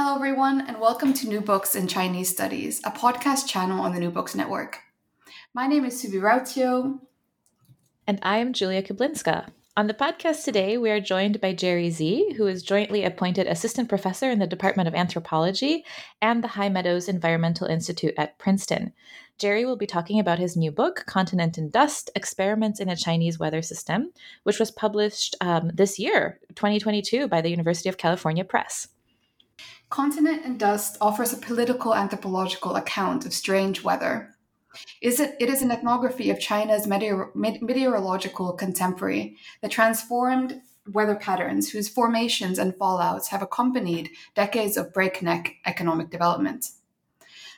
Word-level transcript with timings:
Hello, 0.00 0.14
everyone, 0.14 0.60
and 0.60 0.78
welcome 0.78 1.12
to 1.12 1.28
New 1.28 1.40
Books 1.40 1.74
in 1.74 1.88
Chinese 1.88 2.28
Studies, 2.28 2.80
a 2.84 2.90
podcast 2.92 3.48
channel 3.48 3.80
on 3.80 3.92
the 3.92 3.98
New 3.98 4.12
Books 4.12 4.32
Network. 4.32 4.78
My 5.52 5.66
name 5.66 5.84
is 5.84 6.00
Subi 6.00 6.20
Rautio. 6.20 7.00
And 8.06 8.20
I 8.22 8.38
am 8.38 8.52
Julia 8.52 8.80
Kablinska. 8.80 9.48
On 9.76 9.88
the 9.88 9.94
podcast 9.94 10.44
today, 10.44 10.78
we 10.78 10.92
are 10.92 11.00
joined 11.00 11.40
by 11.40 11.52
Jerry 11.52 11.90
Zee, 11.90 12.32
who 12.34 12.46
is 12.46 12.62
jointly 12.62 13.02
appointed 13.02 13.48
assistant 13.48 13.88
professor 13.88 14.30
in 14.30 14.38
the 14.38 14.46
Department 14.46 14.86
of 14.86 14.94
Anthropology 14.94 15.84
and 16.22 16.44
the 16.44 16.48
High 16.54 16.68
Meadows 16.68 17.08
Environmental 17.08 17.66
Institute 17.66 18.14
at 18.16 18.38
Princeton. 18.38 18.92
Jerry 19.36 19.64
will 19.64 19.76
be 19.76 19.88
talking 19.88 20.20
about 20.20 20.38
his 20.38 20.56
new 20.56 20.70
book, 20.70 21.06
Continent 21.08 21.58
in 21.58 21.70
Dust 21.70 22.08
Experiments 22.14 22.78
in 22.78 22.88
a 22.88 22.94
Chinese 22.94 23.40
Weather 23.40 23.62
System, 23.62 24.12
which 24.44 24.60
was 24.60 24.70
published 24.70 25.34
um, 25.40 25.72
this 25.74 25.98
year, 25.98 26.38
2022, 26.54 27.26
by 27.26 27.40
the 27.40 27.50
University 27.50 27.88
of 27.88 27.98
California 27.98 28.44
Press. 28.44 28.86
Continent 29.90 30.44
in 30.44 30.58
Dust 30.58 30.98
offers 31.00 31.32
a 31.32 31.38
political 31.38 31.94
anthropological 31.94 32.76
account 32.76 33.24
of 33.24 33.32
strange 33.32 33.82
weather. 33.82 34.34
Is 35.00 35.18
it, 35.18 35.34
it 35.40 35.48
is 35.48 35.62
an 35.62 35.70
ethnography 35.70 36.30
of 36.30 36.38
China's 36.38 36.86
meteor, 36.86 37.30
meteorological 37.34 38.52
contemporary, 38.52 39.36
the 39.62 39.68
transformed 39.68 40.60
weather 40.92 41.16
patterns 41.16 41.70
whose 41.70 41.88
formations 41.88 42.58
and 42.58 42.74
fallouts 42.74 43.28
have 43.28 43.40
accompanied 43.40 44.10
decades 44.34 44.76
of 44.76 44.92
breakneck 44.92 45.56
economic 45.64 46.10
development. 46.10 46.66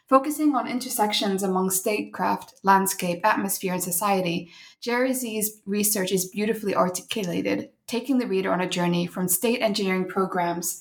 Focusing 0.09 0.55
on 0.55 0.69
intersections 0.69 1.43
among 1.43 1.71
statecraft, 1.71 2.55
landscape, 2.63 3.21
atmosphere, 3.25 3.73
and 3.73 3.83
society, 3.83 4.51
Jerry 4.81 5.13
Zee's 5.13 5.61
research 5.67 6.11
is 6.13 6.29
beautifully 6.29 6.75
articulated, 6.75 7.71
taking 7.87 8.19
the 8.19 8.27
reader 8.27 8.53
on 8.53 8.61
a 8.61 8.69
journey 8.69 9.07
from 9.07 9.29
state 9.29 9.61
engineering 9.61 10.09
programs 10.09 10.81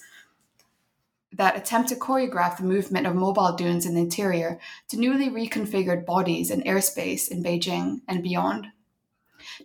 that 1.39 1.55
attempt 1.55 1.87
to 1.87 1.95
choreograph 1.95 2.57
the 2.57 2.63
movement 2.63 3.07
of 3.07 3.15
mobile 3.15 3.53
dunes 3.53 3.85
in 3.85 3.95
the 3.95 4.01
interior 4.01 4.59
to 4.89 4.97
newly 4.97 5.29
reconfigured 5.29 6.05
bodies 6.05 6.51
and 6.51 6.65
airspace 6.65 7.29
in 7.29 7.41
Beijing 7.41 8.01
and 8.09 8.21
beyond. 8.21 8.67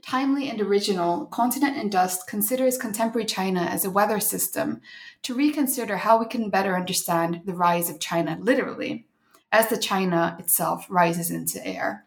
Timely 0.00 0.49
and 0.49 0.60
original, 0.60 1.26
Continent 1.26 1.76
in 1.76 1.91
Dust 1.91 2.28
considers 2.28 2.78
contemporary 2.78 3.26
China 3.26 3.62
as 3.62 3.84
a 3.84 3.91
weather 3.91 4.21
system 4.21 4.82
to 5.22 5.34
reconsider 5.34 5.97
how 5.97 6.16
we 6.16 6.26
can 6.26 6.49
better 6.49 6.76
understand 6.76 7.41
the 7.44 7.54
rise 7.54 7.91
of 7.91 7.99
China 7.99 8.38
literally, 8.41 9.09
as 9.50 9.69
the 9.69 9.76
China 9.76 10.37
itself 10.38 10.87
rises 10.88 11.32
into 11.32 11.66
air. 11.66 12.03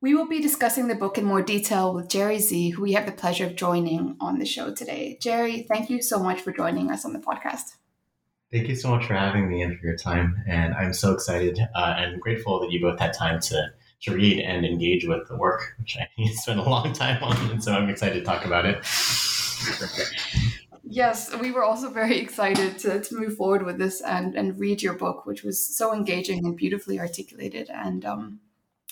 We 0.00 0.14
will 0.14 0.28
be 0.28 0.40
discussing 0.40 0.86
the 0.86 0.94
book 0.94 1.18
in 1.18 1.24
more 1.24 1.42
detail 1.42 1.92
with 1.92 2.08
Jerry 2.08 2.38
Zee, 2.38 2.70
who 2.70 2.82
we 2.82 2.92
have 2.92 3.04
the 3.04 3.10
pleasure 3.10 3.46
of 3.46 3.56
joining 3.56 4.16
on 4.20 4.38
the 4.38 4.46
show 4.46 4.72
today. 4.72 5.18
Jerry, 5.20 5.66
thank 5.68 5.90
you 5.90 6.00
so 6.02 6.22
much 6.22 6.40
for 6.40 6.52
joining 6.52 6.88
us 6.88 7.04
on 7.04 7.12
the 7.12 7.18
podcast. 7.18 7.74
Thank 8.52 8.68
you 8.68 8.76
so 8.76 8.90
much 8.90 9.06
for 9.06 9.14
having 9.14 9.48
me 9.48 9.60
and 9.60 9.76
for 9.76 9.84
your 9.84 9.96
time. 9.96 10.40
And 10.46 10.72
I'm 10.74 10.92
so 10.92 11.12
excited 11.12 11.58
uh, 11.74 11.94
and 11.96 12.20
grateful 12.20 12.60
that 12.60 12.70
you 12.70 12.80
both 12.80 13.00
had 13.00 13.12
time 13.12 13.40
to, 13.40 13.72
to 14.02 14.14
read 14.14 14.38
and 14.38 14.64
engage 14.64 15.04
with 15.04 15.26
the 15.26 15.36
work, 15.36 15.74
which 15.80 15.96
I 15.98 16.08
spent 16.34 16.60
a 16.60 16.62
long 16.62 16.92
time 16.92 17.20
on. 17.20 17.50
And 17.50 17.62
so 17.62 17.72
I'm 17.72 17.88
excited 17.88 18.20
to 18.20 18.24
talk 18.24 18.44
about 18.44 18.66
it. 18.66 18.76
yes, 20.84 21.34
we 21.40 21.50
were 21.50 21.64
also 21.64 21.90
very 21.90 22.18
excited 22.20 22.78
to, 22.78 23.00
to 23.00 23.16
move 23.16 23.36
forward 23.36 23.64
with 23.64 23.78
this 23.78 24.00
and, 24.00 24.36
and 24.36 24.60
read 24.60 24.80
your 24.80 24.94
book, 24.94 25.26
which 25.26 25.42
was 25.42 25.58
so 25.58 25.92
engaging 25.92 26.46
and 26.46 26.56
beautifully 26.56 27.00
articulated. 27.00 27.68
And 27.68 28.04
um, 28.04 28.40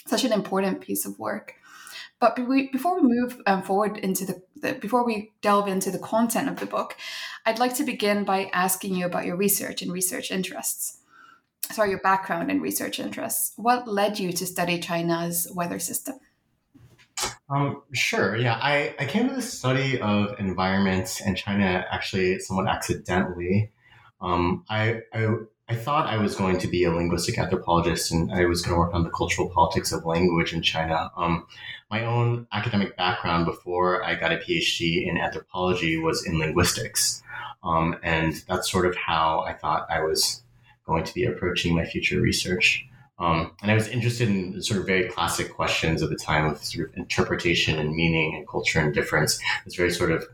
such 0.06 0.24
an 0.24 0.32
important 0.32 0.80
piece 0.80 1.04
of 1.04 1.18
work. 1.18 1.54
But 2.18 2.34
before 2.36 3.00
we 3.00 3.02
move 3.02 3.42
um, 3.46 3.62
forward 3.62 3.98
into 3.98 4.24
the, 4.24 4.74
before 4.74 5.04
we 5.04 5.32
delve 5.42 5.68
into 5.68 5.90
the 5.90 5.98
content 5.98 6.48
of 6.48 6.56
the 6.56 6.66
book, 6.66 6.96
I'd 7.44 7.58
like 7.58 7.74
to 7.74 7.84
begin 7.84 8.24
by 8.24 8.50
asking 8.54 8.94
you 8.94 9.04
about 9.04 9.26
your 9.26 9.36
research 9.36 9.82
and 9.82 9.92
research 9.92 10.30
interests. 10.30 11.00
Sorry, 11.70 11.90
your 11.90 12.00
background 12.00 12.50
and 12.50 12.62
research 12.62 12.98
interests. 12.98 13.52
What 13.56 13.86
led 13.86 14.18
you 14.18 14.32
to 14.32 14.46
study 14.46 14.78
China's 14.78 15.46
weather 15.52 15.78
system? 15.78 16.14
Um, 17.50 17.82
sure. 17.92 18.36
Yeah, 18.36 18.58
I, 18.62 18.94
I 18.98 19.04
came 19.04 19.28
to 19.28 19.34
the 19.34 19.42
study 19.42 20.00
of 20.00 20.38
environments 20.38 21.20
in 21.20 21.34
China 21.34 21.84
actually 21.90 22.38
somewhat 22.38 22.68
accidentally. 22.68 23.72
Um, 24.20 24.64
I, 24.70 25.00
I 25.12 25.28
I 25.68 25.74
thought 25.74 26.06
I 26.06 26.16
was 26.18 26.36
going 26.36 26.58
to 26.58 26.68
be 26.68 26.84
a 26.84 26.92
linguistic 26.92 27.38
anthropologist 27.38 28.12
and 28.12 28.32
I 28.32 28.44
was 28.44 28.62
going 28.62 28.74
to 28.74 28.78
work 28.78 28.94
on 28.94 29.02
the 29.02 29.10
cultural 29.10 29.50
politics 29.50 29.90
of 29.90 30.06
language 30.06 30.52
in 30.52 30.62
China. 30.62 31.10
Um, 31.16 31.44
my 31.90 32.04
own 32.04 32.46
academic 32.52 32.96
background 32.96 33.46
before 33.46 34.04
I 34.04 34.14
got 34.14 34.32
a 34.32 34.36
PhD 34.36 35.08
in 35.08 35.18
anthropology 35.18 35.96
was 35.96 36.24
in 36.24 36.38
linguistics. 36.38 37.20
Um, 37.64 37.96
and 38.04 38.34
that's 38.46 38.70
sort 38.70 38.86
of 38.86 38.94
how 38.94 39.40
I 39.40 39.54
thought 39.54 39.90
I 39.90 40.02
was 40.02 40.42
going 40.86 41.02
to 41.02 41.14
be 41.14 41.24
approaching 41.24 41.74
my 41.74 41.84
future 41.84 42.20
research. 42.20 42.86
Um, 43.18 43.50
and 43.60 43.68
I 43.68 43.74
was 43.74 43.88
interested 43.88 44.28
in 44.28 44.62
sort 44.62 44.78
of 44.78 44.86
very 44.86 45.08
classic 45.08 45.52
questions 45.52 46.00
of 46.00 46.10
the 46.10 46.16
time 46.16 46.46
of 46.46 46.62
sort 46.62 46.90
of 46.90 46.96
interpretation 46.96 47.76
and 47.80 47.92
meaning 47.92 48.36
and 48.36 48.46
culture 48.46 48.78
and 48.78 48.94
difference. 48.94 49.40
This 49.64 49.74
very 49.74 49.90
sort 49.90 50.12
of 50.12 50.24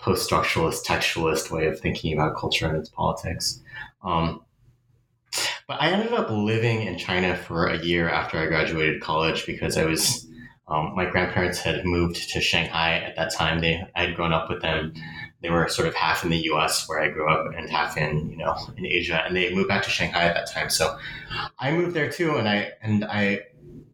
post-structuralist, 0.00 0.84
textualist 0.84 1.52
way 1.52 1.66
of 1.66 1.78
thinking 1.78 2.12
about 2.12 2.36
culture 2.36 2.66
and 2.66 2.76
its 2.76 2.88
politics. 2.88 3.60
Um, 4.02 4.42
but 5.70 5.80
I 5.80 5.92
ended 5.92 6.12
up 6.12 6.28
living 6.28 6.82
in 6.82 6.98
China 6.98 7.36
for 7.36 7.68
a 7.68 7.78
year 7.78 8.08
after 8.08 8.38
I 8.38 8.46
graduated 8.46 9.00
college 9.00 9.46
because 9.46 9.76
I 9.76 9.84
was, 9.84 10.26
um, 10.66 10.96
my 10.96 11.04
grandparents 11.04 11.60
had 11.60 11.86
moved 11.86 12.28
to 12.30 12.40
Shanghai 12.40 12.94
at 12.94 13.14
that 13.14 13.32
time. 13.32 13.60
They, 13.60 13.80
I 13.94 14.06
had 14.06 14.16
grown 14.16 14.32
up 14.32 14.50
with 14.50 14.62
them. 14.62 14.92
They 15.42 15.48
were 15.48 15.68
sort 15.68 15.86
of 15.86 15.94
half 15.94 16.24
in 16.24 16.30
the 16.30 16.38
U.S. 16.38 16.88
where 16.88 17.00
I 17.00 17.08
grew 17.08 17.30
up 17.30 17.54
and 17.56 17.70
half 17.70 17.96
in, 17.96 18.30
you 18.30 18.36
know, 18.36 18.56
in 18.76 18.84
Asia. 18.84 19.22
And 19.24 19.36
they 19.36 19.54
moved 19.54 19.68
back 19.68 19.84
to 19.84 19.90
Shanghai 19.90 20.24
at 20.24 20.34
that 20.34 20.50
time. 20.50 20.70
So 20.70 20.98
I 21.60 21.70
moved 21.70 21.94
there 21.94 22.10
too. 22.10 22.34
And 22.34 22.48
I, 22.48 22.72
and 22.82 23.04
I, 23.04 23.42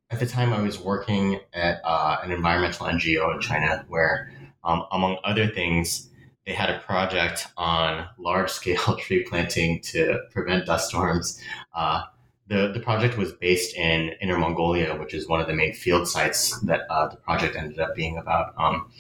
at 0.09 0.19
the 0.19 0.27
time 0.27 0.55
I 0.55 0.63
was 0.63 0.79
working 0.79 1.41
at 1.53 1.83
uh, 1.85 2.17
an 2.25 2.33
environmental 2.33 2.87
NGO 2.87 3.35
in 3.35 3.41
China 3.43 3.85
where, 3.89 4.33
um, 4.65 4.87
among 4.93 5.19
other 5.25 5.47
things, 5.47 6.09
they 6.47 6.53
had 6.53 6.71
a 6.71 6.79
project 6.79 7.49
on 7.57 8.07
large 8.19 8.51
scale 8.51 8.97
tree 8.99 9.25
planting 9.29 9.81
to 9.81 10.21
prevent 10.31 10.67
dust 10.67 10.89
storms. 10.89 11.41
Uh, 11.75 12.03
the, 12.49 12.71
the 12.73 12.79
project 12.79 13.19
was 13.19 13.33
based 13.33 13.75
in 13.75 14.13
Inner 14.21 14.39
Mongolia, 14.39 14.97
which 14.97 15.13
is 15.13 15.29
one 15.29 15.41
of 15.41 15.49
the 15.49 15.53
main 15.53 15.75
field 15.75 16.07
sites 16.07 16.59
that 16.61 16.83
uh, 16.89 17.09
the 17.09 17.17
project 17.17 17.57
ended 17.57 17.81
up 17.81 17.97
being 17.97 18.17
about. 18.19 18.55
Um, 18.57 18.93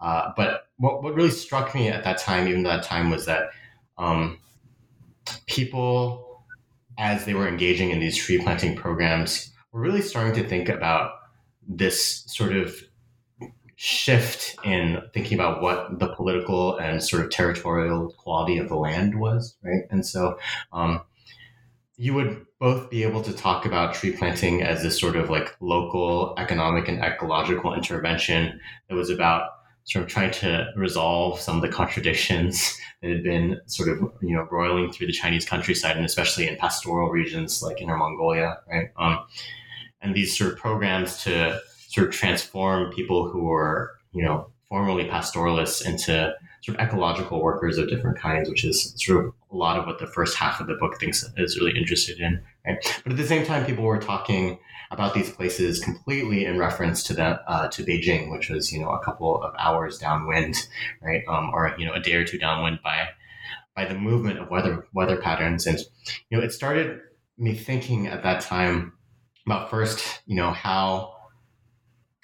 uh, 0.00 0.32
but 0.34 0.68
what, 0.78 1.02
what 1.02 1.14
really 1.14 1.30
struck 1.30 1.74
me 1.74 1.88
at 1.88 2.04
that 2.04 2.16
time, 2.16 2.48
even 2.48 2.62
that 2.62 2.82
time, 2.82 3.10
was 3.10 3.26
that 3.26 3.50
um, 3.98 4.38
people, 5.46 6.44
as 6.96 7.26
they 7.26 7.34
were 7.34 7.46
engaging 7.46 7.90
in 7.90 8.00
these 8.00 8.16
tree 8.16 8.38
planting 8.38 8.74
programs, 8.74 9.52
were 9.72 9.80
really 9.82 10.00
starting 10.00 10.32
to 10.42 10.48
think 10.48 10.70
about 10.70 11.12
this 11.68 12.24
sort 12.26 12.56
of 12.56 12.82
shift 13.76 14.56
in 14.64 15.02
thinking 15.12 15.38
about 15.38 15.60
what 15.60 15.98
the 15.98 16.08
political 16.08 16.76
and 16.78 17.02
sort 17.02 17.22
of 17.22 17.30
territorial 17.30 18.10
quality 18.16 18.56
of 18.58 18.68
the 18.68 18.76
land 18.76 19.20
was, 19.20 19.56
right? 19.62 19.82
And 19.90 20.04
so 20.04 20.38
um, 20.72 21.02
you 21.96 22.14
would 22.14 22.46
both 22.58 22.88
be 22.88 23.02
able 23.02 23.22
to 23.22 23.34
talk 23.34 23.66
about 23.66 23.94
tree 23.94 24.12
planting 24.12 24.62
as 24.62 24.82
this 24.82 24.98
sort 24.98 25.14
of 25.14 25.28
like 25.28 25.54
local 25.60 26.34
economic 26.38 26.88
and 26.88 27.02
ecological 27.02 27.74
intervention 27.74 28.58
that 28.88 28.94
was 28.94 29.10
about 29.10 29.50
sort 29.84 30.04
of 30.04 30.10
trying 30.10 30.32
to 30.32 30.66
resolve 30.74 31.38
some 31.38 31.56
of 31.56 31.62
the 31.62 31.68
contradictions 31.68 32.76
that 33.02 33.10
had 33.10 33.22
been 33.22 33.60
sort 33.66 33.90
of 33.90 33.98
you 34.22 34.34
know 34.34 34.48
roiling 34.50 34.90
through 34.90 35.06
the 35.06 35.12
Chinese 35.12 35.44
countryside, 35.44 35.96
and 35.96 36.04
especially 36.04 36.48
in 36.48 36.56
pastoral 36.56 37.10
regions 37.10 37.62
like 37.62 37.82
Inner 37.82 37.96
Mongolia, 37.96 38.58
right? 38.70 38.88
Um, 38.96 39.18
and 40.00 40.14
these 40.14 40.36
sort 40.36 40.52
of 40.52 40.58
programs 40.58 41.22
to 41.24 41.60
sort 41.96 42.08
of 42.08 42.14
transform 42.14 42.92
people 42.92 43.30
who 43.30 43.44
were 43.44 43.96
you 44.12 44.22
know 44.22 44.50
formerly 44.68 45.06
pastoralists 45.06 45.80
into 45.80 46.34
sort 46.62 46.78
of 46.78 46.86
ecological 46.86 47.42
workers 47.42 47.78
of 47.78 47.88
different 47.88 48.18
kinds, 48.18 48.48
which 48.48 48.64
is 48.64 48.92
sort 48.96 49.24
of 49.24 49.32
a 49.50 49.56
lot 49.56 49.78
of 49.78 49.86
what 49.86 49.98
the 49.98 50.06
first 50.06 50.36
half 50.36 50.60
of 50.60 50.66
the 50.66 50.74
book 50.74 50.98
thinks 50.98 51.24
is 51.36 51.58
really 51.58 51.78
interested 51.78 52.18
in. 52.18 52.42
Right? 52.66 53.00
But 53.04 53.12
at 53.12 53.18
the 53.18 53.26
same 53.26 53.46
time, 53.46 53.64
people 53.64 53.84
were 53.84 53.98
talking 53.98 54.58
about 54.90 55.14
these 55.14 55.30
places 55.30 55.80
completely 55.80 56.44
in 56.44 56.58
reference 56.58 57.02
to 57.04 57.14
the 57.14 57.40
uh, 57.50 57.68
to 57.68 57.82
Beijing, 57.82 58.30
which 58.30 58.50
was 58.50 58.72
you 58.72 58.80
know 58.80 58.90
a 58.90 59.02
couple 59.02 59.42
of 59.42 59.54
hours 59.58 59.98
downwind, 59.98 60.56
right, 61.02 61.22
um, 61.28 61.50
or 61.54 61.74
you 61.78 61.86
know 61.86 61.94
a 61.94 62.00
day 62.00 62.14
or 62.14 62.24
two 62.24 62.38
downwind 62.38 62.80
by 62.84 63.08
by 63.74 63.86
the 63.86 63.94
movement 63.94 64.38
of 64.38 64.50
weather 64.50 64.86
weather 64.92 65.16
patterns, 65.16 65.66
and 65.66 65.78
you 66.28 66.36
know 66.36 66.44
it 66.44 66.52
started 66.52 67.00
me 67.38 67.54
thinking 67.54 68.06
at 68.06 68.22
that 68.22 68.42
time 68.42 68.92
about 69.46 69.70
first, 69.70 70.22
you 70.26 70.36
know 70.36 70.50
how 70.50 71.15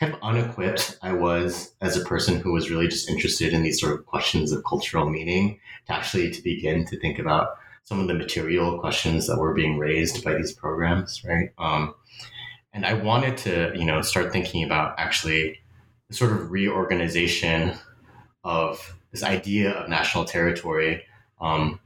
kind 0.03 0.15
of 0.15 0.21
unequipped 0.23 0.99
I 1.01 1.13
was 1.13 1.75
as 1.81 1.97
a 1.97 2.05
person 2.05 2.41
who 2.41 2.53
was 2.53 2.71
really 2.71 2.89
just 2.89 3.09
interested 3.09 3.53
in 3.53 3.63
these 3.63 3.81
sort 3.81 3.93
of 3.93 4.05
questions 4.05 4.51
of 4.51 4.65
cultural 4.65 5.09
meaning 5.09 5.61
to 5.87 5.93
actually 5.93 6.29
to 6.33 6.43
begin 6.43 6.85
to 6.87 6.99
think 6.99 7.21
about 7.21 7.51
some 7.85 8.01
of 8.01 8.09
the 8.09 8.15
material 8.15 8.81
questions 8.81 9.29
that 9.29 9.39
were 9.39 9.55
being 9.55 9.79
raised 9.79 10.25
by 10.25 10.35
these 10.35 10.53
programs, 10.53 11.23
right? 11.25 11.51
Um, 11.57 11.95
and 12.73 12.85
I 12.85 12.95
wanted 12.95 13.37
to, 13.39 13.73
you 13.77 13.85
know, 13.85 14.03
start 14.03 14.33
thinking 14.33 14.65
about 14.65 14.99
actually 14.99 15.61
the 16.09 16.17
sort 16.17 16.33
of 16.33 16.51
reorganization 16.51 17.75
of 18.43 18.97
this 19.13 19.23
idea 19.23 19.71
of 19.71 19.89
national 19.89 20.25
territory 20.25 21.05
um, 21.41 21.79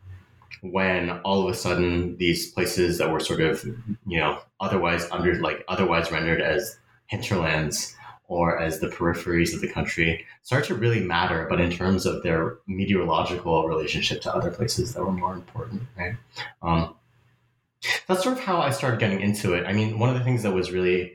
when 0.63 1.11
all 1.21 1.47
of 1.47 1.53
a 1.53 1.57
sudden 1.57 2.17
these 2.17 2.51
places 2.51 2.97
that 2.97 3.11
were 3.11 3.21
sort 3.21 3.43
of, 3.43 3.63
you 4.07 4.19
know, 4.19 4.39
otherwise 4.59 5.07
under 5.11 5.35
like 5.35 5.65
otherwise 5.69 6.11
rendered 6.11 6.41
as 6.41 6.79
hinterlands 7.09 7.96
or 8.29 8.59
as 8.59 8.81
the 8.81 8.89
peripheries 8.89 9.55
of 9.55 9.61
the 9.61 9.69
country 9.69 10.25
start 10.43 10.65
to 10.65 10.75
really 10.75 11.01
matter, 11.01 11.47
but 11.49 11.61
in 11.61 11.71
terms 11.71 12.07
of 12.07 12.23
their 12.23 12.59
meteorological 12.67 13.69
relationship 13.69 14.21
to 14.23 14.35
other 14.35 14.51
places 14.51 14.95
that 14.95 15.05
were 15.05 15.13
more 15.13 15.35
important, 15.35 15.83
right? 15.97 16.17
Um, 16.63 16.95
that's 18.07 18.23
sort 18.23 18.37
of 18.37 18.43
how 18.43 18.59
I 18.59 18.71
started 18.71 19.01
getting 19.01 19.21
into 19.21 19.55
it. 19.55 19.67
I 19.67 19.73
mean, 19.73 19.99
one 19.99 20.09
of 20.09 20.17
the 20.17 20.25
things 20.25 20.43
that 20.43 20.53
was 20.53 20.73
really 20.73 21.15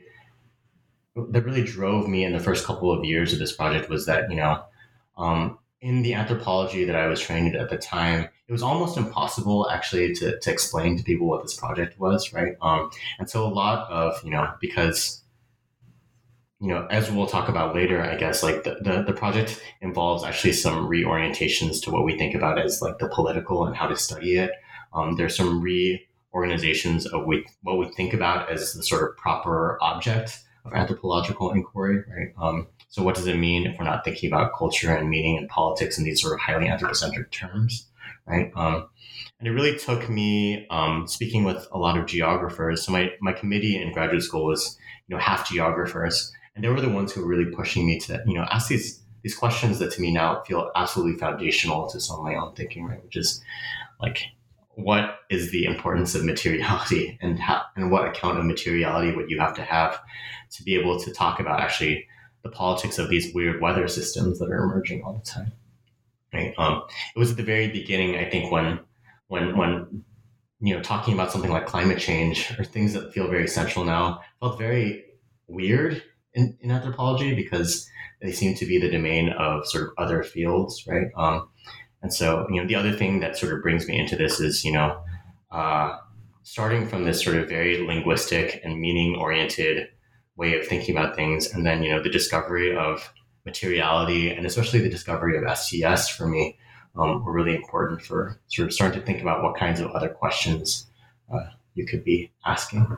that 1.14 1.44
really 1.44 1.62
drove 1.62 2.08
me 2.08 2.24
in 2.24 2.32
the 2.32 2.40
first 2.40 2.64
couple 2.64 2.90
of 2.90 3.04
years 3.04 3.34
of 3.34 3.38
this 3.38 3.54
project 3.54 3.90
was 3.90 4.06
that 4.06 4.30
you 4.30 4.36
know 4.36 4.62
um, 5.18 5.58
in 5.80 6.02
the 6.02 6.14
anthropology 6.14 6.84
that 6.84 6.96
I 6.96 7.06
was 7.08 7.20
trained 7.20 7.56
at 7.56 7.68
the 7.68 7.76
time, 7.76 8.28
it 8.48 8.52
was 8.52 8.62
almost 8.62 8.96
impossible 8.96 9.68
actually 9.68 10.14
to, 10.14 10.38
to 10.38 10.50
explain 10.50 10.96
to 10.96 11.02
people 11.02 11.26
what 11.26 11.42
this 11.42 11.54
project 11.54 11.98
was, 11.98 12.32
right? 12.32 12.56
Um, 12.62 12.90
and 13.18 13.28
so 13.28 13.44
a 13.44 13.50
lot 13.50 13.90
of 13.90 14.22
you 14.24 14.30
know 14.30 14.52
because 14.60 15.21
you 16.62 16.68
know, 16.68 16.86
as 16.90 17.10
we'll 17.10 17.26
talk 17.26 17.48
about 17.48 17.74
later, 17.74 18.00
I 18.00 18.14
guess 18.14 18.44
like 18.44 18.62
the, 18.62 18.76
the, 18.80 19.02
the, 19.02 19.12
project 19.12 19.60
involves 19.80 20.22
actually 20.22 20.52
some 20.52 20.88
reorientations 20.88 21.82
to 21.82 21.90
what 21.90 22.04
we 22.04 22.16
think 22.16 22.36
about 22.36 22.56
as 22.56 22.80
like 22.80 22.98
the 22.98 23.08
political 23.08 23.66
and 23.66 23.74
how 23.74 23.88
to 23.88 23.96
study 23.96 24.36
it. 24.36 24.52
Um, 24.94 25.16
there's 25.16 25.34
some 25.34 25.60
reorganizations 25.60 27.04
of 27.06 27.26
we, 27.26 27.44
what 27.62 27.78
we 27.78 27.88
think 27.88 28.14
about 28.14 28.48
as 28.48 28.74
the 28.74 28.82
sort 28.84 29.02
of 29.02 29.16
proper 29.16 29.76
object 29.82 30.38
of 30.64 30.72
anthropological 30.72 31.50
inquiry, 31.50 32.04
right? 32.08 32.32
Um, 32.40 32.68
so 32.88 33.02
what 33.02 33.16
does 33.16 33.26
it 33.26 33.38
mean 33.38 33.66
if 33.66 33.76
we're 33.76 33.84
not 33.84 34.04
thinking 34.04 34.30
about 34.30 34.52
culture 34.56 34.94
and 34.94 35.10
meaning 35.10 35.36
and 35.38 35.48
politics 35.48 35.98
in 35.98 36.04
these 36.04 36.22
sort 36.22 36.34
of 36.34 36.38
highly 36.38 36.68
anthropocentric 36.68 37.32
terms, 37.32 37.88
right? 38.24 38.52
Um, 38.54 38.88
and 39.40 39.48
it 39.48 39.50
really 39.50 39.76
took 39.76 40.08
me 40.08 40.68
um, 40.70 41.08
speaking 41.08 41.42
with 41.42 41.66
a 41.72 41.78
lot 41.78 41.98
of 41.98 42.06
geographers. 42.06 42.84
So 42.84 42.92
my, 42.92 43.10
my 43.20 43.32
committee 43.32 43.82
in 43.82 43.92
graduate 43.92 44.22
school 44.22 44.44
was, 44.44 44.78
you 45.08 45.16
know, 45.16 45.20
half 45.20 45.48
geographers, 45.48 46.30
and 46.54 46.64
they 46.64 46.68
were 46.68 46.80
the 46.80 46.88
ones 46.88 47.12
who 47.12 47.22
were 47.22 47.28
really 47.28 47.50
pushing 47.50 47.86
me 47.86 47.98
to, 48.00 48.22
you 48.26 48.34
know, 48.34 48.46
ask 48.50 48.68
these 48.68 49.00
these 49.22 49.34
questions 49.36 49.78
that 49.78 49.92
to 49.92 50.00
me 50.00 50.10
now 50.10 50.42
feel 50.42 50.70
absolutely 50.74 51.16
foundational 51.18 51.88
to 51.88 52.00
some 52.00 52.18
of 52.18 52.24
my 52.24 52.34
own 52.34 52.54
thinking, 52.54 52.84
right? 52.84 53.02
Which 53.04 53.16
is 53.16 53.40
like, 54.00 54.24
what 54.74 55.20
is 55.30 55.52
the 55.52 55.64
importance 55.64 56.14
of 56.14 56.24
materiality 56.24 57.18
and 57.22 57.38
how, 57.38 57.62
and 57.76 57.90
what 57.90 58.06
account 58.06 58.38
of 58.38 58.44
materiality 58.44 59.14
would 59.14 59.30
you 59.30 59.38
have 59.38 59.54
to 59.54 59.62
have 59.62 60.00
to 60.50 60.62
be 60.64 60.74
able 60.74 60.98
to 61.00 61.12
talk 61.12 61.40
about 61.40 61.60
actually 61.60 62.06
the 62.42 62.50
politics 62.50 62.98
of 62.98 63.08
these 63.08 63.32
weird 63.32 63.60
weather 63.60 63.86
systems 63.88 64.38
that 64.38 64.50
are 64.50 64.64
emerging 64.64 65.02
all 65.02 65.14
the 65.14 65.30
time 65.30 65.52
right 66.34 66.54
um, 66.58 66.82
it 67.14 67.18
was 67.18 67.30
at 67.30 67.36
the 67.36 67.42
very 67.42 67.68
beginning 67.68 68.16
i 68.16 68.28
think 68.28 68.50
when 68.50 68.80
when 69.28 69.56
when 69.56 70.04
you 70.60 70.74
know 70.74 70.82
talking 70.82 71.14
about 71.14 71.30
something 71.30 71.50
like 71.50 71.66
climate 71.66 71.98
change 71.98 72.52
or 72.58 72.64
things 72.64 72.92
that 72.92 73.12
feel 73.12 73.28
very 73.28 73.46
central 73.46 73.84
now 73.84 74.20
felt 74.40 74.58
very 74.58 75.04
weird 75.46 76.02
in, 76.34 76.56
in 76.60 76.70
anthropology 76.70 77.34
because 77.34 77.88
they 78.20 78.32
seem 78.32 78.54
to 78.54 78.66
be 78.66 78.78
the 78.78 78.90
domain 78.90 79.30
of 79.30 79.66
sort 79.66 79.84
of 79.84 79.90
other 79.98 80.22
fields 80.22 80.86
right 80.86 81.08
um, 81.16 81.48
and 82.02 82.12
so, 82.12 82.46
you 82.50 82.60
know, 82.60 82.66
the 82.66 82.74
other 82.74 82.92
thing 82.92 83.20
that 83.20 83.38
sort 83.38 83.52
of 83.52 83.62
brings 83.62 83.86
me 83.86 83.98
into 83.98 84.16
this 84.16 84.40
is, 84.40 84.64
you 84.64 84.72
know, 84.72 85.00
uh, 85.52 85.96
starting 86.42 86.86
from 86.88 87.04
this 87.04 87.22
sort 87.22 87.36
of 87.36 87.48
very 87.48 87.86
linguistic 87.86 88.60
and 88.64 88.80
meaning 88.80 89.16
oriented 89.16 89.88
way 90.36 90.58
of 90.58 90.66
thinking 90.66 90.96
about 90.96 91.14
things, 91.14 91.52
and 91.52 91.64
then, 91.64 91.82
you 91.82 91.90
know, 91.90 92.02
the 92.02 92.10
discovery 92.10 92.76
of 92.76 93.12
materiality 93.46 94.30
and 94.30 94.46
especially 94.46 94.80
the 94.80 94.88
discovery 94.88 95.36
of 95.36 95.56
STS 95.56 96.08
for 96.08 96.26
me 96.26 96.56
um, 96.96 97.24
were 97.24 97.32
really 97.32 97.54
important 97.54 98.02
for 98.02 98.40
sort 98.48 98.66
of 98.66 98.74
starting 98.74 99.00
to 99.00 99.06
think 99.06 99.20
about 99.20 99.42
what 99.42 99.56
kinds 99.56 99.80
of 99.80 99.90
other 99.92 100.08
questions 100.08 100.86
uh, 101.32 101.44
you 101.74 101.86
could 101.86 102.04
be 102.04 102.30
asking. 102.44 102.96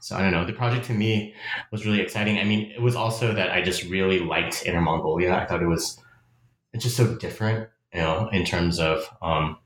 So 0.00 0.16
I 0.16 0.22
don't 0.22 0.32
know. 0.32 0.44
The 0.44 0.52
project 0.52 0.86
to 0.86 0.94
me 0.94 1.34
was 1.72 1.84
really 1.84 2.00
exciting. 2.00 2.38
I 2.38 2.44
mean, 2.44 2.70
it 2.70 2.80
was 2.80 2.94
also 2.94 3.34
that 3.34 3.50
I 3.50 3.60
just 3.62 3.84
really 3.84 4.20
liked 4.20 4.64
Inner 4.66 4.80
Mongolia. 4.80 5.34
I 5.34 5.46
thought 5.46 5.62
it 5.62 5.66
was 5.66 5.98
it's 6.72 6.84
just 6.84 6.96
so 6.96 7.16
different 7.16 7.68
you 7.92 8.00
know, 8.00 8.28
in 8.32 8.44
terms 8.44 8.78
of 8.78 9.08
um, 9.22 9.56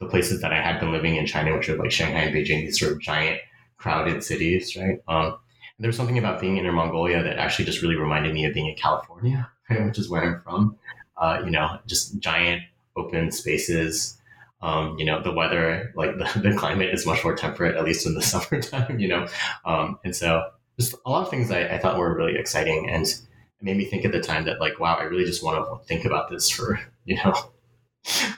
the 0.00 0.06
places 0.06 0.40
that 0.40 0.52
I 0.52 0.60
had 0.60 0.80
been 0.80 0.92
living 0.92 1.16
in 1.16 1.26
China, 1.26 1.54
which 1.54 1.68
are 1.68 1.76
like 1.76 1.90
Shanghai 1.90 2.22
and 2.22 2.34
Beijing, 2.34 2.62
these 2.62 2.78
sort 2.78 2.92
of 2.92 3.00
giant 3.00 3.40
crowded 3.76 4.22
cities, 4.22 4.76
right? 4.76 5.00
Um, 5.06 5.38
there 5.78 5.88
was 5.88 5.96
something 5.96 6.18
about 6.18 6.40
being 6.40 6.56
in 6.56 6.64
Inner 6.64 6.72
Mongolia 6.72 7.22
that 7.22 7.38
actually 7.38 7.64
just 7.64 7.82
really 7.82 7.94
reminded 7.96 8.34
me 8.34 8.44
of 8.44 8.54
being 8.54 8.66
in 8.66 8.74
California, 8.74 9.48
which 9.70 9.98
is 9.98 10.08
where 10.08 10.22
I'm 10.22 10.42
from. 10.42 10.76
Uh, 11.16 11.42
you 11.44 11.50
know, 11.50 11.78
just 11.86 12.18
giant 12.18 12.62
open 12.96 13.30
spaces. 13.30 14.17
Um, 14.60 14.98
you 14.98 15.04
know, 15.04 15.22
the 15.22 15.32
weather, 15.32 15.92
like 15.94 16.18
the, 16.18 16.40
the, 16.40 16.56
climate 16.56 16.92
is 16.92 17.06
much 17.06 17.22
more 17.22 17.36
temperate, 17.36 17.76
at 17.76 17.84
least 17.84 18.06
in 18.06 18.14
the 18.14 18.22
summertime, 18.32 18.98
you 18.98 19.08
know. 19.08 19.26
Um, 19.64 19.98
and 20.04 20.14
so 20.14 20.50
just 20.78 20.94
a 21.04 21.10
lot 21.10 21.22
of 21.22 21.30
things 21.30 21.50
I, 21.50 21.68
I 21.68 21.78
thought 21.78 21.98
were 21.98 22.14
really 22.16 22.36
exciting 22.36 22.88
and 22.90 23.06
it 23.06 23.64
made 23.64 23.76
me 23.76 23.84
think 23.84 24.04
at 24.04 24.12
the 24.12 24.20
time 24.20 24.44
that 24.44 24.60
like, 24.60 24.78
wow, 24.78 24.96
I 24.96 25.04
really 25.04 25.24
just 25.24 25.42
want 25.42 25.58
to 25.58 25.86
think 25.86 26.04
about 26.04 26.30
this 26.30 26.48
for, 26.50 26.80
you 27.04 27.16
know, 27.16 27.34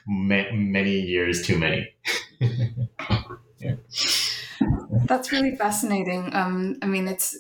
many 0.07 1.01
years 1.01 1.47
too 1.47 1.59
many. 1.59 1.89
yeah. 3.59 3.77
That's 5.05 5.33
really 5.33 5.57
fascinating. 5.57 6.35
Um, 6.35 6.77
I 6.83 6.87
mean, 6.87 7.09
it's 7.09 7.37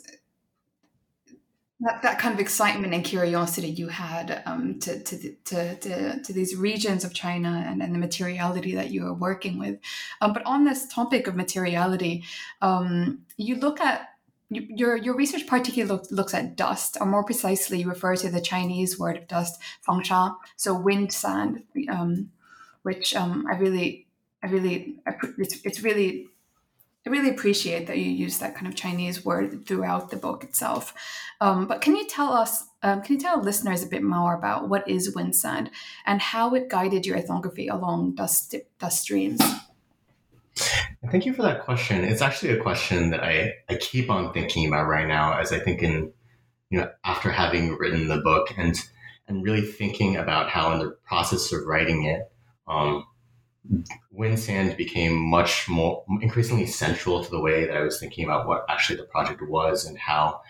that, 1.80 2.02
that 2.02 2.18
kind 2.18 2.34
of 2.34 2.40
excitement 2.40 2.92
and 2.92 3.04
curiosity 3.04 3.68
you 3.68 3.88
had 3.88 4.42
um, 4.44 4.78
to, 4.80 5.02
to, 5.02 5.34
to, 5.44 5.76
to, 5.76 6.22
to, 6.22 6.32
these 6.32 6.54
regions 6.54 7.04
of 7.04 7.14
China 7.14 7.64
and, 7.66 7.82
and 7.82 7.94
the 7.94 7.98
materiality 7.98 8.74
that 8.74 8.90
you 8.90 9.06
are 9.06 9.14
working 9.14 9.58
with. 9.58 9.78
Um, 10.20 10.32
but 10.32 10.44
on 10.44 10.64
this 10.64 10.86
topic 10.86 11.26
of 11.26 11.36
materiality, 11.36 12.24
um, 12.60 13.20
you 13.36 13.56
look 13.56 13.80
at 13.80 14.08
your 14.50 14.96
your 14.96 15.14
research 15.14 15.46
particularly 15.46 15.88
look, 15.88 16.10
looks 16.10 16.34
at 16.34 16.56
dust, 16.56 16.96
or 17.00 17.06
more 17.06 17.24
precisely, 17.24 17.80
you 17.80 17.88
refer 17.88 18.16
to 18.16 18.28
the 18.28 18.40
Chinese 18.40 18.98
word 18.98 19.16
of 19.16 19.28
dust, 19.28 19.60
fengsha, 19.86 20.34
so 20.56 20.74
wind 20.74 21.12
sand, 21.12 21.62
um, 21.88 22.30
which 22.82 23.14
um, 23.14 23.46
I 23.50 23.56
really, 23.56 24.08
I 24.42 24.48
really, 24.48 24.96
it's, 25.38 25.60
it's 25.64 25.82
really, 25.82 26.26
I 27.06 27.10
really 27.10 27.30
appreciate 27.30 27.86
that 27.86 27.96
you 27.96 28.10
use 28.10 28.38
that 28.38 28.54
kind 28.54 28.66
of 28.66 28.74
Chinese 28.74 29.24
word 29.24 29.66
throughout 29.66 30.10
the 30.10 30.16
book 30.16 30.44
itself. 30.44 30.92
Um, 31.40 31.66
but 31.66 31.80
can 31.80 31.96
you 31.96 32.06
tell 32.06 32.30
us, 32.32 32.64
um, 32.82 33.00
can 33.00 33.14
you 33.14 33.20
tell 33.20 33.42
listeners 33.42 33.82
a 33.82 33.86
bit 33.86 34.02
more 34.02 34.34
about 34.34 34.68
what 34.68 34.86
is 34.86 35.14
wind 35.14 35.34
sand 35.34 35.70
and 36.04 36.20
how 36.20 36.54
it 36.54 36.68
guided 36.68 37.06
your 37.06 37.16
ethnography 37.16 37.68
along 37.68 38.16
dust 38.16 38.54
dust 38.78 39.00
streams? 39.00 39.40
Thank 41.10 41.24
you 41.24 41.32
for 41.32 41.42
that 41.42 41.62
question. 41.62 42.04
It's 42.04 42.20
actually 42.20 42.52
a 42.52 42.62
question 42.62 43.10
that 43.10 43.24
I, 43.24 43.54
I 43.70 43.76
keep 43.76 44.10
on 44.10 44.34
thinking 44.34 44.68
about 44.68 44.86
right 44.86 45.08
now 45.08 45.38
as 45.38 45.52
I 45.52 45.58
think 45.58 45.82
in, 45.82 46.12
you 46.68 46.80
know, 46.80 46.90
after 47.04 47.30
having 47.30 47.76
written 47.76 48.08
the 48.08 48.18
book 48.18 48.52
and, 48.58 48.78
and 49.26 49.42
really 49.42 49.62
thinking 49.62 50.16
about 50.16 50.50
how 50.50 50.72
in 50.72 50.80
the 50.80 50.90
process 51.06 51.50
of 51.52 51.64
writing 51.64 52.04
it, 52.04 52.30
um, 52.68 53.06
wind 54.10 54.38
sand 54.38 54.76
became 54.76 55.16
much 55.16 55.68
more 55.68 56.04
increasingly 56.20 56.66
central 56.66 57.22
to 57.22 57.30
the 57.30 57.40
way 57.40 57.66
that 57.66 57.76
I 57.76 57.82
was 57.82 58.00
thinking 58.00 58.24
about 58.24 58.46
what 58.46 58.64
actually 58.68 58.96
the 58.96 59.04
project 59.04 59.42
was 59.42 59.84
and 59.84 59.98
how 59.98 60.40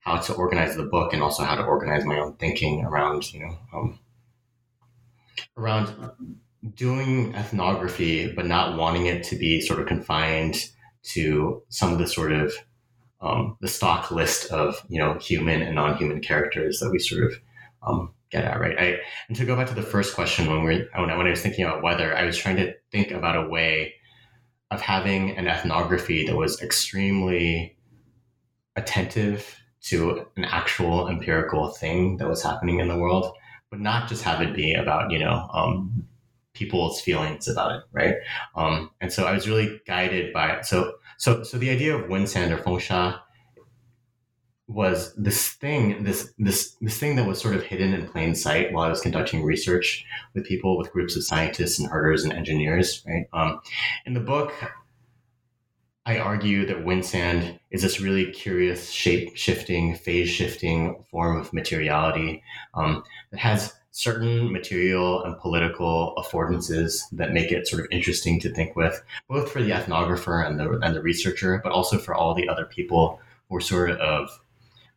how 0.00 0.16
to 0.16 0.34
organize 0.34 0.76
the 0.76 0.84
book 0.84 1.12
and 1.12 1.22
also 1.22 1.44
how 1.44 1.54
to 1.54 1.62
organize 1.62 2.04
my 2.04 2.18
own 2.18 2.34
thinking 2.34 2.84
around, 2.84 3.32
you 3.32 3.40
know, 3.40 3.56
um, 3.72 4.00
around 5.56 5.94
doing 6.74 7.32
ethnography, 7.34 8.32
but 8.32 8.46
not 8.46 8.76
wanting 8.76 9.06
it 9.06 9.22
to 9.24 9.36
be 9.36 9.60
sort 9.60 9.80
of 9.80 9.86
confined 9.86 10.70
to 11.04 11.62
some 11.68 11.92
of 11.92 11.98
the 11.98 12.06
sort 12.06 12.32
of 12.32 12.52
um, 13.20 13.56
the 13.60 13.68
stock 13.68 14.10
list 14.10 14.50
of 14.50 14.84
you 14.88 14.98
know 14.98 15.14
human 15.14 15.62
and 15.62 15.74
non-human 15.76 16.20
characters 16.20 16.80
that 16.80 16.90
we 16.90 16.98
sort 16.98 17.24
of 17.24 17.40
um, 17.86 18.12
get 18.32 18.44
at, 18.44 18.58
right? 18.58 18.78
I, 18.78 18.98
and 19.28 19.36
to 19.36 19.44
go 19.44 19.54
back 19.54 19.68
to 19.68 19.74
the 19.74 19.82
first 19.82 20.14
question, 20.14 20.50
when 20.50 20.64
we 20.64 20.88
when 20.96 21.10
I, 21.10 21.16
when 21.16 21.26
I 21.26 21.30
was 21.30 21.42
thinking 21.42 21.64
about 21.64 21.82
weather, 21.82 22.16
I 22.16 22.24
was 22.24 22.36
trying 22.36 22.56
to 22.56 22.74
think 22.90 23.10
about 23.10 23.36
a 23.36 23.48
way 23.48 23.94
of 24.70 24.80
having 24.80 25.36
an 25.36 25.46
ethnography 25.46 26.26
that 26.26 26.34
was 26.34 26.60
extremely 26.62 27.76
attentive 28.74 29.58
to 29.82 30.26
an 30.36 30.44
actual 30.44 31.08
empirical 31.08 31.68
thing 31.68 32.16
that 32.16 32.28
was 32.28 32.42
happening 32.42 32.80
in 32.80 32.88
the 32.88 32.96
world, 32.96 33.36
but 33.70 33.80
not 33.80 34.08
just 34.08 34.22
have 34.22 34.40
it 34.40 34.56
be 34.56 34.74
about 34.74 35.10
you 35.10 35.18
know 35.18 35.48
um, 35.52 36.06
people's 36.54 37.00
feelings 37.00 37.48
about 37.48 37.72
it, 37.72 37.82
right? 37.92 38.16
Um, 38.56 38.90
and 39.00 39.12
so 39.12 39.24
I 39.24 39.32
was 39.32 39.48
really 39.48 39.80
guided 39.86 40.32
by 40.32 40.62
so 40.62 40.94
so 41.18 41.42
so 41.42 41.58
the 41.58 41.70
idea 41.70 41.94
of 41.94 42.08
wind 42.08 42.28
sand 42.28 42.52
or 42.52 42.58
fengsha 42.58 43.20
was 44.72 45.14
this 45.14 45.48
thing 45.48 46.02
this 46.04 46.32
this 46.38 46.76
this 46.80 46.98
thing 46.98 47.16
that 47.16 47.26
was 47.26 47.40
sort 47.40 47.54
of 47.54 47.62
hidden 47.62 47.92
in 47.92 48.06
plain 48.06 48.34
sight 48.34 48.72
while 48.72 48.84
I 48.84 48.88
was 48.88 49.00
conducting 49.00 49.44
research 49.44 50.04
with 50.34 50.44
people 50.44 50.78
with 50.78 50.92
groups 50.92 51.16
of 51.16 51.24
scientists 51.24 51.78
and 51.78 51.90
herders 51.90 52.24
and 52.24 52.32
engineers, 52.32 53.04
right? 53.06 53.26
Um, 53.32 53.60
in 54.06 54.14
the 54.14 54.20
book, 54.20 54.52
I 56.04 56.18
argue 56.18 56.66
that 56.66 56.84
wind 56.84 57.04
sand 57.04 57.60
is 57.70 57.82
this 57.82 58.00
really 58.00 58.32
curious 58.32 58.90
shape 58.90 59.36
shifting, 59.36 59.94
phase 59.94 60.28
shifting 60.28 61.04
form 61.10 61.40
of 61.40 61.52
materiality 61.52 62.42
um, 62.74 63.04
that 63.30 63.40
has 63.40 63.74
certain 63.92 64.50
material 64.50 65.22
and 65.22 65.38
political 65.38 66.14
affordances 66.16 67.02
that 67.12 67.32
make 67.32 67.52
it 67.52 67.68
sort 67.68 67.82
of 67.82 67.88
interesting 67.92 68.40
to 68.40 68.52
think 68.52 68.74
with, 68.74 69.02
both 69.28 69.52
for 69.52 69.62
the 69.62 69.70
ethnographer 69.70 70.44
and 70.44 70.58
the 70.58 70.70
and 70.82 70.96
the 70.96 71.02
researcher, 71.02 71.60
but 71.62 71.72
also 71.72 71.98
for 71.98 72.14
all 72.14 72.34
the 72.34 72.48
other 72.48 72.64
people 72.64 73.20
who 73.48 73.56
are 73.56 73.60
sort 73.60 73.90
of 73.90 74.40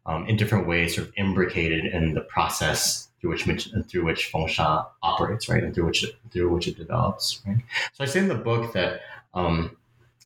um, 0.06 0.28
in 0.28 0.38
different 0.38 0.68
ways, 0.68 0.96
sort 0.96 1.08
of 1.08 1.14
imbricated 1.18 1.86
in 1.86 2.14
the 2.14 2.22
process 2.22 3.10
through 3.20 3.32
which 3.32 3.70
through 3.88 4.06
which 4.06 4.32
fengsha 4.32 4.86
operates, 5.02 5.50
right, 5.50 5.64
and 5.64 5.74
through 5.74 5.86
which 5.86 6.06
through 6.32 6.50
which 6.50 6.68
it 6.68 6.78
develops. 6.78 7.42
Right? 7.46 7.58
So 7.94 8.04
I 8.04 8.08
say 8.08 8.20
in 8.20 8.28
the 8.28 8.36
book 8.36 8.74
that. 8.74 9.02
Um, 9.34 9.78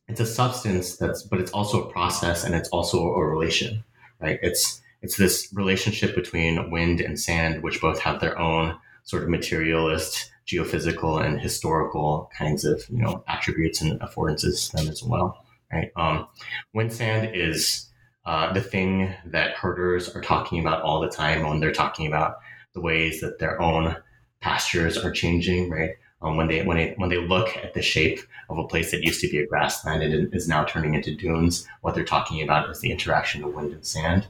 it's 0.06 0.20
a 0.20 0.26
substance 0.26 0.96
that's 0.96 1.22
but 1.22 1.38
it's 1.40 1.52
also 1.52 1.84
a 1.84 1.92
process 1.92 2.42
and 2.42 2.52
it's 2.52 2.68
also 2.70 3.12
a 3.12 3.24
relation 3.24 3.84
right 4.20 4.40
it's 4.42 4.80
it's 5.02 5.16
this 5.16 5.48
relationship 5.52 6.14
between 6.14 6.70
wind 6.70 7.00
and 7.00 7.18
sand, 7.18 7.62
which 7.62 7.80
both 7.80 8.00
have 8.00 8.20
their 8.20 8.38
own 8.38 8.76
sort 9.04 9.22
of 9.22 9.28
materialist, 9.28 10.30
geophysical, 10.46 11.24
and 11.24 11.40
historical 11.40 12.30
kinds 12.36 12.64
of 12.64 12.84
you 12.90 12.98
know 12.98 13.24
attributes 13.28 13.80
and 13.80 14.00
affordances 14.00 14.70
to 14.70 14.76
them 14.76 14.88
as 14.88 15.02
well. 15.02 15.44
Right? 15.72 15.90
Um, 15.96 16.26
wind 16.74 16.92
sand 16.92 17.34
is 17.34 17.86
uh, 18.30 18.52
the 18.52 18.60
thing 18.60 19.12
that 19.26 19.56
herders 19.56 20.14
are 20.14 20.20
talking 20.20 20.60
about 20.60 20.82
all 20.82 21.00
the 21.00 21.08
time 21.08 21.42
when 21.42 21.58
they're 21.60 21.72
talking 21.72 22.06
about 22.06 22.38
the 22.74 22.80
ways 22.80 23.20
that 23.20 23.38
their 23.38 23.60
own 23.60 23.96
pastures 24.40 24.96
are 24.96 25.10
changing. 25.10 25.68
Right? 25.68 25.90
Um, 26.22 26.36
when 26.36 26.48
they 26.48 26.62
when 26.62 26.76
they 26.76 26.94
when 26.96 27.10
they 27.10 27.16
look 27.16 27.56
at 27.56 27.74
the 27.74 27.82
shape 27.82 28.20
of 28.48 28.58
a 28.58 28.66
place 28.66 28.90
that 28.90 29.02
used 29.02 29.20
to 29.22 29.28
be 29.28 29.38
a 29.38 29.46
grassland 29.46 30.02
and 30.02 30.34
is 30.34 30.48
now 30.48 30.64
turning 30.64 30.94
into 30.94 31.14
dunes, 31.14 31.66
what 31.80 31.94
they're 31.94 32.04
talking 32.04 32.42
about 32.42 32.70
is 32.70 32.80
the 32.80 32.92
interaction 32.92 33.42
of 33.42 33.54
wind 33.54 33.72
and 33.72 33.84
sand 33.84 34.28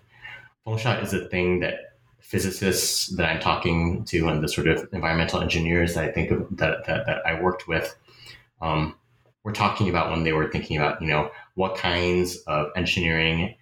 fengsha 0.66 1.02
is 1.02 1.12
a 1.12 1.26
thing 1.28 1.61
that 1.61 1.97
physicists 2.21 3.09
that 3.16 3.28
I'm 3.28 3.40
talking 3.40 4.04
to 4.07 4.28
and 4.28 4.42
the 4.42 4.49
sort 4.49 4.69
of 4.69 4.88
environmental 4.92 5.40
engineers 5.40 5.95
that 5.95 6.04
I 6.04 6.12
think 6.12 6.30
of, 6.30 6.47
that, 6.59 6.85
that, 6.87 7.07
that 7.07 7.26
I 7.26 7.40
worked 7.40 7.66
with 7.66 7.97
um, 8.61 8.95
were 9.42 9.52
talking 9.52 9.88
about 9.88 10.11
when 10.11 10.23
they 10.23 10.33
were 10.33 10.50
thinking 10.50 10.76
about, 10.76 11.00
you 11.00 11.09
know, 11.09 11.30
what 11.54 11.76
kinds 11.76 12.37
of 12.47 12.69
engineering 12.76 13.54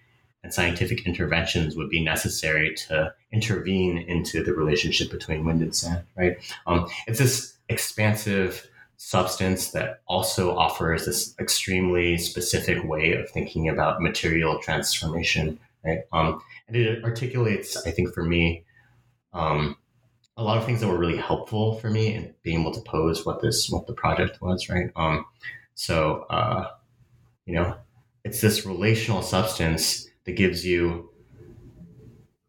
and 0.43 0.55
scientific 0.55 1.07
interventions 1.07 1.77
would 1.77 1.91
be 1.91 2.03
necessary 2.03 2.75
to 2.75 3.13
intervene 3.33 3.99
into 3.99 4.43
the 4.43 4.53
relationship 4.53 5.11
between 5.11 5.45
wind 5.45 5.63
and 5.63 5.75
sand, 5.75 6.05
right? 6.17 6.39
Um, 6.67 6.87
it's 7.07 7.19
this 7.19 7.57
expansive 7.69 8.69
substance 8.97 9.71
that 9.71 10.01
also 10.07 10.57
offers 10.57 11.07
this 11.07 11.35
extremely 11.39 12.19
specific 12.19 12.83
way 12.85 13.13
of 13.13 13.29
thinking 13.31 13.69
about 13.69 14.01
material 14.01 14.59
transformation, 14.59 15.59
right? 15.85 16.01
Um, 16.13 16.41
and 16.67 16.77
it 16.77 17.05
articulates, 17.05 17.77
I 17.87 17.91
think, 17.91 18.13
for 18.13 18.25
me, 18.25 18.65
um, 19.33 19.77
a 20.37 20.43
lot 20.43 20.57
of 20.57 20.65
things 20.65 20.81
that 20.81 20.89
were 20.89 20.99
really 20.99 21.17
helpful 21.17 21.75
for 21.77 21.91
me 21.91 22.15
in 22.15 22.33
being 22.43 22.61
able 22.61 22.73
to 22.73 22.81
pose 22.83 23.27
what 23.27 23.43
this 23.43 23.69
what 23.69 23.87
the 23.87 23.93
project 23.93 24.41
was, 24.41 24.69
right? 24.69 24.91
Um, 24.95 25.27
so 25.75 26.27
uh, 26.31 26.69
you 27.45 27.55
know, 27.55 27.77
it's 28.25 28.41
this 28.41 28.65
relational 28.65 29.23
substance 29.23 30.07
that 30.29 30.37
gives 30.37 30.63
you 30.63 31.09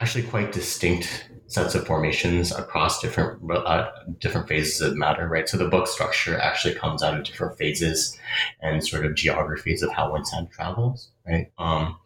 actually 0.01 0.25
quite 0.25 0.51
distinct 0.51 1.29
sets 1.47 1.75
of 1.75 1.87
formations 1.87 2.51
across 2.51 3.01
different 3.01 3.39
uh, 3.49 3.89
different 4.19 4.49
phases 4.49 4.81
of 4.81 4.97
matter, 4.97 5.29
right? 5.29 5.47
So 5.47 5.55
the 5.55 5.69
book 5.69 5.87
structure 5.87 6.37
actually 6.37 6.75
comes 6.75 7.01
out 7.01 7.17
of 7.17 7.23
different 7.23 7.57
phases 7.57 8.17
and 8.61 8.85
sort 8.85 9.05
of 9.05 9.15
geographies 9.15 9.81
of 9.81 9.93
how 9.93 10.11
wind 10.11 10.27
sand 10.27 10.49
travels, 10.51 11.11
right? 11.25 11.53
Um, 11.57 11.97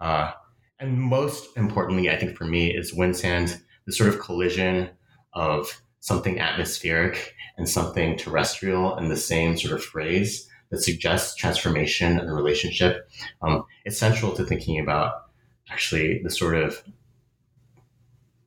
uh, 0.00 0.32
and 0.80 1.00
most 1.00 1.56
importantly, 1.56 2.10
I 2.10 2.16
think 2.16 2.36
for 2.36 2.44
me, 2.44 2.74
is 2.74 2.92
wind 2.92 3.16
sand, 3.16 3.60
the 3.86 3.92
sort 3.92 4.08
of 4.08 4.18
collision 4.18 4.90
of 5.34 5.82
something 6.00 6.40
atmospheric 6.40 7.32
and 7.56 7.68
something 7.68 8.16
terrestrial 8.16 8.98
in 8.98 9.08
the 9.08 9.16
same 9.16 9.56
sort 9.56 9.74
of 9.74 9.84
phrase 9.84 10.48
that 10.72 10.82
suggests 10.82 11.36
transformation 11.36 12.18
and 12.18 12.28
a 12.28 12.32
relationship. 12.32 13.08
Um, 13.42 13.64
it's 13.84 13.98
central 13.98 14.32
to 14.32 14.44
thinking 14.44 14.80
about 14.80 15.26
actually 15.70 16.20
the 16.24 16.30
sort 16.30 16.56
of 16.56 16.82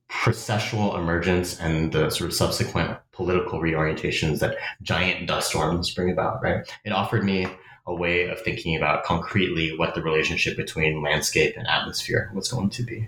processual 0.10 0.98
emergence 0.98 1.60
and 1.60 1.92
the 1.92 2.10
sort 2.10 2.30
of 2.30 2.36
subsequent 2.36 2.98
political 3.12 3.60
reorientations 3.60 4.40
that 4.40 4.58
giant 4.82 5.28
dust 5.28 5.50
storms 5.50 5.94
bring 5.94 6.12
about, 6.12 6.42
right? 6.42 6.68
It 6.84 6.92
offered 6.92 7.24
me 7.24 7.48
a 7.86 7.94
way 7.94 8.28
of 8.28 8.42
thinking 8.42 8.76
about 8.76 9.04
concretely 9.04 9.78
what 9.78 9.94
the 9.94 10.02
relationship 10.02 10.58
between 10.58 11.04
landscape 11.04 11.56
and 11.56 11.68
atmosphere 11.68 12.32
was 12.34 12.48
going 12.48 12.72
to 12.72 12.84
be. 12.84 13.08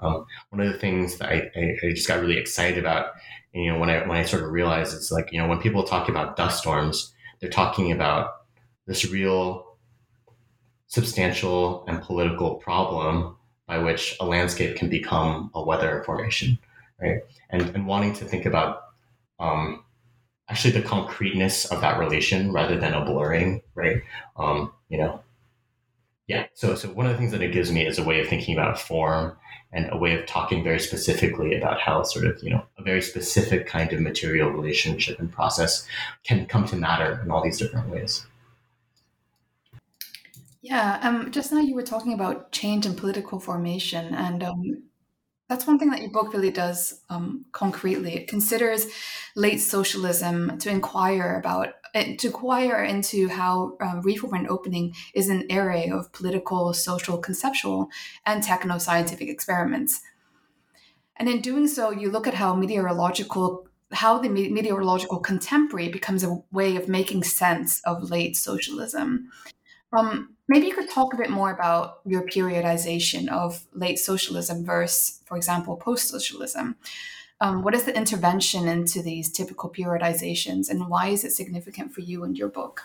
Um, 0.00 0.26
one 0.50 0.64
of 0.64 0.72
the 0.72 0.78
things 0.78 1.18
that 1.18 1.28
I, 1.28 1.50
I, 1.56 1.76
I, 1.82 1.90
just 1.90 2.06
got 2.06 2.20
really 2.20 2.38
excited 2.38 2.78
about, 2.78 3.14
you 3.52 3.72
know, 3.72 3.80
when 3.80 3.90
I 3.90 4.06
when 4.06 4.16
I 4.16 4.22
sort 4.22 4.44
of 4.44 4.52
realized 4.52 4.94
it's 4.94 5.10
like, 5.10 5.32
you 5.32 5.40
know, 5.40 5.48
when 5.48 5.58
people 5.58 5.82
talk 5.82 6.08
about 6.08 6.36
dust 6.36 6.60
storms, 6.60 7.12
they're 7.40 7.50
talking 7.50 7.92
about 7.92 8.42
this 8.86 9.10
real 9.10 9.76
substantial 10.86 11.84
and 11.86 12.02
political 12.02 12.56
problem 12.56 13.36
by 13.66 13.78
which 13.78 14.16
a 14.20 14.24
landscape 14.24 14.76
can 14.76 14.88
become 14.88 15.50
a 15.54 15.62
weather 15.62 16.02
formation, 16.06 16.58
right? 17.00 17.20
And 17.50 17.62
and 17.74 17.86
wanting 17.86 18.14
to 18.14 18.24
think 18.24 18.46
about 18.46 18.82
um, 19.38 19.84
actually 20.48 20.72
the 20.72 20.82
concreteness 20.82 21.66
of 21.66 21.80
that 21.82 21.98
relation 21.98 22.52
rather 22.52 22.78
than 22.78 22.94
a 22.94 23.04
blurring, 23.04 23.62
right? 23.74 24.02
Um, 24.36 24.72
you 24.88 24.98
know, 24.98 25.20
yeah. 26.28 26.46
So, 26.52 26.74
so 26.74 26.88
one 26.90 27.06
of 27.06 27.12
the 27.12 27.18
things 27.18 27.32
that 27.32 27.42
it 27.42 27.52
gives 27.52 27.72
me 27.72 27.86
is 27.86 27.98
a 27.98 28.04
way 28.04 28.20
of 28.20 28.28
thinking 28.28 28.54
about 28.54 28.78
form 28.78 29.36
and 29.72 29.88
a 29.90 29.96
way 29.96 30.18
of 30.18 30.26
talking 30.26 30.62
very 30.62 30.78
specifically 30.78 31.56
about 31.56 31.80
how 31.80 32.02
sort 32.02 32.26
of 32.26 32.42
you 32.42 32.50
know 32.50 32.64
a 32.78 32.82
very 32.82 33.02
specific 33.02 33.66
kind 33.66 33.92
of 33.92 34.00
material 34.00 34.50
relationship 34.50 35.18
and 35.18 35.32
process 35.32 35.86
can 36.24 36.46
come 36.46 36.66
to 36.66 36.76
matter 36.76 37.20
in 37.24 37.30
all 37.30 37.42
these 37.42 37.58
different 37.58 37.88
ways. 37.88 38.26
Yeah, 40.60 40.98
um, 41.02 41.30
just 41.30 41.50
now 41.50 41.60
you 41.60 41.74
were 41.74 41.82
talking 41.82 42.12
about 42.12 42.52
change 42.52 42.84
in 42.84 42.94
political 42.94 43.40
formation, 43.40 44.14
and 44.14 44.42
um, 44.42 44.82
that's 45.48 45.66
one 45.66 45.78
thing 45.78 45.90
that 45.90 46.02
your 46.02 46.10
book 46.10 46.32
really 46.32 46.50
does 46.50 47.00
um, 47.08 47.46
concretely. 47.52 48.14
It 48.14 48.28
considers 48.28 48.86
late 49.34 49.58
socialism 49.58 50.58
to 50.58 50.70
inquire 50.70 51.38
about 51.38 51.68
eh, 51.94 52.16
to 52.16 52.26
inquire 52.26 52.84
into 52.84 53.28
how 53.28 53.76
um, 53.80 54.02
reform 54.02 54.34
and 54.34 54.48
opening 54.48 54.94
is 55.14 55.28
an 55.28 55.46
array 55.50 55.88
of 55.88 56.12
political, 56.12 56.74
social, 56.74 57.16
conceptual, 57.18 57.88
and 58.26 58.42
techno-scientific 58.42 59.28
experiments. 59.28 60.02
And 61.16 61.28
in 61.28 61.40
doing 61.40 61.66
so, 61.66 61.90
you 61.90 62.10
look 62.10 62.26
at 62.26 62.34
how 62.34 62.54
meteorological 62.54 63.66
how 63.90 64.18
the 64.18 64.28
meteorological 64.28 65.18
contemporary 65.20 65.88
becomes 65.88 66.22
a 66.22 66.42
way 66.52 66.76
of 66.76 66.88
making 66.88 67.24
sense 67.24 67.80
of 67.86 68.10
late 68.10 68.36
socialism. 68.36 69.30
Um, 69.92 70.36
maybe 70.48 70.66
you 70.66 70.74
could 70.74 70.90
talk 70.90 71.14
a 71.14 71.16
bit 71.16 71.30
more 71.30 71.50
about 71.50 72.00
your 72.04 72.22
periodization 72.22 73.28
of 73.28 73.64
late 73.72 73.98
socialism 73.98 74.64
versus, 74.64 75.20
for 75.24 75.36
example, 75.36 75.76
post 75.76 76.08
socialism. 76.08 76.76
Um, 77.40 77.62
what 77.62 77.74
is 77.74 77.84
the 77.84 77.96
intervention 77.96 78.66
into 78.66 79.00
these 79.00 79.30
typical 79.30 79.70
periodizations, 79.70 80.68
and 80.68 80.88
why 80.88 81.08
is 81.08 81.24
it 81.24 81.32
significant 81.32 81.92
for 81.92 82.00
you 82.00 82.24
and 82.24 82.36
your 82.36 82.48
book? 82.48 82.82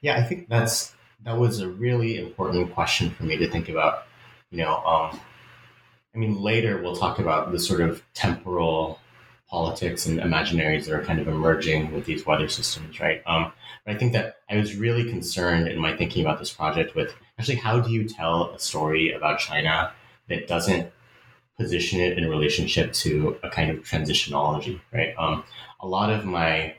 Yeah, 0.00 0.16
I 0.16 0.22
think 0.22 0.48
that's 0.48 0.94
that 1.24 1.36
was 1.36 1.60
a 1.60 1.68
really 1.68 2.18
important 2.18 2.72
question 2.72 3.10
for 3.10 3.24
me 3.24 3.36
to 3.38 3.50
think 3.50 3.68
about. 3.68 4.04
You 4.50 4.58
know, 4.58 4.76
um, 4.84 5.20
I 6.14 6.18
mean, 6.18 6.40
later 6.40 6.80
we'll 6.80 6.94
talk 6.94 7.18
about 7.18 7.50
the 7.50 7.58
sort 7.58 7.80
of 7.80 8.04
temporal 8.14 9.00
politics 9.54 10.04
and 10.06 10.18
imaginaries 10.18 10.84
that 10.84 10.94
are 10.94 11.04
kind 11.04 11.20
of 11.20 11.28
emerging 11.28 11.92
with 11.92 12.04
these 12.06 12.26
weather 12.26 12.48
systems, 12.48 12.98
right? 12.98 13.22
Um, 13.24 13.52
but 13.86 13.94
I 13.94 13.98
think 13.98 14.12
that 14.12 14.38
I 14.50 14.56
was 14.56 14.74
really 14.74 15.08
concerned 15.08 15.68
in 15.68 15.78
my 15.78 15.96
thinking 15.96 16.24
about 16.24 16.40
this 16.40 16.52
project 16.52 16.96
with 16.96 17.14
actually 17.38 17.58
how 17.58 17.78
do 17.78 17.92
you 17.92 18.08
tell 18.08 18.50
a 18.50 18.58
story 18.58 19.12
about 19.12 19.38
China 19.38 19.92
that 20.28 20.48
doesn't 20.48 20.90
position 21.56 22.00
it 22.00 22.18
in 22.18 22.28
relationship 22.28 22.92
to 23.04 23.36
a 23.44 23.48
kind 23.48 23.70
of 23.70 23.84
transitionology, 23.84 24.80
right? 24.92 25.14
Um, 25.16 25.44
a 25.78 25.86
lot 25.86 26.10
of 26.10 26.24
my 26.24 26.74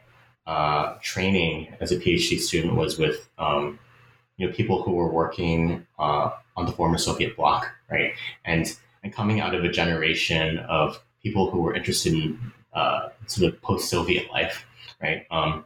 uh, 0.46 0.96
training 1.02 1.74
as 1.80 1.94
a 1.94 1.98
PhD 1.98 2.38
student 2.38 2.76
was 2.76 2.98
with 2.98 3.30
um, 3.38 3.80
you 4.36 4.46
know 4.46 4.54
people 4.54 4.84
who 4.84 4.92
were 4.92 5.14
working 5.14 5.88
uh, 5.98 6.30
on 6.58 6.66
the 6.66 6.74
former 6.74 6.98
Soviet 6.98 7.38
bloc, 7.38 7.72
right? 7.90 8.12
And 8.44 8.66
and 9.02 9.14
coming 9.14 9.40
out 9.40 9.56
of 9.56 9.64
a 9.64 9.70
generation 9.70 10.58
of 10.58 11.00
people 11.24 11.50
who 11.50 11.62
were 11.62 11.74
interested 11.74 12.12
in 12.14 12.52
uh, 12.76 13.10
sort 13.26 13.52
of 13.52 13.62
post-Soviet 13.62 14.30
life, 14.30 14.66
right? 15.02 15.26
Um, 15.32 15.66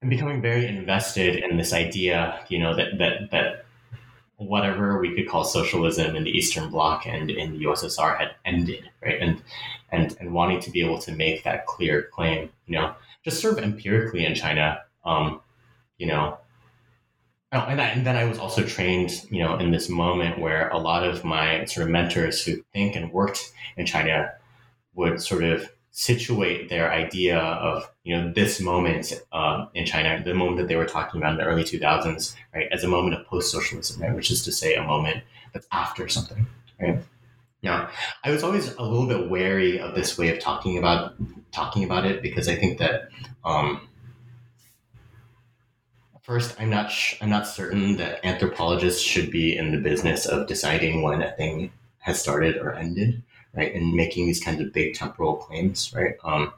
and 0.00 0.10
becoming 0.10 0.40
very 0.40 0.66
invested 0.66 1.36
in 1.36 1.56
this 1.56 1.72
idea, 1.72 2.44
you 2.48 2.58
know, 2.58 2.74
that 2.74 2.98
that 2.98 3.30
that 3.30 3.66
whatever 4.36 5.00
we 5.00 5.14
could 5.14 5.28
call 5.28 5.44
socialism 5.44 6.14
in 6.14 6.24
the 6.24 6.30
Eastern 6.30 6.70
Bloc 6.70 7.06
and 7.06 7.30
in 7.30 7.52
the 7.52 7.64
USSR 7.64 8.18
had 8.18 8.30
ended, 8.44 8.90
right? 9.02 9.20
And 9.20 9.42
and 9.90 10.16
and 10.20 10.32
wanting 10.32 10.60
to 10.60 10.70
be 10.70 10.80
able 10.84 10.98
to 11.00 11.12
make 11.12 11.44
that 11.44 11.66
clear 11.66 12.08
claim, 12.12 12.50
you 12.66 12.78
know, 12.78 12.94
just 13.24 13.40
sort 13.40 13.58
of 13.58 13.64
empirically 13.64 14.24
in 14.24 14.34
China, 14.34 14.82
um, 15.04 15.40
you 15.98 16.06
know. 16.06 16.38
Oh, 17.52 17.60
and, 17.60 17.80
I, 17.80 17.86
and 17.86 18.04
then 18.04 18.16
I 18.16 18.24
was 18.24 18.38
also 18.38 18.64
trained, 18.64 19.24
you 19.30 19.38
know, 19.38 19.56
in 19.56 19.70
this 19.70 19.88
moment 19.88 20.40
where 20.40 20.68
a 20.70 20.78
lot 20.78 21.04
of 21.04 21.24
my 21.24 21.64
sort 21.64 21.86
of 21.86 21.92
mentors 21.92 22.44
who 22.44 22.62
think 22.72 22.96
and 22.96 23.12
worked 23.12 23.52
in 23.76 23.86
China 23.86 24.32
would 24.96 25.20
sort 25.22 25.44
of 25.44 25.70
situate 25.92 26.68
their 26.68 26.92
idea 26.92 27.38
of 27.38 27.90
you 28.04 28.14
know 28.14 28.30
this 28.34 28.60
moment 28.60 29.14
um, 29.32 29.68
in 29.74 29.86
China, 29.86 30.22
the 30.22 30.34
moment 30.34 30.58
that 30.58 30.68
they 30.68 30.76
were 30.76 30.84
talking 30.84 31.20
about 31.20 31.32
in 31.32 31.38
the 31.38 31.44
early 31.44 31.64
2000s, 31.64 32.34
right, 32.54 32.66
as 32.72 32.84
a 32.84 32.88
moment 32.88 33.14
of 33.14 33.26
post-socialism, 33.26 34.02
right, 34.02 34.14
which 34.14 34.30
is 34.30 34.44
to 34.44 34.52
say 34.52 34.74
a 34.74 34.82
moment 34.82 35.22
that's 35.54 35.66
after 35.72 36.08
something, 36.08 36.46
right. 36.80 36.98
Now, 37.62 37.88
I 38.22 38.30
was 38.30 38.42
always 38.42 38.74
a 38.74 38.82
little 38.82 39.06
bit 39.06 39.30
wary 39.30 39.80
of 39.80 39.94
this 39.94 40.18
way 40.18 40.28
of 40.28 40.38
talking 40.38 40.76
about 40.76 41.14
talking 41.50 41.84
about 41.84 42.04
it 42.04 42.20
because 42.20 42.48
I 42.48 42.54
think 42.54 42.78
that 42.78 43.08
um, 43.44 43.88
first, 46.22 46.60
I'm 46.60 46.70
not 46.70 46.90
sh- 46.90 47.16
I'm 47.20 47.30
not 47.30 47.46
certain 47.46 47.96
that 47.96 48.24
anthropologists 48.24 49.00
should 49.00 49.30
be 49.30 49.56
in 49.56 49.72
the 49.72 49.78
business 49.78 50.26
of 50.26 50.46
deciding 50.46 51.02
when 51.02 51.22
a 51.22 51.32
thing 51.32 51.72
has 52.00 52.20
started 52.20 52.58
or 52.58 52.74
ended 52.74 53.22
right? 53.54 53.74
And 53.74 53.94
making 53.94 54.26
these 54.26 54.42
kinds 54.42 54.60
of 54.60 54.72
big 54.72 54.94
temporal 54.94 55.36
claims, 55.36 55.92
right? 55.94 56.14
Um, 56.24 56.52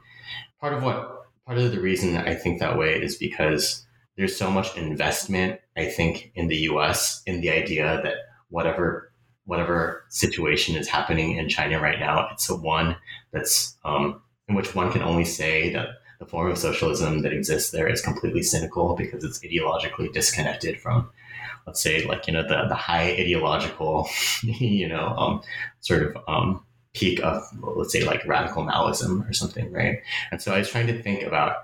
part 0.59 0.73
of 0.73 0.83
what, 0.83 1.25
part 1.45 1.57
of 1.57 1.71
the 1.71 1.79
reason 1.79 2.17
I 2.17 2.35
think 2.35 2.59
that 2.59 2.77
way 2.77 3.01
is 3.01 3.15
because 3.15 3.85
there's 4.17 4.35
so 4.35 4.51
much 4.51 4.75
investment, 4.77 5.61
I 5.77 5.85
think, 5.85 6.31
in 6.35 6.47
the 6.47 6.57
U.S. 6.57 7.21
in 7.25 7.41
the 7.41 7.49
idea 7.49 8.01
that 8.03 8.15
whatever 8.49 9.11
whatever 9.45 10.03
situation 10.09 10.75
is 10.75 10.87
happening 10.87 11.37
in 11.37 11.49
China 11.49 11.79
right 11.79 11.99
now, 11.99 12.29
it's 12.31 12.47
a 12.49 12.55
one 12.55 12.95
that's 13.31 13.75
um, 13.83 14.21
in 14.47 14.53
which 14.53 14.75
one 14.75 14.91
can 14.91 15.01
only 15.01 15.25
say 15.25 15.73
that 15.73 15.87
the 16.19 16.25
form 16.25 16.51
of 16.51 16.57
socialism 16.57 17.21
that 17.21 17.33
exists 17.33 17.71
there 17.71 17.87
is 17.87 18.01
completely 18.01 18.43
cynical 18.43 18.95
because 18.95 19.23
it's 19.23 19.39
ideologically 19.39 20.11
disconnected 20.11 20.79
from 20.79 21.09
let's 21.65 21.81
say 21.81 22.05
like 22.05 22.27
you 22.27 22.33
know 22.33 22.43
the 22.43 22.65
the 22.67 22.75
high 22.75 23.11
ideological 23.11 24.07
you 24.43 24.87
know 24.87 25.07
um, 25.17 25.41
sort 25.79 26.03
of 26.03 26.17
um, 26.27 26.63
peak 26.93 27.19
of 27.21 27.43
let's 27.61 27.91
say 27.91 28.03
like 28.03 28.25
radical 28.25 28.63
Maoism 28.63 29.27
or 29.29 29.33
something, 29.33 29.71
right? 29.71 29.99
And 30.31 30.41
so 30.41 30.53
I 30.53 30.59
was 30.59 30.69
trying 30.69 30.87
to 30.87 31.01
think 31.01 31.23
about 31.23 31.57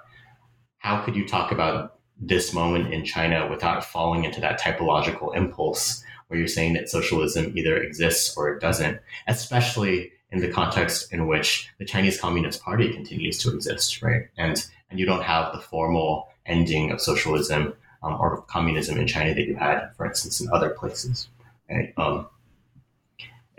how 0.78 1.02
could 1.02 1.16
you 1.16 1.28
talk 1.28 1.52
about 1.52 2.00
this 2.20 2.54
moment 2.54 2.94
in 2.94 3.04
China 3.04 3.48
without 3.50 3.84
falling 3.84 4.24
into 4.24 4.40
that 4.42 4.60
typological 4.60 5.36
impulse 5.36 6.04
where 6.28 6.40
you're 6.40 6.48
saying 6.48 6.74
that 6.74 6.90
socialism 6.90 7.58
either 7.58 7.78
exists 7.78 8.36
or 8.38 8.54
it 8.54 8.62
doesn't, 8.62 9.00
especially 9.28 10.12
in 10.32 10.40
the 10.40 10.48
context 10.48 11.12
in 11.14 11.28
which 11.28 11.70
the 11.78 11.86
Chinese 11.86 12.20
Communist 12.20 12.62
Party 12.62 12.92
continues 12.94 13.38
to 13.40 13.54
exist, 13.54 14.02
right? 14.02 14.28
And 14.38 14.66
and 14.90 15.00
you 15.00 15.06
don't 15.06 15.24
have 15.24 15.54
the 15.54 15.60
formal 15.60 16.30
ending 16.46 16.92
of 16.92 17.02
socialism 17.02 17.74
um, 18.04 18.18
or 18.20 18.42
communism 18.44 18.98
in 18.98 19.08
China 19.08 19.34
that 19.34 19.48
you 19.48 19.56
had, 19.56 19.90
for 19.98 20.06
instance, 20.06 20.40
in 20.40 20.48
other 20.54 20.70
places. 20.70 21.28
Right? 21.70 21.94
Um, 21.98 22.28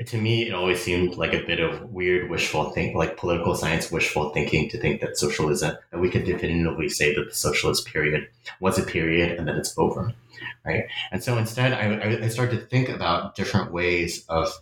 to 0.04 0.18
me, 0.18 0.46
it 0.46 0.52
always 0.52 0.82
seemed 0.82 1.16
like 1.16 1.32
a 1.32 1.46
bit 1.46 1.60
of 1.60 1.90
weird 1.90 2.30
wishful 2.30 2.70
think, 2.70 2.94
like 2.94 3.16
political 3.16 3.54
science 3.54 3.90
wishful 3.90 4.30
thinking, 4.30 4.68
to 4.70 4.78
think 4.78 5.00
that 5.00 5.16
socialism 5.16 5.76
that 5.90 6.00
we 6.00 6.10
could 6.10 6.24
definitively 6.24 6.88
say 6.88 7.14
that 7.14 7.28
the 7.28 7.34
socialist 7.34 7.86
period 7.86 8.28
was 8.60 8.78
a 8.78 8.82
period 8.82 9.38
and 9.38 9.48
that 9.48 9.56
it's 9.56 9.76
over, 9.78 10.12
right? 10.64 10.84
And 11.12 11.22
so 11.22 11.38
instead, 11.38 11.72
I, 11.72 12.24
I 12.24 12.28
started 12.28 12.60
to 12.60 12.66
think 12.66 12.88
about 12.88 13.34
different 13.34 13.72
ways 13.72 14.24
of 14.28 14.52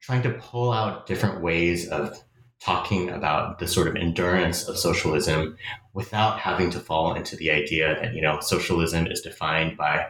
trying 0.00 0.22
to 0.22 0.30
pull 0.30 0.72
out 0.72 1.06
different 1.06 1.42
ways 1.42 1.88
of 1.88 2.22
talking 2.60 3.08
about 3.08 3.58
the 3.58 3.66
sort 3.66 3.88
of 3.88 3.96
endurance 3.96 4.68
of 4.68 4.78
socialism 4.78 5.56
without 5.92 6.38
having 6.38 6.70
to 6.70 6.80
fall 6.80 7.14
into 7.14 7.36
the 7.36 7.50
idea 7.50 7.96
that 8.00 8.14
you 8.14 8.20
know 8.20 8.40
socialism 8.40 9.06
is 9.06 9.20
defined 9.20 9.76
by 9.76 10.06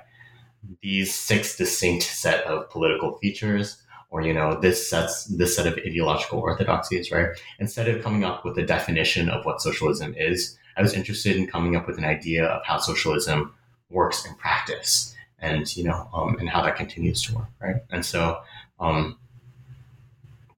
these 0.83 1.15
six 1.15 1.57
distinct 1.57 2.05
set 2.05 2.45
of 2.45 2.69
political 2.71 3.19
features 3.19 3.83
or 4.11 4.23
you 4.23 4.33
know 4.33 4.59
this 4.61 4.89
sets 4.89 5.25
this 5.25 5.57
set 5.57 5.67
of 5.67 5.75
ideological 5.75 6.41
orthodoxies 6.41 7.11
right? 7.11 7.29
Instead 7.59 7.89
of 7.89 8.03
coming 8.03 8.25
up 8.25 8.45
with 8.45 8.59
a 8.59 8.67
definition 8.67 9.29
of 9.29 9.45
what 9.45 9.61
socialism 9.61 10.15
is 10.17 10.59
i 10.77 10.83
was 10.83 10.95
interested 10.95 11.37
in 11.37 11.47
coming 11.47 11.77
up 11.77 11.87
with 11.87 11.99
an 11.99 12.05
idea 12.05 12.47
of 12.47 12.65
how 12.65 12.79
socialism 12.79 13.53
works 13.91 14.25
in 14.27 14.35
practice 14.35 15.15
and 15.39 15.77
you 15.77 15.85
know 15.85 16.09
um, 16.13 16.37
and 16.39 16.49
how 16.49 16.63
that 16.63 16.77
continues 16.77 17.23
to 17.23 17.35
work 17.35 17.49
right? 17.61 17.77
And 17.91 18.05
so 18.05 18.41
um, 18.81 19.19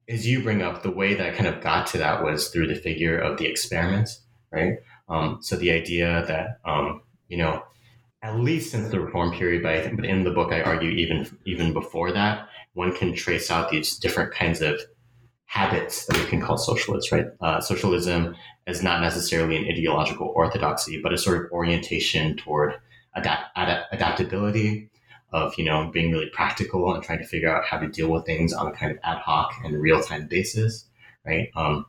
as 0.09 0.27
you 0.27 0.43
bring 0.43 0.63
up 0.63 0.83
the 0.83 0.91
way 0.91 1.15
that 1.15 1.27
i 1.27 1.31
kind 1.31 1.47
of 1.47 1.63
got 1.63 1.87
to 1.89 1.99
that 1.99 2.23
was 2.25 2.49
through 2.49 2.67
the 2.67 2.75
figure 2.75 3.19
of 3.19 3.39
the 3.39 3.47
experiment 3.47 4.19
right? 4.51 4.79
Um, 5.09 5.39
so 5.41 5.57
the 5.57 5.71
idea 5.71 6.25
that 6.29 6.61
um, 6.65 7.03
you 7.29 7.37
know 7.37 7.63
at 8.23 8.39
least 8.39 8.71
since 8.71 8.91
the 8.91 9.01
reform 9.01 9.33
period 9.33 9.63
but 9.63 9.73
i 9.73 9.81
think 9.81 9.97
but 9.97 10.05
in 10.05 10.25
the 10.25 10.31
book 10.31 10.53
i 10.53 10.61
argue 10.61 10.91
even 10.91 11.27
even 11.47 11.73
before 11.73 12.13
that 12.13 12.49
one 12.75 12.95
can 12.95 13.15
trace 13.15 13.51
out 13.51 13.71
these 13.71 13.97
different 13.97 14.33
kinds 14.33 14.61
of 14.61 14.81
habits 15.47 16.07
that 16.07 16.17
we 16.17 16.25
can 16.27 16.41
call 16.41 16.57
socialists, 16.57 17.11
right? 17.11 17.27
Uh, 17.41 17.61
socialism 17.61 18.37
is 18.67 18.83
not 18.83 19.01
necessarily 19.01 19.57
an 19.57 19.65
ideological 19.65 20.33
orthodoxy, 20.37 21.01
but 21.03 21.13
a 21.13 21.19
sort 21.19 21.45
of 21.45 21.51
orientation 21.51 22.37
toward 22.37 22.75
adapt- 23.17 23.51
ad- 23.57 23.85
adaptability, 23.91 24.91
of 25.33 25.55
you 25.57 25.65
know 25.65 25.91
being 25.93 26.11
really 26.13 26.29
practical 26.31 26.93
and 26.95 27.03
trying 27.03 27.19
to 27.19 27.27
figure 27.27 27.55
out 27.55 27.65
how 27.65 27.79
to 27.79 27.89
deal 27.89 28.11
with 28.11 28.27
things 28.27 28.53
on 28.53 28.67
a 28.67 28.73
kind 28.73 28.93
of 28.93 28.99
ad 29.05 29.19
hoc 29.19 29.53
and 29.65 29.81
real 29.81 30.01
time 30.03 30.27
basis, 30.27 30.87
right? 31.25 31.49
Um, 31.57 31.87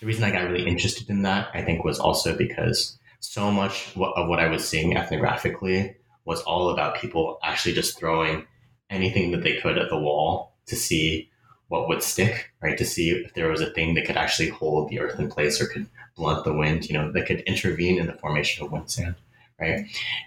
the 0.00 0.06
reason 0.06 0.24
I 0.24 0.30
got 0.30 0.50
really 0.50 0.66
interested 0.66 1.08
in 1.08 1.22
that, 1.22 1.48
I 1.54 1.62
think, 1.62 1.84
was 1.84 1.98
also 1.98 2.36
because 2.36 2.98
so 3.20 3.50
much 3.50 3.96
of 3.96 4.28
what 4.28 4.40
I 4.40 4.48
was 4.48 4.66
seeing 4.66 4.94
ethnographically 4.94 5.94
was 6.24 6.42
all 6.42 6.70
about 6.70 6.96
people 6.96 7.38
actually 7.42 7.74
just 7.74 7.98
throwing 7.98 8.46
anything 8.90 9.30
that 9.30 9.42
they 9.42 9.56
could 9.56 9.78
at 9.78 9.88
the 9.88 9.98
wall 9.98 10.54
to 10.66 10.76
see 10.76 11.30
what 11.68 11.88
would 11.88 12.02
stick, 12.02 12.50
right? 12.60 12.76
To 12.76 12.84
see 12.84 13.10
if 13.10 13.34
there 13.34 13.48
was 13.48 13.60
a 13.60 13.70
thing 13.70 13.94
that 13.94 14.04
could 14.04 14.16
actually 14.16 14.48
hold 14.48 14.88
the 14.88 14.98
earth 14.98 15.18
in 15.20 15.30
place 15.30 15.60
or 15.60 15.66
could 15.66 15.88
blunt 16.16 16.44
the 16.44 16.52
wind, 16.52 16.88
you 16.88 16.94
know, 16.94 17.12
that 17.12 17.26
could 17.26 17.40
intervene 17.42 17.98
in 17.98 18.06
the 18.06 18.12
formation 18.12 18.64
of 18.64 18.72
wind 18.72 18.90
sand, 18.90 19.14
right? 19.60 19.86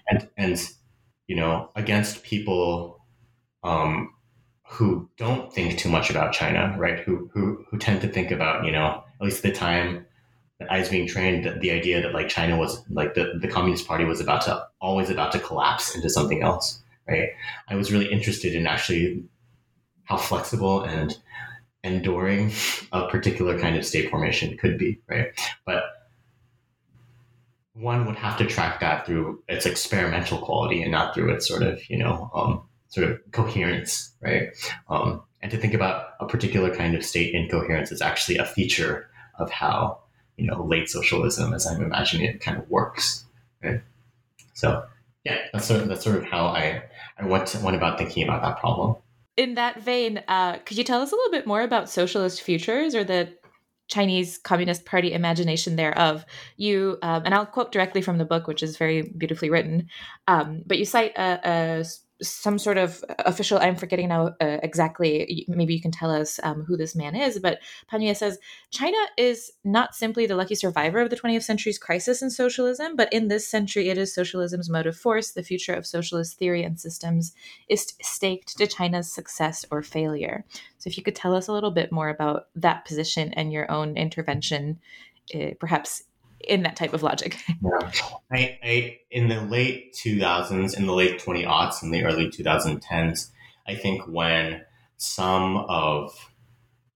And 0.09 0.29
and 0.37 0.69
you 1.27 1.35
know, 1.35 1.69
against 1.75 2.23
people 2.23 2.99
um, 3.63 4.13
who 4.67 5.09
don't 5.17 5.53
think 5.53 5.77
too 5.77 5.89
much 5.89 6.09
about 6.09 6.33
China, 6.33 6.75
right? 6.77 6.99
Who 6.99 7.29
who 7.33 7.65
who 7.69 7.77
tend 7.77 8.01
to 8.01 8.07
think 8.07 8.31
about, 8.31 8.65
you 8.65 8.71
know, 8.71 9.03
at 9.19 9.25
least 9.25 9.45
at 9.45 9.53
the 9.53 9.57
time 9.57 10.05
that 10.59 10.71
I 10.71 10.79
was 10.79 10.89
being 10.89 11.07
trained, 11.07 11.45
that 11.45 11.61
the 11.61 11.71
idea 11.71 12.01
that 12.01 12.13
like 12.13 12.29
China 12.29 12.57
was 12.57 12.83
like 12.89 13.13
the, 13.13 13.33
the 13.41 13.47
Communist 13.47 13.87
Party 13.87 14.05
was 14.05 14.19
about 14.19 14.41
to 14.43 14.65
always 14.79 15.09
about 15.09 15.31
to 15.33 15.39
collapse 15.39 15.95
into 15.95 16.09
something 16.09 16.41
else, 16.41 16.82
right? 17.07 17.29
I 17.67 17.75
was 17.75 17.91
really 17.91 18.11
interested 18.11 18.55
in 18.55 18.67
actually 18.67 19.23
how 20.05 20.17
flexible 20.17 20.81
and 20.83 21.17
enduring 21.83 22.51
a 22.91 23.07
particular 23.07 23.59
kind 23.59 23.75
of 23.75 23.85
state 23.85 24.09
formation 24.09 24.57
could 24.57 24.77
be, 24.77 24.99
right? 25.07 25.27
But 25.65 25.83
one 27.73 28.05
would 28.05 28.15
have 28.15 28.37
to 28.37 28.45
track 28.45 28.79
that 28.79 29.05
through 29.05 29.43
its 29.47 29.65
experimental 29.65 30.37
quality 30.37 30.81
and 30.81 30.91
not 30.91 31.13
through 31.13 31.33
its 31.33 31.47
sort 31.47 31.63
of, 31.63 31.81
you 31.89 31.97
know, 31.97 32.29
um, 32.33 32.61
sort 32.87 33.09
of 33.09 33.19
coherence, 33.31 34.13
right? 34.21 34.49
Um, 34.89 35.23
and 35.41 35.51
to 35.51 35.57
think 35.57 35.73
about 35.73 36.09
a 36.19 36.25
particular 36.25 36.73
kind 36.73 36.95
of 36.95 37.03
state 37.03 37.33
incoherence 37.33 37.91
is 37.91 38.01
actually 38.01 38.37
a 38.37 38.45
feature 38.45 39.09
of 39.39 39.49
how, 39.49 39.99
you 40.37 40.45
know, 40.45 40.63
late 40.63 40.89
socialism, 40.89 41.53
as 41.53 41.65
I'm 41.65 41.81
imagining 41.81 42.27
it, 42.27 42.39
kind 42.39 42.57
of 42.57 42.69
works, 42.69 43.25
right? 43.63 43.81
So, 44.53 44.85
yeah, 45.25 45.39
that's 45.51 45.65
sort 45.65 45.81
of, 45.81 45.87
that's 45.87 46.03
sort 46.03 46.17
of 46.17 46.25
how 46.25 46.45
I 46.45 46.83
I 47.17 47.25
went 47.25 47.55
went 47.63 47.75
about 47.75 47.97
thinking 47.97 48.23
about 48.23 48.41
that 48.41 48.59
problem. 48.59 48.95
in 49.37 49.55
that 49.55 49.81
vein, 49.81 50.23
uh, 50.27 50.57
could 50.59 50.77
you 50.77 50.83
tell 50.83 51.01
us 51.01 51.11
a 51.11 51.15
little 51.15 51.31
bit 51.31 51.47
more 51.47 51.61
about 51.61 51.89
socialist 51.89 52.41
futures 52.41 52.93
or 52.95 53.03
the 53.03 53.33
Chinese 53.87 54.37
Communist 54.37 54.85
Party 54.85 55.13
imagination 55.13 55.75
thereof? 55.75 56.25
You 56.57 56.97
um, 57.01 57.23
and 57.25 57.33
I'll 57.33 57.45
quote 57.45 57.71
directly 57.71 58.01
from 58.01 58.17
the 58.17 58.25
book, 58.25 58.47
which 58.47 58.63
is 58.63 58.77
very 58.77 59.01
beautifully 59.01 59.49
written. 59.49 59.89
Um, 60.27 60.63
but 60.65 60.77
you 60.77 60.85
cite 60.85 61.17
a, 61.17 61.39
a 61.43 61.85
some 62.27 62.57
sort 62.57 62.77
of 62.77 63.03
official 63.19 63.57
i'm 63.59 63.75
forgetting 63.75 64.09
now 64.09 64.27
uh, 64.41 64.57
exactly 64.63 65.45
maybe 65.47 65.73
you 65.73 65.81
can 65.81 65.91
tell 65.91 66.11
us 66.11 66.39
um, 66.43 66.63
who 66.63 66.77
this 66.77 66.95
man 66.95 67.15
is 67.15 67.39
but 67.39 67.59
Pan 67.87 68.13
says 68.15 68.37
china 68.71 68.97
is 69.17 69.51
not 69.63 69.95
simply 69.95 70.25
the 70.25 70.35
lucky 70.35 70.55
survivor 70.55 70.99
of 70.99 71.09
the 71.09 71.15
20th 71.15 71.43
century's 71.43 71.77
crisis 71.77 72.21
in 72.21 72.29
socialism 72.29 72.95
but 72.95 73.11
in 73.13 73.27
this 73.27 73.47
century 73.47 73.89
it 73.89 73.97
is 73.97 74.13
socialism's 74.13 74.69
motive 74.69 74.95
force 74.95 75.31
the 75.31 75.43
future 75.43 75.73
of 75.73 75.85
socialist 75.85 76.37
theory 76.37 76.63
and 76.63 76.79
systems 76.79 77.33
is 77.69 77.93
staked 78.01 78.57
to 78.57 78.67
china's 78.67 79.11
success 79.11 79.65
or 79.71 79.81
failure. 79.81 80.45
So 80.77 80.89
if 80.89 80.97
you 80.97 81.03
could 81.03 81.15
tell 81.15 81.35
us 81.35 81.47
a 81.47 81.53
little 81.53 81.71
bit 81.71 81.91
more 81.91 82.09
about 82.09 82.47
that 82.55 82.85
position 82.85 83.33
and 83.33 83.53
your 83.53 83.69
own 83.71 83.97
intervention 83.97 84.79
uh, 85.33 85.51
perhaps 85.59 86.03
in 86.47 86.63
that 86.63 86.75
type 86.75 86.93
of 86.93 87.03
logic. 87.03 87.37
yeah. 87.47 87.91
I, 88.31 88.59
I, 88.63 88.99
in 89.11 89.29
the 89.29 89.41
late 89.41 89.93
2000s, 89.93 90.77
in 90.77 90.85
the 90.85 90.93
late 90.93 91.19
20 91.19 91.43
aughts, 91.43 91.83
in 91.83 91.91
the 91.91 92.03
early 92.03 92.29
2010s, 92.29 93.29
I 93.67 93.75
think 93.75 94.07
when 94.07 94.61
some 94.97 95.57
of 95.57 96.29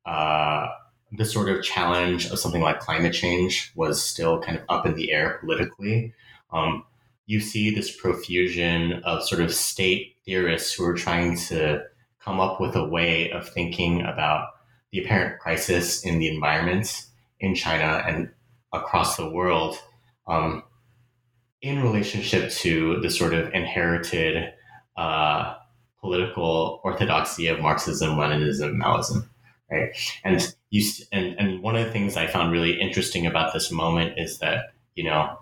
uh, 0.05 0.67
the 1.11 1.25
sort 1.25 1.49
of 1.49 1.63
challenge 1.63 2.29
of 2.29 2.39
something 2.39 2.61
like 2.61 2.79
climate 2.79 3.13
change 3.13 3.71
was 3.75 4.03
still 4.03 4.39
kind 4.41 4.57
of 4.57 4.63
up 4.69 4.85
in 4.85 4.95
the 4.95 5.11
air 5.11 5.37
politically, 5.39 6.13
um, 6.51 6.83
you 7.25 7.39
see 7.39 7.73
this 7.73 7.95
profusion 7.95 9.01
of 9.03 9.23
sort 9.23 9.41
of 9.41 9.53
state 9.53 10.15
theorists 10.25 10.73
who 10.73 10.85
are 10.85 10.93
trying 10.93 11.37
to 11.37 11.83
come 12.19 12.39
up 12.39 12.59
with 12.59 12.75
a 12.75 12.85
way 12.85 13.31
of 13.31 13.47
thinking 13.49 14.01
about 14.01 14.47
the 14.91 15.03
apparent 15.03 15.39
crisis 15.39 16.03
in 16.03 16.19
the 16.19 16.27
environment 16.27 17.05
in 17.39 17.53
China 17.53 18.03
and 18.07 18.29
across 18.73 19.15
the 19.15 19.29
world 19.29 19.81
um, 20.27 20.63
in 21.61 21.81
relationship 21.81 22.51
to 22.51 22.99
the 23.01 23.09
sort 23.09 23.33
of 23.33 23.53
inherited 23.53 24.53
uh, 24.97 25.55
political 25.99 26.79
orthodoxy 26.83 27.47
of 27.47 27.59
Marxism, 27.59 28.11
Leninism, 28.11 28.75
Maoism, 28.75 29.27
right? 29.71 29.89
And 30.23 30.55
you 30.69 30.89
and 31.11 31.35
and 31.39 31.61
one 31.61 31.75
of 31.75 31.85
the 31.85 31.91
things 31.91 32.15
I 32.15 32.27
found 32.27 32.51
really 32.51 32.79
interesting 32.79 33.25
about 33.25 33.53
this 33.53 33.71
moment 33.71 34.17
is 34.17 34.39
that 34.39 34.73
you 34.95 35.03
know 35.03 35.37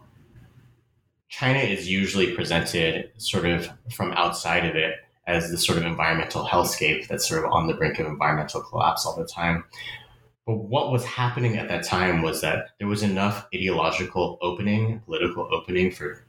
China 1.29 1.59
is 1.59 1.89
usually 1.89 2.33
presented 2.33 3.11
sort 3.17 3.45
of 3.45 3.69
from 3.91 4.13
outside 4.13 4.65
of 4.65 4.75
it 4.75 4.95
as 5.27 5.49
this 5.49 5.65
sort 5.65 5.77
of 5.77 5.85
environmental 5.85 6.45
hellscape 6.45 7.07
that's 7.07 7.27
sort 7.27 7.43
of 7.43 7.51
on 7.51 7.67
the 7.67 7.73
brink 7.73 7.99
of 7.99 8.05
environmental 8.05 8.61
collapse 8.61 9.05
all 9.05 9.15
the 9.15 9.25
time. 9.25 9.63
But 10.45 10.58
what 10.58 10.91
was 10.91 11.03
happening 11.03 11.58
at 11.58 11.67
that 11.69 11.86
time 11.86 12.21
was 12.21 12.41
that 12.41 12.69
there 12.77 12.88
was 12.88 13.01
enough 13.01 13.47
ideological 13.53 14.38
opening, 14.41 14.99
political 14.99 15.49
opening 15.51 15.91
for 15.91 16.25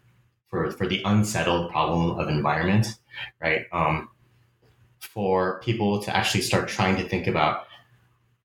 for 0.49 0.71
for 0.71 0.87
the 0.87 1.03
unsettled 1.05 1.71
problem 1.71 2.19
of 2.19 2.29
environment, 2.29 2.99
right? 3.41 3.67
Um, 3.73 4.09
for 5.01 5.61
people 5.61 6.03
to 6.03 6.17
actually 6.17 6.43
start 6.43 6.69
trying 6.69 6.97
to 6.97 7.09
think 7.09 7.27
about 7.27 7.67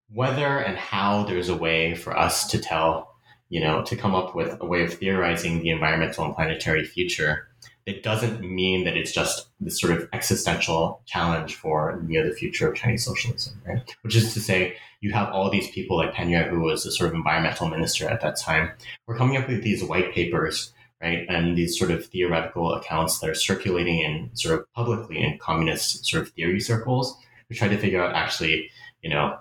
whether 0.09 0.59
and 0.59 0.77
how 0.77 1.23
there's 1.23 1.49
a 1.49 1.55
way 1.55 1.95
for 1.95 2.17
us 2.17 2.47
to 2.51 2.59
tell, 2.59 3.15
you 3.49 3.61
know, 3.61 3.81
to 3.83 3.95
come 3.95 4.13
up 4.13 4.35
with 4.35 4.57
a 4.59 4.65
way 4.65 4.83
of 4.83 4.93
theorizing 4.93 5.61
the 5.61 5.69
environmental 5.69 6.25
and 6.25 6.35
planetary 6.35 6.83
future 6.85 7.47
it 7.85 8.03
doesn't 8.03 8.41
mean 8.41 8.83
that 8.85 8.95
it's 8.95 9.11
just 9.11 9.47
this 9.59 9.79
sort 9.79 9.93
of 9.93 10.07
existential 10.13 11.01
challenge 11.05 11.55
for 11.55 12.03
you 12.07 12.19
know 12.21 12.29
the 12.29 12.35
future 12.35 12.69
of 12.69 12.75
Chinese 12.75 13.05
socialism, 13.05 13.61
right? 13.65 13.95
Which 14.01 14.15
is 14.15 14.33
to 14.33 14.39
say, 14.39 14.75
you 15.01 15.11
have 15.13 15.29
all 15.31 15.49
these 15.49 15.69
people 15.71 15.97
like 15.97 16.17
Yue, 16.17 16.43
who 16.43 16.61
was 16.61 16.85
a 16.85 16.91
sort 16.91 17.09
of 17.09 17.15
environmental 17.15 17.67
minister 17.67 18.07
at 18.07 18.21
that 18.21 18.37
time, 18.37 18.71
were 19.07 19.17
coming 19.17 19.37
up 19.37 19.47
with 19.47 19.63
these 19.63 19.83
white 19.83 20.13
papers, 20.13 20.73
right, 21.01 21.25
and 21.27 21.57
these 21.57 21.77
sort 21.77 21.91
of 21.91 22.05
theoretical 22.05 22.73
accounts 22.73 23.19
that 23.19 23.29
are 23.29 23.35
circulating 23.35 23.99
in 23.99 24.29
sort 24.33 24.59
of 24.59 24.71
publicly 24.73 25.21
in 25.21 25.39
communist 25.39 26.05
sort 26.05 26.23
of 26.23 26.29
theory 26.33 26.59
circles 26.59 27.17
to 27.49 27.57
try 27.57 27.67
to 27.67 27.77
figure 27.77 28.03
out 28.03 28.15
actually, 28.15 28.69
you 29.01 29.09
know, 29.09 29.37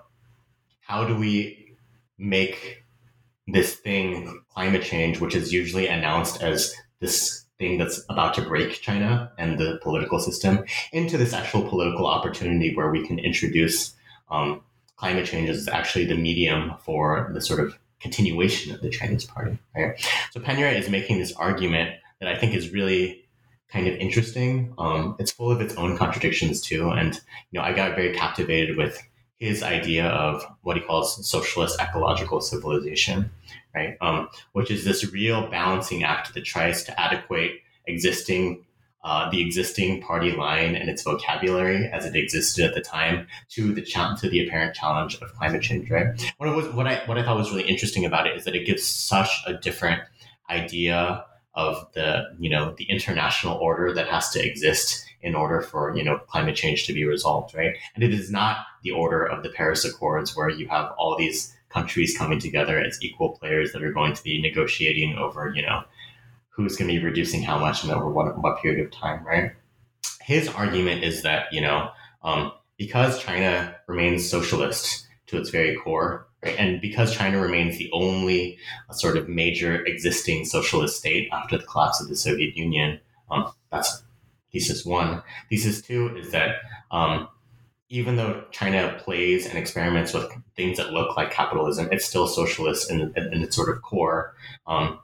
how 0.81 1.05
do 1.05 1.15
we 1.15 1.75
make 2.17 2.83
this 3.47 3.75
thing 3.75 4.41
climate 4.49 4.83
change, 4.83 5.19
which 5.19 5.35
is 5.35 5.53
usually 5.53 5.87
announced 5.87 6.41
as 6.41 6.73
this 6.99 7.40
thing 7.61 7.77
that's 7.77 8.03
about 8.09 8.33
to 8.33 8.41
break 8.41 8.81
China 8.81 9.31
and 9.37 9.59
the 9.59 9.79
political 9.83 10.19
system 10.19 10.65
into 10.91 11.15
this 11.17 11.31
actual 11.31 11.61
political 11.69 12.07
opportunity 12.07 12.75
where 12.75 12.89
we 12.89 13.05
can 13.05 13.19
introduce 13.19 13.93
um, 14.31 14.61
climate 14.97 15.27
change 15.27 15.47
as 15.47 15.67
actually 15.67 16.05
the 16.05 16.17
medium 16.17 16.73
for 16.83 17.29
the 17.33 17.39
sort 17.39 17.59
of 17.59 17.77
continuation 17.99 18.73
of 18.73 18.81
the 18.81 18.89
Chinese 18.89 19.25
party. 19.25 19.59
Right? 19.75 19.93
So 20.31 20.41
Yue 20.41 20.65
is 20.65 20.89
making 20.89 21.19
this 21.19 21.33
argument 21.33 21.95
that 22.19 22.27
I 22.27 22.35
think 22.35 22.55
is 22.55 22.71
really 22.71 23.25
kind 23.69 23.87
of 23.87 23.95
interesting. 23.95 24.73
Um, 24.79 25.15
it's 25.19 25.31
full 25.31 25.51
of 25.51 25.61
its 25.61 25.75
own 25.75 25.97
contradictions 25.97 26.61
too, 26.61 26.89
and 26.89 27.13
you 27.51 27.59
know 27.59 27.61
I 27.61 27.73
got 27.73 27.95
very 27.95 28.13
captivated 28.13 28.75
with 28.75 29.01
his 29.37 29.63
idea 29.63 30.07
of 30.07 30.43
what 30.61 30.77
he 30.77 30.83
calls 30.83 31.27
socialist 31.27 31.79
ecological 31.79 32.41
civilization, 32.41 33.31
right? 33.73 33.97
Um, 34.01 34.29
which 34.53 34.71
is 34.71 34.85
this 34.85 35.11
real 35.11 35.49
balancing 35.49 36.03
act 36.03 36.33
that 36.33 36.43
tries 36.43 36.83
to 36.85 36.99
adequate 36.99 37.51
existing 37.85 38.65
uh, 39.03 39.27
the 39.31 39.41
existing 39.41 39.99
party 39.99 40.31
line 40.31 40.75
and 40.75 40.87
its 40.87 41.01
vocabulary 41.01 41.87
as 41.87 42.05
it 42.05 42.15
existed 42.15 42.65
at 42.65 42.75
the 42.75 42.81
time 42.81 43.25
to 43.49 43.73
the 43.73 43.81
cha- 43.81 44.15
to 44.15 44.29
the 44.29 44.45
apparent 44.45 44.75
challenge 44.75 45.15
of 45.21 45.33
climate 45.33 45.63
change. 45.63 45.89
Right. 45.89 46.33
What 46.37 46.55
was 46.55 46.67
what 46.69 46.85
I 46.85 47.01
what 47.07 47.17
I 47.17 47.23
thought 47.23 47.35
was 47.35 47.49
really 47.49 47.67
interesting 47.67 48.05
about 48.05 48.27
it 48.27 48.37
is 48.37 48.45
that 48.45 48.55
it 48.55 48.65
gives 48.65 48.85
such 48.85 49.41
a 49.47 49.53
different 49.53 50.03
idea 50.51 51.25
of 51.53 51.87
the 51.93 52.25
you 52.39 52.49
know 52.49 52.73
the 52.77 52.85
international 52.85 53.57
order 53.57 53.93
that 53.93 54.07
has 54.07 54.29
to 54.29 54.45
exist 54.45 55.05
in 55.21 55.35
order 55.35 55.61
for 55.61 55.95
you 55.95 56.03
know 56.03 56.17
climate 56.17 56.55
change 56.55 56.85
to 56.87 56.93
be 56.93 57.03
resolved 57.03 57.53
right 57.53 57.75
and 57.93 58.03
it 58.03 58.13
is 58.13 58.31
not 58.31 58.65
the 58.83 58.91
order 58.91 59.25
of 59.25 59.43
the 59.43 59.49
paris 59.49 59.83
accords 59.83 60.35
where 60.35 60.49
you 60.49 60.67
have 60.67 60.91
all 60.97 61.17
these 61.17 61.53
countries 61.71 62.17
coming 62.17 62.39
together 62.39 62.79
as 62.79 63.01
equal 63.01 63.29
players 63.29 63.71
that 63.71 63.83
are 63.83 63.93
going 63.93 64.13
to 64.13 64.23
be 64.23 64.41
negotiating 64.41 65.17
over, 65.17 65.51
you 65.55 65.61
know, 65.61 65.83
who's 66.49 66.75
going 66.75 66.89
to 66.89 66.99
be 66.99 67.03
reducing 67.03 67.41
how 67.41 67.57
much 67.57 67.83
and 67.83 67.91
over 67.91 68.09
what, 68.09 68.37
what 68.41 68.61
period 68.61 68.85
of 68.85 68.91
time, 68.91 69.25
right? 69.25 69.51
His 70.21 70.47
argument 70.49 71.03
is 71.03 71.23
that, 71.23 71.51
you 71.51 71.61
know, 71.61 71.89
um, 72.23 72.51
because 72.77 73.19
China 73.19 73.75
remains 73.87 74.29
socialist 74.29 75.07
to 75.27 75.37
its 75.37 75.49
very 75.49 75.75
core, 75.75 76.27
right, 76.43 76.55
and 76.57 76.81
because 76.81 77.15
China 77.15 77.39
remains 77.39 77.77
the 77.77 77.89
only 77.93 78.57
uh, 78.89 78.93
sort 78.93 79.17
of 79.17 79.29
major 79.29 79.83
existing 79.85 80.45
socialist 80.45 80.97
state 80.97 81.29
after 81.31 81.57
the 81.57 81.63
collapse 81.63 82.01
of 82.01 82.09
the 82.09 82.15
Soviet 82.15 82.55
Union, 82.55 82.99
um, 83.29 83.51
that's 83.71 84.03
thesis 84.51 84.85
one. 84.85 85.23
Thesis 85.49 85.81
two 85.81 86.15
is 86.17 86.31
that 86.31 86.55
um, 86.91 87.27
even 87.91 88.15
though 88.15 88.41
China 88.51 88.97
plays 88.99 89.45
and 89.45 89.57
experiments 89.57 90.13
with 90.13 90.31
things 90.55 90.77
that 90.77 90.93
look 90.93 91.17
like 91.17 91.29
capitalism, 91.29 91.89
it's 91.91 92.05
still 92.05 92.25
socialist 92.25 92.89
in, 92.89 93.01
in, 93.17 93.43
its 93.43 93.53
sort 93.53 93.67
of 93.67 93.81
core. 93.81 94.33
Um, 94.65 94.97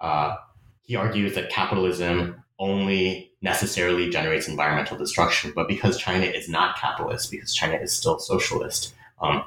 uh, 0.00 0.36
he 0.80 0.96
argues 0.96 1.34
that 1.34 1.50
capitalism 1.50 2.42
only 2.58 3.30
necessarily 3.42 4.08
generates 4.08 4.48
environmental 4.48 4.96
destruction, 4.96 5.52
but 5.54 5.68
because 5.68 5.98
China 5.98 6.24
is 6.24 6.48
not 6.48 6.78
capitalist, 6.78 7.30
because 7.30 7.54
China 7.54 7.74
is 7.74 7.92
still 7.92 8.18
socialist, 8.18 8.94
um, 9.20 9.44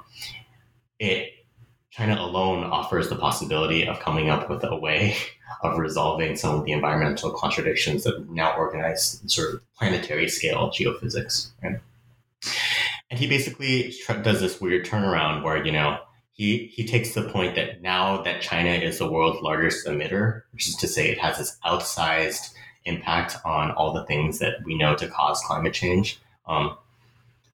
it 1.00 1.34
China 1.90 2.22
alone 2.22 2.64
offers 2.64 3.10
the 3.10 3.16
possibility 3.16 3.88
of 3.88 4.00
coming 4.00 4.30
up 4.30 4.52
with 4.52 4.64
a 4.64 4.76
way 4.76 5.18
of 5.64 5.80
resolving 5.80 6.36
some 6.36 6.60
of 6.60 6.64
the 6.64 6.74
environmental 6.74 7.32
contradictions 7.32 8.04
that 8.04 8.30
now 8.30 8.56
organize 8.56 9.20
sort 9.26 9.56
of 9.56 9.62
planetary 9.76 10.30
scale 10.30 10.70
geophysics. 10.70 11.50
Right? 11.64 11.80
And 13.10 13.20
he 13.20 13.28
basically 13.28 13.94
does 14.24 14.42
this 14.42 14.60
weird 14.60 14.86
turnaround 14.86 15.44
where, 15.44 15.64
you 15.66 15.72
know, 15.72 16.00
he, 16.34 16.72
he 16.74 16.86
takes 16.86 17.14
the 17.14 17.24
point 17.24 17.56
that 17.56 17.82
now 17.82 18.22
that 18.22 18.42
China 18.42 18.70
is 18.70 19.00
the 19.00 19.10
world's 19.10 19.42
largest 19.42 19.88
emitter, 19.88 20.44
which 20.52 20.68
is 20.68 20.76
to 20.76 20.88
say 20.88 21.10
it 21.10 21.18
has 21.18 21.38
this 21.38 21.58
outsized 21.66 22.54
impact 22.86 23.38
on 23.44 23.72
all 23.72 23.94
the 23.94 24.06
things 24.06 24.40
that 24.40 24.64
we 24.64 24.78
know 24.78 24.96
to 24.96 25.08
cause 25.08 25.42
climate 25.42 25.74
change, 25.74 26.20
um, 26.48 26.78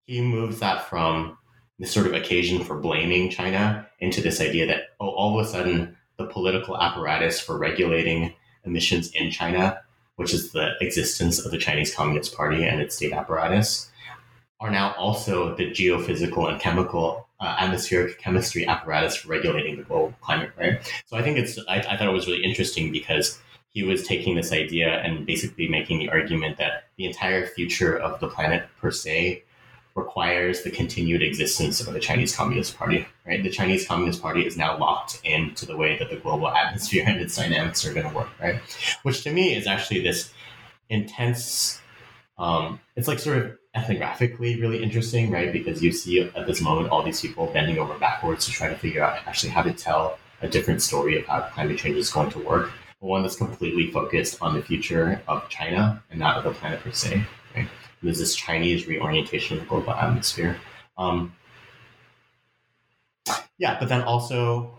he 0.05 0.21
moves 0.21 0.59
that 0.59 0.89
from 0.89 1.37
this 1.79 1.91
sort 1.91 2.07
of 2.07 2.13
occasion 2.13 2.63
for 2.63 2.77
blaming 2.77 3.29
China 3.29 3.87
into 3.99 4.21
this 4.21 4.41
idea 4.41 4.67
that, 4.67 4.89
oh, 4.99 5.09
all 5.09 5.39
of 5.39 5.45
a 5.45 5.49
sudden 5.49 5.95
the 6.17 6.25
political 6.25 6.77
apparatus 6.77 7.39
for 7.39 7.57
regulating 7.57 8.33
emissions 8.65 9.11
in 9.11 9.31
China, 9.31 9.81
which 10.17 10.33
is 10.33 10.51
the 10.51 10.71
existence 10.81 11.43
of 11.43 11.51
the 11.51 11.57
Chinese 11.57 11.93
Communist 11.93 12.35
Party 12.35 12.63
and 12.63 12.81
its 12.81 12.95
state 12.95 13.13
apparatus, 13.13 13.89
are 14.63 14.71
now 14.71 14.93
also 14.93 15.53
the 15.55 15.69
geophysical 15.69 16.49
and 16.49 16.59
chemical 16.59 17.27
uh, 17.41 17.57
atmospheric 17.59 18.17
chemistry 18.17 18.65
apparatus 18.65 19.17
for 19.17 19.27
regulating 19.27 19.75
the 19.75 19.83
global 19.83 20.13
climate, 20.21 20.51
right? 20.57 20.79
So 21.05 21.17
I 21.17 21.21
think 21.21 21.37
it's, 21.37 21.59
I, 21.67 21.79
I 21.79 21.97
thought 21.97 22.07
it 22.07 22.13
was 22.13 22.27
really 22.27 22.45
interesting 22.45 22.89
because 22.89 23.41
he 23.71 23.83
was 23.83 24.07
taking 24.07 24.35
this 24.35 24.53
idea 24.53 25.01
and 25.01 25.25
basically 25.25 25.67
making 25.67 25.99
the 25.99 26.07
argument 26.07 26.57
that 26.59 26.85
the 26.95 27.05
entire 27.05 27.45
future 27.45 27.97
of 27.97 28.21
the 28.21 28.29
planet 28.29 28.65
per 28.79 28.89
se 28.89 29.43
requires 29.95 30.63
the 30.63 30.71
continued 30.71 31.21
existence 31.21 31.85
of 31.85 31.93
the 31.93 31.99
Chinese 31.99 32.33
Communist 32.33 32.77
Party. 32.77 33.05
Right, 33.27 33.43
the 33.43 33.49
Chinese 33.49 33.85
Communist 33.85 34.21
Party 34.21 34.47
is 34.47 34.55
now 34.55 34.77
locked 34.77 35.19
into 35.25 35.65
the 35.65 35.75
way 35.75 35.99
that 35.99 36.09
the 36.09 36.15
global 36.15 36.47
atmosphere 36.47 37.03
and 37.07 37.19
its 37.19 37.35
dynamics 37.35 37.85
are 37.85 37.93
going 37.93 38.09
to 38.09 38.15
work. 38.15 38.29
Right, 38.39 38.61
which 39.03 39.23
to 39.23 39.33
me 39.33 39.55
is 39.55 39.67
actually 39.67 40.03
this 40.03 40.31
intense. 40.87 41.81
Um, 42.37 42.79
it's 42.95 43.09
like 43.09 43.19
sort 43.19 43.39
of 43.39 43.57
ethnographically 43.75 44.59
really 44.61 44.83
interesting, 44.83 45.31
right? 45.31 45.51
Because 45.51 45.81
you 45.81 45.91
see 45.91 46.21
at 46.21 46.45
this 46.45 46.61
moment 46.61 46.89
all 46.89 47.01
these 47.03 47.21
people 47.21 47.47
bending 47.47 47.79
over 47.79 47.97
backwards 47.97 48.45
to 48.45 48.51
try 48.51 48.67
to 48.69 48.75
figure 48.75 49.03
out 49.03 49.17
actually 49.25 49.49
how 49.49 49.63
to 49.63 49.73
tell 49.73 50.19
a 50.41 50.47
different 50.47 50.81
story 50.81 51.17
of 51.17 51.25
how 51.25 51.41
climate 51.41 51.77
change 51.77 51.97
is 51.97 52.11
going 52.11 52.29
to 52.31 52.39
work, 52.39 52.71
one 52.99 53.23
that's 53.23 53.35
completely 53.35 53.89
focused 53.91 54.37
on 54.41 54.53
the 54.53 54.61
future 54.61 55.21
of 55.27 55.47
China 55.49 56.03
and 56.11 56.19
not 56.19 56.37
of 56.37 56.43
the 56.43 56.51
planet 56.51 56.79
per 56.81 56.91
se. 56.91 57.25
Right? 57.55 57.67
There's 58.01 58.19
this 58.19 58.35
Chinese 58.35 58.87
reorientation 58.87 59.57
of 59.57 59.63
the 59.63 59.69
global 59.69 59.93
atmosphere. 59.93 60.57
Um, 60.97 61.33
yeah, 63.57 63.79
but 63.79 63.89
then 63.89 64.01
also 64.01 64.77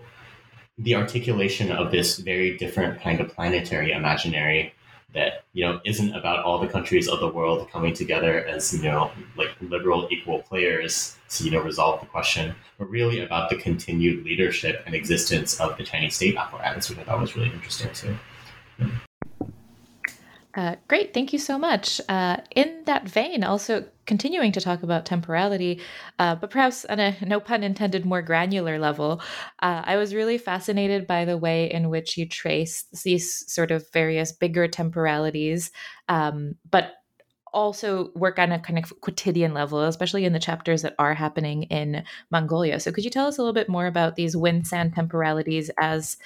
the 0.79 0.95
articulation 0.95 1.73
of 1.73 1.91
this 1.91 2.19
very 2.19 2.57
different 2.59 3.01
kind 3.01 3.21
of 3.21 3.35
planetary 3.35 3.93
imaginary 3.93 4.75
that 5.15 5.45
you 5.53 5.65
know 5.65 5.81
isn't 5.85 6.15
about 6.15 6.45
all 6.45 6.59
the 6.59 6.67
countries 6.67 7.09
of 7.09 7.21
the 7.21 7.29
world 7.29 7.71
coming 7.71 7.95
together 7.95 8.45
as 8.47 8.75
you 8.75 8.83
know 8.83 9.11
like 9.37 9.51
liberal 9.61 10.09
equal 10.11 10.43
players 10.43 11.17
to 11.31 11.45
you 11.45 11.51
know 11.51 11.61
resolve 11.61 12.01
the 12.01 12.07
question, 12.07 12.55
but 12.79 12.91
really 12.91 13.21
about 13.21 13.51
the 13.51 13.57
continued 13.57 14.25
leadership 14.25 14.83
and 14.87 14.95
existence 14.95 15.61
of 15.61 15.77
the 15.79 15.85
Chinese 15.85 16.17
state 16.17 16.37
apparatus, 16.37 16.91
which 16.91 16.99
I 16.99 17.05
thought 17.05 17.21
was 17.21 17.37
really 17.37 17.51
interesting 17.51 17.91
too. 17.93 18.17
Uh, 20.55 20.77
great, 20.87 21.13
thank 21.13 21.33
you 21.33 21.39
so 21.39 21.59
much. 21.59 22.01
Uh, 22.09 22.37
in 22.55 22.83
that 22.85 23.09
vein, 23.09 23.43
also 23.43 23.85
continuing 24.07 24.53
to 24.53 24.61
talk 24.61 24.83
about 24.83 25.07
temporality, 25.07 25.81
uh, 26.19 26.35
but 26.35 26.51
perhaps 26.51 26.85
on 26.87 27.01
a 27.01 27.17
no 27.23 27.41
pun 27.41 27.63
intended 27.63 28.05
more 28.05 28.23
granular 28.23 28.79
level, 28.79 29.21
uh, 29.63 29.83
I 29.85 29.97
was 29.97 30.15
really 30.15 30.39
fascinated 30.39 31.07
by 31.07 31.25
the 31.25 31.39
way 31.39 31.71
in 31.71 31.91
which 31.91 32.17
you 32.17 32.29
trace 32.29 32.85
these 33.05 33.51
sort 33.53 33.71
of 33.71 33.91
various 33.93 34.33
bigger 34.33 34.69
temporalities, 34.69 35.71
um, 36.09 36.55
but 36.71 36.93
also 37.55 38.11
work 38.15 38.39
on 38.39 38.53
a 38.53 38.59
kind 38.59 38.79
of 38.79 39.01
quotidian 39.01 39.55
level, 39.55 39.81
especially 39.83 40.25
in 40.25 40.33
the 40.33 40.39
chapters 40.39 40.83
that 40.83 40.95
are 40.99 41.15
happening 41.15 41.63
in 41.65 42.05
Mongolia. 42.31 42.81
So, 42.81 42.93
could 42.93 43.05
you 43.05 43.11
tell 43.11 43.27
us 43.27 43.39
a 43.39 43.41
little 43.41 43.55
bit 43.55 43.69
more 43.69 43.87
about 43.87 44.17
these 44.17 44.37
wind 44.37 44.67
sand 44.67 44.95
temporalities 44.95 45.71
as 45.79 46.17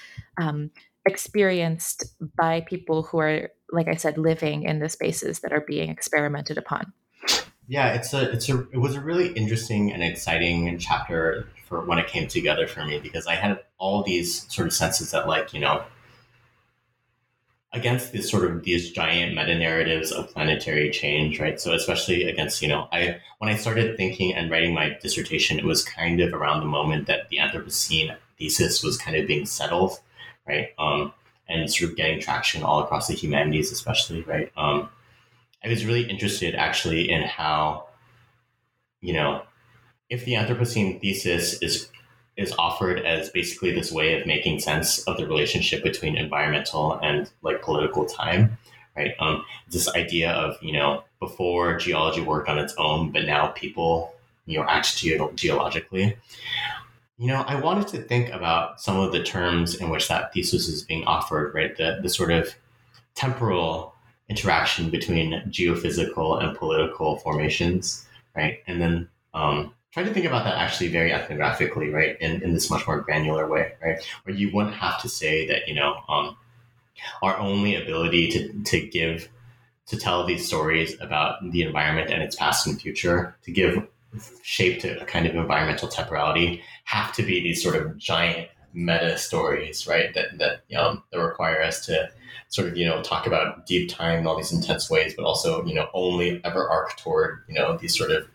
um, 0.40 0.70
experienced 1.06 2.04
by 2.36 2.62
people 2.62 3.02
who 3.02 3.18
are, 3.18 3.50
like 3.70 3.88
I 3.88 3.94
said, 3.94 4.18
living 4.18 4.64
in 4.64 4.80
the 4.80 4.88
spaces 4.88 5.40
that 5.40 5.52
are 5.52 5.64
being 5.66 5.90
experimented 5.90 6.58
upon. 6.58 6.92
Yeah, 7.68 7.92
it's 7.94 8.14
a 8.14 8.30
it's 8.32 8.48
a 8.48 8.66
it 8.72 8.78
was 8.78 8.94
a 8.96 9.00
really 9.00 9.28
interesting 9.32 9.92
and 9.92 10.02
exciting 10.02 10.78
chapter 10.78 11.48
for 11.66 11.84
when 11.84 11.98
it 11.98 12.06
came 12.08 12.26
together 12.26 12.66
for 12.66 12.84
me 12.84 12.98
because 12.98 13.26
I 13.26 13.34
had 13.34 13.60
all 13.78 14.02
these 14.02 14.50
sort 14.52 14.66
of 14.66 14.72
senses 14.72 15.10
that 15.10 15.28
like, 15.28 15.52
you 15.52 15.60
know, 15.60 15.84
against 17.72 18.12
this 18.12 18.30
sort 18.30 18.50
of 18.50 18.62
these 18.64 18.90
giant 18.90 19.34
meta 19.34 19.58
narratives 19.58 20.10
of 20.10 20.30
planetary 20.32 20.90
change, 20.90 21.38
right? 21.38 21.60
So 21.60 21.74
especially 21.74 22.24
against, 22.24 22.62
you 22.62 22.68
know, 22.68 22.88
I 22.92 23.20
when 23.38 23.50
I 23.50 23.56
started 23.56 23.96
thinking 23.96 24.34
and 24.34 24.50
writing 24.50 24.74
my 24.74 24.96
dissertation, 25.02 25.58
it 25.58 25.64
was 25.64 25.84
kind 25.84 26.20
of 26.20 26.32
around 26.32 26.60
the 26.60 26.66
moment 26.66 27.06
that 27.06 27.28
the 27.28 27.38
Anthropocene 27.38 28.16
thesis 28.38 28.82
was 28.82 28.96
kind 28.96 29.16
of 29.16 29.26
being 29.26 29.46
settled 29.46 29.98
right? 30.48 30.70
Um, 30.78 31.12
and 31.48 31.70
sort 31.70 31.90
of 31.90 31.96
getting 31.96 32.20
traction 32.20 32.62
all 32.62 32.82
across 32.82 33.06
the 33.08 33.14
humanities, 33.14 33.70
especially, 33.70 34.22
right? 34.22 34.50
Um, 34.56 34.88
I 35.64 35.68
was 35.68 35.84
really 35.84 36.08
interested 36.08 36.54
actually 36.54 37.10
in 37.10 37.22
how, 37.22 37.86
you 39.00 39.12
know, 39.12 39.42
if 40.08 40.24
the 40.24 40.32
Anthropocene 40.32 41.00
thesis 41.00 41.60
is 41.62 41.88
is 42.36 42.54
offered 42.56 43.00
as 43.00 43.30
basically 43.30 43.72
this 43.72 43.90
way 43.90 44.18
of 44.18 44.24
making 44.26 44.60
sense 44.60 45.00
of 45.04 45.16
the 45.16 45.26
relationship 45.26 45.82
between 45.82 46.16
environmental 46.16 46.92
and 47.02 47.28
like 47.42 47.60
political 47.62 48.06
time, 48.06 48.56
right? 48.96 49.14
Um, 49.18 49.44
this 49.70 49.88
idea 49.94 50.30
of 50.30 50.56
you 50.62 50.72
know 50.72 51.04
before 51.20 51.76
geology 51.76 52.20
worked 52.20 52.48
on 52.48 52.58
its 52.58 52.74
own, 52.78 53.10
but 53.10 53.26
now 53.26 53.48
people 53.48 54.14
you 54.46 54.58
know 54.58 54.64
act 54.68 54.96
ge- 54.96 55.18
geologically 55.34 56.16
you 57.18 57.26
know, 57.26 57.42
I 57.46 57.60
wanted 57.60 57.88
to 57.88 57.98
think 57.98 58.30
about 58.30 58.80
some 58.80 58.96
of 58.96 59.10
the 59.10 59.22
terms 59.22 59.74
in 59.74 59.90
which 59.90 60.06
that 60.08 60.32
thesis 60.32 60.68
is 60.68 60.84
being 60.84 61.04
offered, 61.04 61.52
right? 61.52 61.76
The, 61.76 61.98
the 62.00 62.08
sort 62.08 62.30
of 62.30 62.54
temporal 63.16 63.92
interaction 64.28 64.90
between 64.90 65.42
geophysical 65.48 66.42
and 66.42 66.56
political 66.56 67.16
formations, 67.16 68.06
right? 68.36 68.60
And 68.66 68.80
then 68.80 69.08
um, 69.34 69.72
try 69.92 70.02
to 70.02 70.12
think 70.12 70.26
about 70.26 70.44
that 70.44 70.56
actually 70.56 70.88
very 70.88 71.10
ethnographically, 71.10 71.92
right? 71.92 72.20
In, 72.20 72.42
in 72.42 72.52
this 72.52 72.70
much 72.70 72.86
more 72.86 73.00
granular 73.00 73.48
way, 73.48 73.72
right? 73.82 73.98
Where 74.24 74.36
you 74.36 74.50
wouldn't 74.52 74.74
have 74.74 75.00
to 75.02 75.08
say 75.08 75.46
that, 75.48 75.66
you 75.66 75.74
know, 75.74 75.96
um, 76.08 76.36
our 77.22 77.38
only 77.38 77.76
ability 77.76 78.28
to, 78.30 78.62
to 78.64 78.86
give, 78.86 79.28
to 79.86 79.96
tell 79.96 80.26
these 80.26 80.46
stories 80.46 81.00
about 81.00 81.38
the 81.50 81.62
environment 81.62 82.10
and 82.10 82.22
its 82.22 82.36
past 82.36 82.66
and 82.66 82.80
future, 82.80 83.36
to 83.44 83.50
give 83.50 83.86
shape 84.42 84.80
to 84.80 85.00
a 85.00 85.04
kind 85.04 85.26
of 85.26 85.34
environmental 85.34 85.88
temporality 85.88 86.62
have 86.84 87.12
to 87.12 87.22
be 87.22 87.40
these 87.42 87.62
sort 87.62 87.76
of 87.76 87.96
giant 87.98 88.48
meta 88.72 89.16
stories, 89.18 89.86
right? 89.86 90.12
That 90.14 90.38
that 90.38 90.60
you 90.68 90.76
know, 90.76 91.02
that 91.10 91.20
require 91.20 91.62
us 91.62 91.84
to 91.86 92.10
sort 92.48 92.68
of 92.68 92.76
you 92.76 92.86
know 92.86 93.02
talk 93.02 93.26
about 93.26 93.66
deep 93.66 93.90
time 93.90 94.20
in 94.20 94.26
all 94.26 94.36
these 94.36 94.52
intense 94.52 94.90
ways, 94.90 95.14
but 95.16 95.24
also 95.24 95.64
you 95.64 95.74
know 95.74 95.88
only 95.94 96.40
ever 96.44 96.68
arc 96.68 96.96
toward 96.96 97.42
you 97.48 97.54
know 97.54 97.76
these 97.76 97.96
sort 97.96 98.10
of 98.10 98.28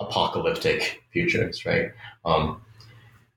apocalyptic 0.00 1.02
futures, 1.12 1.64
right? 1.64 1.92
Um, 2.24 2.60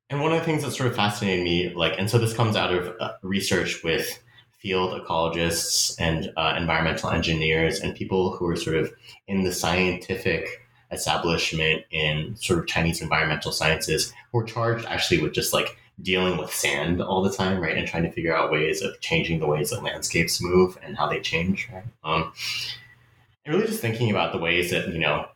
and 0.10 0.22
one 0.22 0.32
of 0.34 0.40
the 0.40 0.46
things 0.46 0.64
that 0.64 0.72
sort 0.72 0.90
of 0.90 0.96
fascinated 0.96 1.44
me, 1.44 1.74
like, 1.74 1.96
and 1.98 2.10
so 2.10 2.18
this 2.18 2.34
comes 2.34 2.56
out 2.56 2.74
of 2.74 2.96
uh, 3.00 3.14
research 3.24 3.84
with 3.84 4.22
field 4.52 5.00
ecologists 5.00 5.96
and 6.00 6.32
uh, 6.38 6.56
environmental 6.58 7.10
engineers 7.10 7.80
and 7.80 7.96
people 7.96 8.36
who 8.36 8.48
are 8.48 8.56
sort 8.56 8.76
of 8.76 8.92
in 9.28 9.44
the 9.44 9.52
scientific 9.52 10.62
establishment 10.92 11.84
in 11.92 12.36
sort 12.36 12.60
of 12.60 12.68
Chinese 12.68 13.02
environmental 13.02 13.52
sciences 13.52 14.14
who 14.32 14.40
are 14.40 14.44
charged 14.44 14.86
actually 14.86 15.22
with 15.22 15.34
just 15.34 15.54
like 15.54 15.78
dealing 16.02 16.38
with 16.38 16.54
sand 16.54 17.02
all 17.02 17.22
the 17.22 17.32
time, 17.32 17.60
right? 17.60 17.78
And 17.78 17.88
trying 17.88 18.04
to 18.04 18.12
figure 18.12 18.36
out 18.36 18.52
ways 18.52 18.82
of 18.82 19.00
changing 19.00 19.40
the 19.40 19.48
ways 19.48 19.70
that 19.70 19.84
landscapes 19.84 20.42
move 20.42 20.78
and 20.84 20.98
how 20.98 21.08
they 21.08 21.20
change, 21.20 21.70
right? 21.72 21.84
Um, 22.04 22.34
and 23.46 23.56
really 23.56 23.68
just 23.68 23.82
thinking 23.82 24.10
about 24.10 24.32
the 24.32 24.40
ways 24.40 24.72
that, 24.72 24.88
you 24.90 25.00
know, 25.00 25.28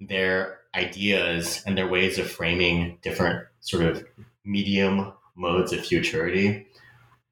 their 0.00 0.58
ideas 0.74 1.62
and 1.66 1.76
their 1.76 1.88
ways 1.88 2.18
of 2.18 2.30
framing 2.30 2.98
different 3.02 3.46
sort 3.60 3.84
of 3.84 4.04
medium 4.44 5.12
modes 5.36 5.72
of 5.72 5.84
futurity 5.84 6.66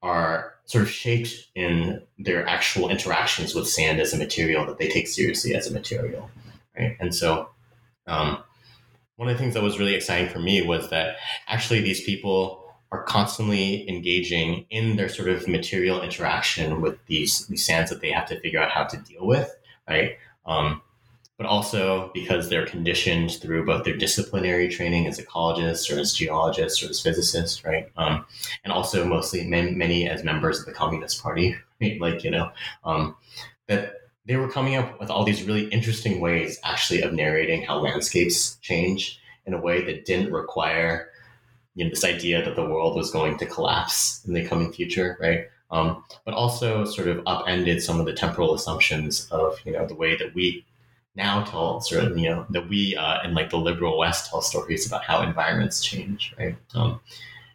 are 0.01 0.53
sort 0.65 0.83
of 0.83 0.89
shaped 0.89 1.49
in 1.55 2.01
their 2.17 2.47
actual 2.47 2.89
interactions 2.89 3.53
with 3.53 3.67
sand 3.67 3.99
as 3.99 4.13
a 4.13 4.17
material 4.17 4.65
that 4.65 4.77
they 4.77 4.87
take 4.87 5.07
seriously 5.07 5.53
as 5.53 5.67
a 5.67 5.73
material 5.73 6.29
right? 6.77 6.97
And 6.99 7.13
so, 7.13 7.49
um, 8.07 8.43
one 9.15 9.29
of 9.29 9.37
the 9.37 9.43
things 9.43 9.53
that 9.53 9.63
was 9.63 9.77
really 9.77 9.95
exciting 9.95 10.29
for 10.29 10.39
me 10.39 10.65
was 10.65 10.89
that 10.89 11.17
actually 11.47 11.81
these 11.81 12.03
people 12.03 12.60
are 12.91 13.03
constantly 13.03 13.87
engaging 13.89 14.65
in 14.69 14.97
their 14.97 15.07
sort 15.07 15.29
of 15.29 15.47
material 15.47 16.01
interaction 16.01 16.81
with 16.81 16.97
these, 17.05 17.47
these 17.47 17.65
sands 17.65 17.89
that 17.89 18.01
they 18.01 18.11
have 18.11 18.27
to 18.27 18.39
figure 18.41 18.59
out 18.59 18.69
how 18.69 18.83
to 18.83 18.97
deal 18.97 19.25
with, 19.25 19.55
right? 19.87 20.17
Um, 20.45 20.81
but 21.37 21.47
also 21.47 22.11
because 22.13 22.49
they're 22.49 22.67
conditioned 22.67 23.31
through 23.41 23.65
both 23.65 23.83
their 23.85 23.95
disciplinary 23.95 24.67
training 24.67 25.07
as 25.07 25.19
ecologists 25.19 25.95
or 25.95 25.99
as 25.99 26.13
geologists 26.13 26.83
or 26.83 26.89
as 26.89 27.01
physicists, 27.01 27.63
right? 27.63 27.89
Um, 27.97 28.25
and 28.63 28.71
also 28.71 29.05
mostly 29.05 29.47
many, 29.47 29.71
many, 29.71 30.07
as 30.07 30.23
members 30.23 30.59
of 30.59 30.65
the 30.65 30.73
Communist 30.73 31.23
Party, 31.23 31.55
right? 31.81 31.99
Like, 31.99 32.23
you 32.23 32.29
know, 32.29 32.51
um, 32.83 33.15
that 33.67 34.01
they 34.25 34.35
were 34.35 34.49
coming 34.49 34.75
up 34.75 34.99
with 34.99 35.09
all 35.09 35.23
these 35.23 35.43
really 35.43 35.65
interesting 35.69 36.19
ways 36.19 36.59
actually 36.63 37.01
of 37.01 37.13
narrating 37.13 37.63
how 37.63 37.79
landscapes 37.79 38.57
change 38.61 39.19
in 39.45 39.53
a 39.53 39.59
way 39.59 39.83
that 39.85 40.05
didn't 40.05 40.31
require 40.31 41.09
you 41.75 41.83
know 41.83 41.89
this 41.89 42.03
idea 42.03 42.43
that 42.43 42.55
the 42.55 42.67
world 42.67 42.95
was 42.95 43.11
going 43.11 43.37
to 43.37 43.45
collapse 43.45 44.23
in 44.25 44.33
the 44.33 44.45
coming 44.45 44.71
future 44.71 45.17
right? 45.19 45.45
Um, 45.69 46.03
but 46.25 46.33
also 46.33 46.83
sort 46.83 47.07
of 47.07 47.21
upended 47.25 47.81
some 47.81 47.99
of 47.99 48.05
the 48.05 48.13
temporal 48.13 48.53
assumptions 48.53 49.27
of 49.31 49.57
you 49.65 49.71
know 49.71 49.85
the 49.87 49.95
way 49.95 50.15
that 50.17 50.33
we 50.33 50.65
now 51.15 51.43
tell 51.43 51.81
sort 51.81 52.03
of 52.03 52.17
you 52.17 52.29
know 52.29 52.45
that 52.49 52.69
we 52.69 52.95
uh, 52.95 53.23
in 53.23 53.33
like 53.33 53.49
the 53.49 53.57
liberal 53.57 53.97
west 53.97 54.29
tell 54.29 54.41
stories 54.41 54.85
about 54.85 55.03
how 55.03 55.21
environments 55.21 55.81
change 55.81 56.33
right? 56.37 56.55
Um, 56.75 56.99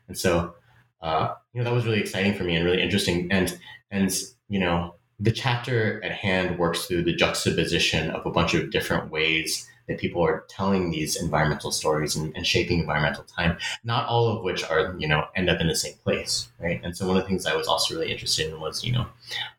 and 0.08 0.16
so 0.16 0.54
uh, 1.02 1.34
you 1.52 1.60
know 1.60 1.64
that 1.64 1.74
was 1.74 1.84
really 1.84 2.00
exciting 2.00 2.34
for 2.34 2.44
me 2.44 2.56
and 2.56 2.64
really 2.64 2.82
interesting. 2.82 3.28
And 3.30 3.58
and 3.90 4.10
you 4.48 4.58
know 4.58 4.94
the 5.20 5.32
chapter 5.32 6.02
at 6.04 6.12
hand 6.12 6.58
works 6.58 6.86
through 6.86 7.04
the 7.04 7.14
juxtaposition 7.14 8.10
of 8.10 8.26
a 8.26 8.30
bunch 8.30 8.54
of 8.54 8.70
different 8.70 9.10
ways 9.10 9.68
that 9.88 9.98
people 9.98 10.22
are 10.22 10.44
telling 10.48 10.90
these 10.90 11.16
environmental 11.16 11.70
stories 11.70 12.16
and, 12.16 12.36
and, 12.36 12.46
shaping 12.46 12.80
environmental 12.80 13.24
time, 13.24 13.56
not 13.84 14.06
all 14.08 14.28
of 14.28 14.42
which 14.42 14.64
are, 14.64 14.96
you 14.98 15.06
know, 15.06 15.26
end 15.36 15.48
up 15.48 15.60
in 15.60 15.68
the 15.68 15.76
same 15.76 15.94
place, 16.02 16.48
right? 16.58 16.80
And 16.82 16.96
so 16.96 17.06
one 17.06 17.16
of 17.16 17.22
the 17.22 17.28
things 17.28 17.46
I 17.46 17.54
was 17.54 17.68
also 17.68 17.94
really 17.94 18.10
interested 18.10 18.50
in 18.50 18.60
was, 18.60 18.84
you 18.84 18.92
know, 18.92 19.06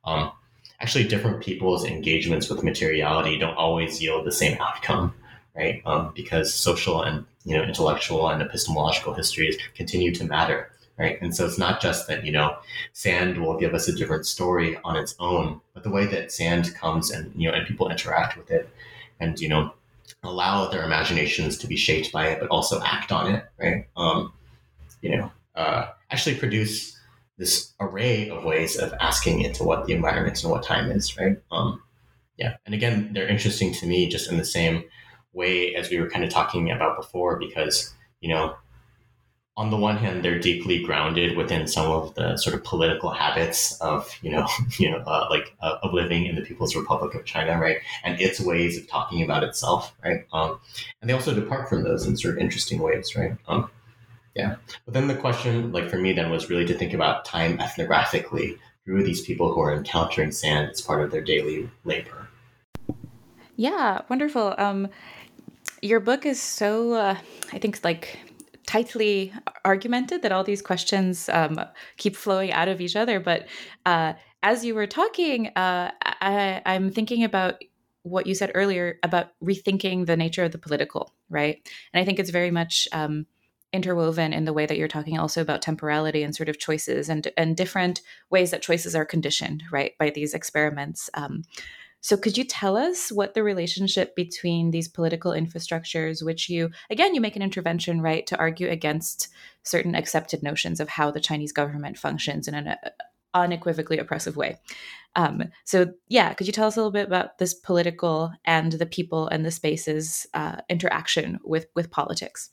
um, 0.04 0.32
actually 0.80 1.08
different 1.08 1.44
people's 1.44 1.86
engagements 1.86 2.50
with 2.50 2.64
materiality 2.64 3.38
don't 3.38 3.56
always 3.56 4.02
yield 4.02 4.26
the 4.26 4.32
same 4.32 4.58
outcome, 4.60 5.14
right? 5.56 5.82
Um, 5.86 6.12
because 6.16 6.54
social 6.54 7.04
and 7.04 7.26
you 7.46 7.58
know 7.58 7.64
intellectual 7.64 8.30
and 8.30 8.42
epistemological 8.42 9.14
histories 9.14 9.58
continue 9.76 10.14
to 10.16 10.26
matter, 10.26 10.72
right? 10.98 11.20
And 11.22 11.36
so 11.36 11.46
it's 11.46 11.58
not 11.58 11.82
just 11.82 12.08
that 12.08 12.26
you 12.26 12.32
know 12.32 12.58
sand 12.94 13.38
will 13.38 13.58
give 13.58 13.74
us 13.74 13.88
a 13.88 13.96
different 13.96 14.26
story 14.26 14.78
on 14.84 14.96
its 14.96 15.16
own, 15.20 15.62
but 15.74 15.84
the 15.84 15.90
way 15.92 16.06
that 16.08 16.32
sand 16.32 16.74
comes 16.76 17.12
and 17.12 17.34
you 17.36 17.50
know 17.50 17.58
and 17.58 17.68
people 17.68 17.90
interact 17.90 18.38
with 18.38 18.52
it, 18.52 18.70
and 19.20 19.40
you 19.40 19.50
know 19.50 19.74
allow 20.24 20.68
their 20.68 20.84
imaginations 20.84 21.58
to 21.58 21.68
be 21.68 21.76
shaped 21.76 22.12
by 22.12 22.28
it, 22.28 22.40
but 22.40 22.50
also 22.50 22.82
act 22.82 23.12
on 23.12 23.34
it, 23.34 23.46
right? 23.60 23.88
Um, 23.96 24.34
you 25.02 25.16
know, 25.18 25.32
uh, 25.56 25.88
actually 26.12 26.36
produce 26.36 26.98
this 27.38 27.74
array 27.80 28.30
of 28.30 28.44
ways 28.44 28.78
of 28.78 28.94
asking 29.00 29.42
into 29.42 29.64
what 29.64 29.86
the 29.86 29.94
environment 29.94 30.42
and 30.44 30.52
what 30.52 30.64
time 30.64 30.92
is, 30.92 31.18
right? 31.18 31.38
Um, 31.52 31.82
yeah, 32.38 32.58
and 32.66 32.74
again, 32.74 33.12
they're 33.14 33.28
interesting 33.28 33.74
to 33.76 33.86
me 33.86 34.08
just 34.08 34.32
in 34.32 34.38
the 34.38 34.46
same 34.46 34.84
way 35.34 35.76
as 35.76 35.90
we 35.90 36.00
were 36.00 36.10
kind 36.10 36.24
of 36.24 36.32
talking 36.32 36.72
about 36.72 36.98
before, 36.98 37.38
because 37.38 37.94
you 38.22 38.30
know, 38.30 38.56
on 39.58 39.72
the 39.72 39.78
one 39.78 39.98
hand, 39.98 40.24
they're 40.24 40.40
deeply 40.40 40.84
grounded 40.84 41.36
within 41.36 41.68
some 41.68 41.90
of 41.90 42.14
the 42.14 42.38
sort 42.38 42.56
of 42.56 42.64
political 42.64 43.10
habits 43.10 43.76
of 43.82 44.16
you 44.22 44.30
know, 44.30 44.48
you 44.80 44.92
know, 44.92 45.00
uh, 45.00 45.28
like 45.32 45.56
uh, 45.62 45.78
of 45.82 45.94
living 45.94 46.28
in 46.28 46.36
the 46.36 46.42
People's 46.42 46.76
Republic 46.76 47.16
of 47.16 47.26
China, 47.26 47.60
right, 47.60 47.78
and 48.04 48.22
its 48.22 48.40
ways 48.40 48.78
of 48.78 48.88
talking 48.88 49.24
about 49.24 49.44
itself, 49.44 49.96
right, 50.06 50.26
um, 50.32 50.60
and 51.02 51.10
they 51.10 51.14
also 51.14 51.34
depart 51.34 51.68
from 51.68 51.84
those 51.84 52.06
in 52.06 52.16
sort 52.16 52.36
of 52.36 52.40
interesting 52.40 52.80
ways, 52.80 53.16
right. 53.16 53.36
Um, 53.48 53.70
yeah. 54.36 54.58
But 54.86 54.94
then 54.94 55.08
the 55.08 55.16
question, 55.16 55.72
like 55.72 55.90
for 55.90 55.98
me, 55.98 56.14
then 56.14 56.30
was 56.30 56.48
really 56.48 56.66
to 56.66 56.78
think 56.78 56.94
about 56.94 57.26
time 57.26 57.58
ethnographically 57.58 58.60
through 58.86 59.04
these 59.04 59.22
people 59.22 59.52
who 59.52 59.60
are 59.60 59.74
encountering 59.74 60.32
sand 60.32 60.70
as 60.70 60.82
part 60.82 61.02
of 61.02 61.10
their 61.10 61.24
daily 61.24 61.68
labor. 61.84 62.28
Yeah, 63.56 64.02
wonderful. 64.08 64.54
Um, 64.60 64.90
your 65.82 66.00
book 66.00 66.28
is 66.28 66.40
so, 66.40 66.94
uh, 66.94 67.18
I 67.52 67.58
think, 67.58 67.84
like 67.84 68.20
tightly 68.68 69.34
argumented 69.66 70.22
that 70.22 70.32
all 70.32 70.44
these 70.44 70.62
questions 70.62 71.30
um, 71.30 71.60
keep 71.96 72.16
flowing 72.16 72.52
out 72.52 72.68
of 72.68 72.80
each 72.80 72.96
other. 72.96 73.20
But 73.20 73.48
uh, 73.86 74.14
as 74.44 74.64
you 74.64 74.76
were 74.76 74.86
talking, 74.86 75.48
uh, 75.56 75.92
I, 76.04 76.62
I'm 76.66 76.92
thinking 76.92 77.24
about 77.24 77.56
what 78.04 78.28
you 78.28 78.36
said 78.36 78.52
earlier 78.54 79.00
about 79.04 79.32
rethinking 79.44 80.06
the 80.06 80.16
nature 80.16 80.44
of 80.44 80.52
the 80.52 80.58
political, 80.58 81.14
right? 81.30 81.58
And 81.92 82.02
I 82.02 82.06
think 82.06 82.20
it's 82.20 82.30
very 82.30 82.52
much 82.52 82.88
um, 82.92 83.26
interwoven 83.74 84.34
in 84.34 84.46
the 84.46 84.54
way 84.54 84.66
that 84.66 84.78
you're 84.78 84.88
talking 84.88 85.18
also 85.18 85.42
about 85.42 85.62
temporality 85.62 86.24
and 86.24 86.36
sort 86.36 86.50
of 86.50 86.60
choices 86.60 87.10
and 87.10 87.30
and 87.36 87.58
different 87.58 88.02
ways 88.30 88.52
that 88.52 88.62
choices 88.62 88.96
are 88.96 89.06
conditioned 89.06 89.62
right 89.72 89.92
by 90.00 90.10
these 90.10 90.34
experiments 90.34 91.10
um, 91.16 91.44
so 92.02 92.16
could 92.16 92.38
you 92.38 92.44
tell 92.44 92.78
us 92.78 93.12
what 93.12 93.34
the 93.34 93.44
relationship 93.44 94.16
between 94.16 94.72
these 94.72 94.88
political 94.88 95.32
infrastructures 95.32 96.24
which 96.24 96.50
you 96.50 96.70
again 96.90 97.16
you 97.16 97.22
make 97.22 97.36
an 97.36 97.42
intervention 97.42 98.02
right 98.02 98.26
to 98.28 98.38
argue 98.38 98.70
against 98.70 99.30
certain 99.64 99.96
accepted 99.96 100.44
notions 100.44 100.80
of 100.80 100.90
how 100.90 101.12
the 101.12 101.20
chinese 101.20 101.52
government 101.52 101.98
functions 101.98 102.48
in 102.48 102.54
an 102.54 102.68
uh, 102.68 102.90
unequivocally 103.34 104.00
oppressive 104.00 104.36
way? 104.36 104.58
Um, 105.16 105.44
so 105.64 105.94
yeah 106.08 106.34
could 106.34 106.48
you 106.48 106.54
tell 106.54 106.68
us 106.68 106.76
a 106.76 106.80
little 106.80 106.92
bit 106.92 107.08
about 107.08 107.38
this 107.38 107.54
political 107.54 108.32
and 108.46 108.72
the 108.72 108.86
people 108.86 109.28
and 109.28 109.46
the 109.46 109.52
spaces 109.52 110.28
uh, 110.34 110.58
interaction 110.70 111.40
with 111.44 111.68
with 111.76 111.92
politics? 111.92 112.50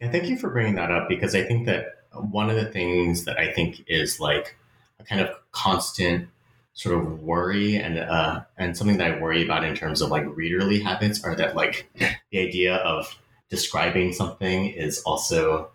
And 0.00 0.12
thank 0.12 0.26
you 0.26 0.36
for 0.36 0.50
bringing 0.50 0.76
that 0.76 0.90
up 0.90 1.08
because 1.08 1.34
I 1.34 1.42
think 1.42 1.66
that 1.66 1.86
one 2.12 2.50
of 2.50 2.56
the 2.56 2.70
things 2.70 3.24
that 3.24 3.38
I 3.38 3.52
think 3.52 3.84
is 3.86 4.20
like 4.20 4.56
a 5.00 5.04
kind 5.04 5.20
of 5.20 5.30
constant 5.52 6.28
sort 6.76 6.94
of 6.94 7.22
worry 7.22 7.76
and 7.76 7.98
uh, 7.98 8.42
and 8.58 8.76
something 8.76 8.98
that 8.98 9.10
I 9.10 9.20
worry 9.20 9.42
about 9.42 9.64
in 9.64 9.74
terms 9.74 10.02
of 10.02 10.10
like 10.10 10.24
readerly 10.24 10.82
habits 10.82 11.24
are 11.24 11.34
that 11.34 11.56
like 11.56 11.90
the 12.30 12.38
idea 12.38 12.76
of 12.76 13.18
describing 13.48 14.12
something 14.12 14.66
is 14.66 15.02
also 15.02 15.70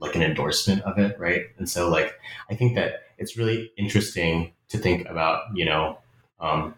like 0.00 0.16
an 0.16 0.22
endorsement 0.22 0.82
of 0.82 0.98
it, 0.98 1.18
right? 1.18 1.44
And 1.56 1.70
so 1.70 1.88
like 1.88 2.18
I 2.50 2.56
think 2.56 2.74
that 2.74 3.04
it's 3.16 3.36
really 3.36 3.70
interesting 3.76 4.52
to 4.70 4.78
think 4.78 5.08
about, 5.08 5.42
you 5.54 5.64
know, 5.64 5.98
um, 6.40 6.74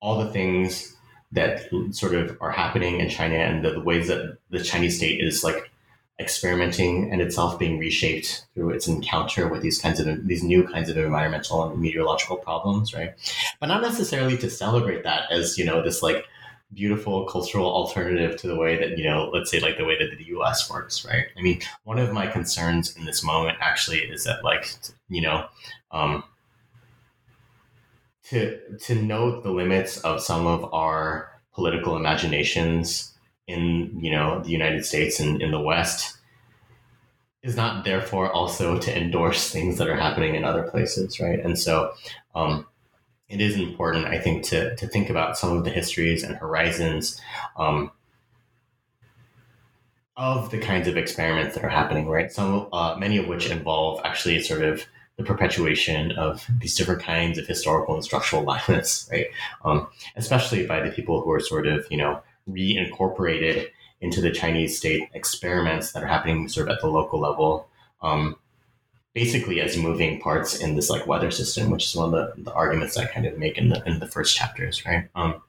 all 0.00 0.24
the 0.24 0.32
things 0.32 0.96
that 1.30 1.68
sort 1.92 2.14
of 2.14 2.36
are 2.40 2.50
happening 2.50 2.98
in 2.98 3.08
China 3.08 3.36
and 3.36 3.64
the, 3.64 3.70
the 3.70 3.80
ways 3.80 4.08
that 4.08 4.38
the 4.50 4.62
Chinese 4.62 4.96
state 4.96 5.20
is 5.20 5.44
like 5.44 5.70
experimenting 6.18 7.12
and 7.12 7.20
itself 7.20 7.58
being 7.58 7.78
reshaped 7.78 8.46
through 8.54 8.70
its 8.70 8.88
encounter 8.88 9.48
with 9.48 9.60
these 9.62 9.78
kinds 9.78 10.00
of 10.00 10.26
these 10.26 10.42
new 10.42 10.66
kinds 10.66 10.88
of 10.88 10.96
environmental 10.96 11.64
and 11.64 11.80
meteorological 11.80 12.36
problems, 12.38 12.94
right? 12.94 13.14
But 13.60 13.66
not 13.66 13.82
necessarily 13.82 14.38
to 14.38 14.48
celebrate 14.48 15.04
that 15.04 15.30
as 15.30 15.58
you 15.58 15.64
know 15.64 15.82
this 15.82 16.02
like 16.02 16.24
beautiful 16.72 17.26
cultural 17.26 17.66
alternative 17.66 18.36
to 18.40 18.48
the 18.48 18.56
way 18.56 18.76
that 18.76 18.98
you 18.98 19.04
know 19.04 19.30
let's 19.32 19.50
say 19.50 19.60
like 19.60 19.76
the 19.76 19.84
way 19.84 19.96
that 19.96 20.16
the 20.18 20.24
us 20.24 20.68
works 20.68 21.06
right 21.06 21.26
i 21.38 21.40
mean 21.40 21.60
one 21.84 21.96
of 21.96 22.12
my 22.12 22.26
concerns 22.26 22.96
in 22.96 23.04
this 23.04 23.22
moment 23.22 23.56
actually 23.60 24.00
is 24.00 24.24
that 24.24 24.42
like 24.42 24.74
you 25.08 25.20
know 25.20 25.46
um, 25.92 26.24
to 28.24 28.58
to 28.78 28.94
note 28.96 29.44
the 29.44 29.50
limits 29.50 29.98
of 29.98 30.20
some 30.20 30.46
of 30.46 30.72
our 30.74 31.30
political 31.54 31.96
imaginations 31.96 33.15
in 33.46 33.98
you 34.00 34.10
know 34.10 34.40
the 34.42 34.50
United 34.50 34.84
States 34.84 35.20
and 35.20 35.40
in 35.40 35.50
the 35.50 35.60
West 35.60 36.18
is 37.42 37.56
not 37.56 37.84
therefore 37.84 38.30
also 38.32 38.78
to 38.78 38.96
endorse 38.96 39.50
things 39.50 39.78
that 39.78 39.88
are 39.88 39.96
happening 39.96 40.34
in 40.34 40.44
other 40.44 40.64
places, 40.64 41.20
right? 41.20 41.38
And 41.38 41.56
so 41.56 41.92
um, 42.34 42.66
it 43.28 43.40
is 43.40 43.56
important, 43.56 44.06
I 44.06 44.18
think, 44.18 44.44
to 44.46 44.74
to 44.76 44.86
think 44.86 45.10
about 45.10 45.38
some 45.38 45.56
of 45.56 45.64
the 45.64 45.70
histories 45.70 46.22
and 46.22 46.36
horizons. 46.36 47.20
Um, 47.56 47.92
of 50.16 50.50
the 50.50 50.58
kinds 50.58 50.88
of 50.88 50.96
experiments 50.96 51.54
that 51.54 51.62
are 51.62 51.68
happening, 51.68 52.08
right? 52.08 52.32
Some, 52.32 52.68
uh, 52.72 52.96
many 52.98 53.18
of 53.18 53.28
which 53.28 53.50
involve 53.50 54.00
actually 54.02 54.42
sort 54.42 54.62
of 54.62 54.86
the 55.16 55.24
perpetuation 55.24 56.12
of 56.12 56.46
these 56.58 56.74
different 56.74 57.02
kinds 57.02 57.38
of 57.38 57.46
historical 57.46 57.94
and 57.94 58.04
structural 58.04 58.42
violence, 58.44 59.08
right? 59.12 59.26
Um, 59.64 59.88
especially 60.16 60.66
by 60.66 60.80
the 60.80 60.90
people 60.90 61.20
who 61.20 61.30
are 61.32 61.40
sort 61.40 61.66
of, 61.66 61.86
you 61.90 61.96
know, 61.96 62.22
reincorporated 62.48 63.68
into 64.00 64.20
the 64.20 64.30
Chinese 64.30 64.76
state 64.76 65.08
experiments 65.14 65.92
that 65.92 66.02
are 66.02 66.06
happening 66.06 66.48
sort 66.48 66.68
of 66.68 66.76
at 66.76 66.80
the 66.80 66.88
local 66.88 67.20
level, 67.20 67.68
um, 68.02 68.36
basically 69.14 69.60
as 69.60 69.76
moving 69.76 70.20
parts 70.20 70.60
in 70.60 70.76
this 70.76 70.90
like 70.90 71.06
weather 71.06 71.30
system, 71.30 71.70
which 71.70 71.84
is 71.84 71.96
one 71.96 72.12
of 72.12 72.36
the, 72.36 72.42
the 72.42 72.52
arguments 72.52 72.96
I 72.96 73.06
kind 73.06 73.26
of 73.26 73.38
make 73.38 73.56
in 73.56 73.70
the 73.70 73.82
in 73.86 73.98
the 73.98 74.06
first 74.06 74.36
chapters, 74.36 74.84
right? 74.84 75.08
Um, 75.14 75.42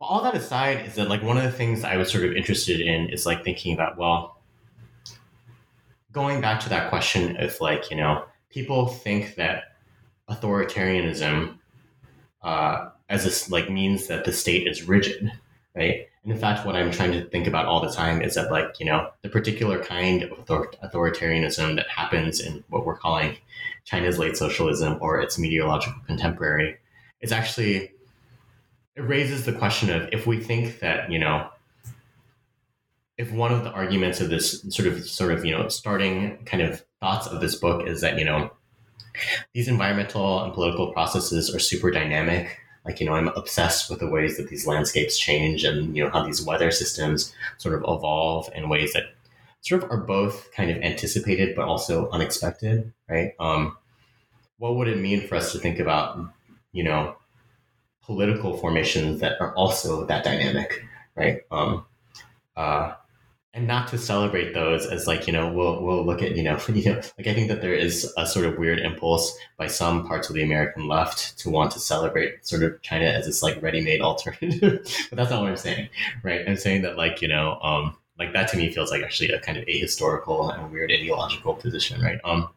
all 0.00 0.22
that 0.22 0.34
aside, 0.34 0.86
is 0.86 0.94
that 0.96 1.08
like 1.08 1.22
one 1.22 1.38
of 1.38 1.42
the 1.42 1.50
things 1.50 1.82
I 1.82 1.96
was 1.96 2.10
sort 2.10 2.24
of 2.24 2.36
interested 2.36 2.80
in 2.80 3.08
is 3.08 3.26
like 3.26 3.42
thinking 3.44 3.72
about 3.72 3.96
well, 3.96 4.40
going 6.12 6.40
back 6.40 6.60
to 6.60 6.68
that 6.68 6.90
question 6.90 7.36
of 7.38 7.58
like 7.60 7.90
you 7.90 7.96
know 7.96 8.24
people 8.50 8.88
think 8.88 9.34
that 9.36 9.76
authoritarianism 10.28 11.58
uh, 12.42 12.90
as 13.08 13.24
this 13.24 13.50
like 13.50 13.70
means 13.70 14.06
that 14.06 14.24
the 14.24 14.32
state 14.32 14.66
is 14.66 14.86
rigid, 14.86 15.32
right? 15.76 16.08
And 16.24 16.32
in 16.32 16.38
fact, 16.38 16.66
what 16.66 16.74
I'm 16.74 16.90
trying 16.90 17.12
to 17.12 17.28
think 17.28 17.46
about 17.46 17.66
all 17.66 17.80
the 17.80 17.92
time 17.92 18.22
is 18.22 18.34
that 18.34 18.50
like 18.50 18.80
you 18.80 18.86
know 18.86 19.10
the 19.22 19.28
particular 19.28 19.82
kind 19.82 20.22
of 20.22 20.32
author- 20.32 20.72
authoritarianism 20.82 21.76
that 21.76 21.88
happens 21.88 22.40
in 22.40 22.64
what 22.68 22.84
we're 22.84 22.96
calling 22.96 23.36
China's 23.84 24.18
late 24.18 24.36
socialism 24.36 24.98
or 25.00 25.20
its 25.20 25.38
meteorological 25.38 26.00
contemporary 26.06 26.76
is 27.20 27.30
actually 27.30 27.92
it 28.96 29.02
raises 29.02 29.44
the 29.44 29.52
question 29.52 29.90
of 29.90 30.08
if 30.12 30.26
we 30.26 30.40
think 30.40 30.80
that 30.80 31.10
you 31.12 31.18
know 31.18 31.48
if 33.18 33.32
one 33.32 33.52
of 33.52 33.64
the 33.64 33.70
arguments 33.70 34.20
of 34.20 34.28
this 34.28 34.62
sort 34.68 34.88
of 34.88 35.04
sort 35.06 35.32
of 35.32 35.44
you 35.44 35.56
know 35.56 35.68
starting 35.68 36.38
kind 36.44 36.62
of 36.62 36.84
thoughts 37.00 37.26
of 37.26 37.40
this 37.40 37.54
book 37.54 37.86
is 37.86 38.00
that 38.00 38.18
you 38.18 38.24
know 38.24 38.50
these 39.54 39.68
environmental 39.68 40.42
and 40.42 40.52
political 40.52 40.92
processes 40.92 41.54
are 41.54 41.58
super 41.58 41.90
dynamic 41.90 42.58
like 42.86 43.00
you 43.00 43.06
know 43.06 43.14
i'm 43.14 43.28
obsessed 43.28 43.90
with 43.90 43.98
the 43.98 44.08
ways 44.08 44.36
that 44.36 44.48
these 44.48 44.66
landscapes 44.66 45.18
change 45.18 45.64
and 45.64 45.96
you 45.96 46.02
know 46.02 46.10
how 46.10 46.24
these 46.24 46.42
weather 46.42 46.70
systems 46.70 47.34
sort 47.58 47.74
of 47.74 47.82
evolve 47.82 48.48
in 48.54 48.68
ways 48.68 48.92
that 48.92 49.04
sort 49.60 49.82
of 49.82 49.90
are 49.90 49.98
both 49.98 50.50
kind 50.52 50.70
of 50.70 50.76
anticipated 50.78 51.54
but 51.56 51.66
also 51.66 52.08
unexpected 52.10 52.92
right? 53.08 53.32
Um, 53.40 53.76
what 54.58 54.76
would 54.76 54.88
it 54.88 54.98
mean 54.98 55.26
for 55.26 55.34
us 55.34 55.52
to 55.52 55.58
think 55.58 55.78
about 55.78 56.18
you 56.72 56.84
know 56.84 57.16
political 58.02 58.56
formations 58.56 59.20
that 59.20 59.40
are 59.40 59.54
also 59.54 60.06
that 60.06 60.24
dynamic 60.24 60.82
right? 61.16 61.40
Um, 61.50 61.84
uh, 62.56 62.94
and 63.56 63.66
not 63.66 63.88
to 63.88 63.96
celebrate 63.96 64.52
those 64.52 64.84
as 64.86 65.06
like 65.06 65.26
you 65.26 65.32
know 65.32 65.50
we'll 65.50 65.82
we'll 65.82 66.04
look 66.04 66.22
at 66.22 66.36
you 66.36 66.42
know 66.42 66.58
you 66.68 66.92
know 66.92 67.00
like 67.18 67.26
I 67.26 67.34
think 67.34 67.48
that 67.48 67.62
there 67.62 67.74
is 67.74 68.12
a 68.16 68.26
sort 68.26 68.44
of 68.44 68.58
weird 68.58 68.78
impulse 68.78 69.36
by 69.56 69.66
some 69.66 70.06
parts 70.06 70.28
of 70.28 70.36
the 70.36 70.42
American 70.42 70.86
left 70.86 71.38
to 71.38 71.50
want 71.50 71.70
to 71.72 71.80
celebrate 71.80 72.46
sort 72.46 72.62
of 72.62 72.80
China 72.82 73.06
as 73.06 73.24
this 73.24 73.42
like 73.42 73.60
ready-made 73.62 74.00
alternative, 74.02 74.86
but 75.10 75.16
that's 75.16 75.30
not 75.30 75.40
what 75.40 75.50
I'm 75.50 75.56
saying, 75.56 75.88
right? 76.22 76.46
I'm 76.46 76.56
saying 76.56 76.82
that 76.82 76.96
like 76.96 77.22
you 77.22 77.28
know 77.28 77.58
um 77.62 77.96
like 78.18 78.34
that 78.34 78.48
to 78.48 78.56
me 78.58 78.70
feels 78.70 78.90
like 78.90 79.02
actually 79.02 79.30
a 79.30 79.40
kind 79.40 79.58
of 79.58 79.64
ahistorical 79.64 80.54
and 80.56 80.70
weird 80.70 80.92
ideological 80.92 81.54
position, 81.54 82.00
right? 82.00 82.18
Um, 82.24 82.48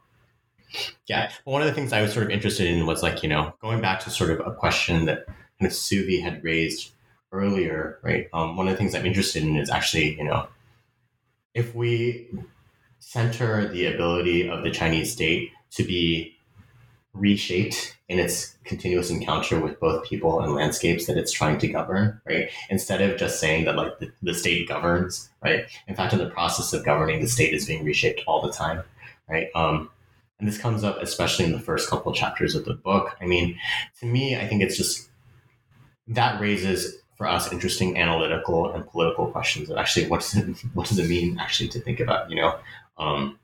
yeah, 1.07 1.31
but 1.43 1.51
one 1.51 1.61
of 1.61 1.67
the 1.67 1.73
things 1.73 1.91
I 1.91 2.01
was 2.01 2.13
sort 2.13 2.25
of 2.25 2.31
interested 2.31 2.67
in 2.67 2.85
was 2.85 3.01
like 3.01 3.23
you 3.23 3.29
know 3.29 3.53
going 3.61 3.79
back 3.79 4.01
to 4.01 4.09
sort 4.09 4.31
of 4.31 4.45
a 4.45 4.51
question 4.51 5.05
that 5.05 5.25
kind 5.25 5.71
of 5.71 5.71
Suvi 5.71 6.21
had 6.21 6.43
raised 6.43 6.91
earlier, 7.31 7.99
right? 8.03 8.27
Um, 8.33 8.57
one 8.57 8.67
of 8.67 8.73
the 8.73 8.77
things 8.77 8.95
I'm 8.95 9.05
interested 9.05 9.43
in 9.43 9.55
is 9.55 9.69
actually, 9.69 10.17
you 10.17 10.23
know, 10.23 10.47
if 11.53 11.75
we 11.75 12.29
center 12.99 13.67
the 13.67 13.85
ability 13.85 14.49
of 14.49 14.63
the 14.63 14.71
Chinese 14.71 15.11
state 15.11 15.51
to 15.71 15.83
be 15.83 16.35
reshaped 17.13 17.97
in 18.07 18.19
its 18.19 18.55
continuous 18.63 19.09
encounter 19.09 19.59
with 19.59 19.79
both 19.79 20.05
people 20.05 20.41
and 20.41 20.53
landscapes 20.53 21.05
that 21.05 21.17
it's 21.17 21.31
trying 21.31 21.57
to 21.57 21.67
govern, 21.67 22.19
right? 22.25 22.49
Instead 22.69 23.01
of 23.01 23.17
just 23.17 23.39
saying 23.39 23.65
that 23.65 23.75
like 23.75 23.97
the, 23.99 24.11
the 24.21 24.33
state 24.33 24.67
governs, 24.67 25.29
right? 25.43 25.65
In 25.87 25.95
fact, 25.95 26.13
in 26.13 26.19
the 26.19 26.29
process 26.29 26.73
of 26.73 26.85
governing, 26.85 27.21
the 27.21 27.27
state 27.27 27.53
is 27.53 27.65
being 27.65 27.83
reshaped 27.83 28.21
all 28.27 28.41
the 28.41 28.51
time, 28.51 28.83
right? 29.27 29.47
Um, 29.55 29.89
and 30.39 30.47
this 30.47 30.57
comes 30.57 30.83
up 30.83 30.97
especially 31.01 31.45
in 31.45 31.51
the 31.51 31.59
first 31.59 31.89
couple 31.89 32.13
chapters 32.13 32.55
of 32.55 32.65
the 32.65 32.73
book. 32.73 33.15
I 33.19 33.25
mean, 33.25 33.57
to 33.99 34.05
me, 34.05 34.37
I 34.37 34.47
think 34.47 34.61
it's 34.61 34.77
just 34.77 35.09
that 36.07 36.39
raises 36.39 36.97
for 37.19 37.27
us 37.27 37.51
interesting 37.51 37.97
analytical 37.97 38.71
and 38.71 38.87
political 38.87 39.27
questions 39.27 39.69
of 39.69 39.77
actually 39.77 40.07
what 40.07 40.21
does 40.21 40.37
it 40.37 40.55
what 40.73 40.87
does 40.87 40.97
it 40.97 41.07
mean 41.07 41.37
actually 41.37 41.67
to 41.69 41.79
think 41.79 41.99
about 41.99 42.31
you 42.31 42.37
know? 42.37 42.55
Um, 42.97 43.37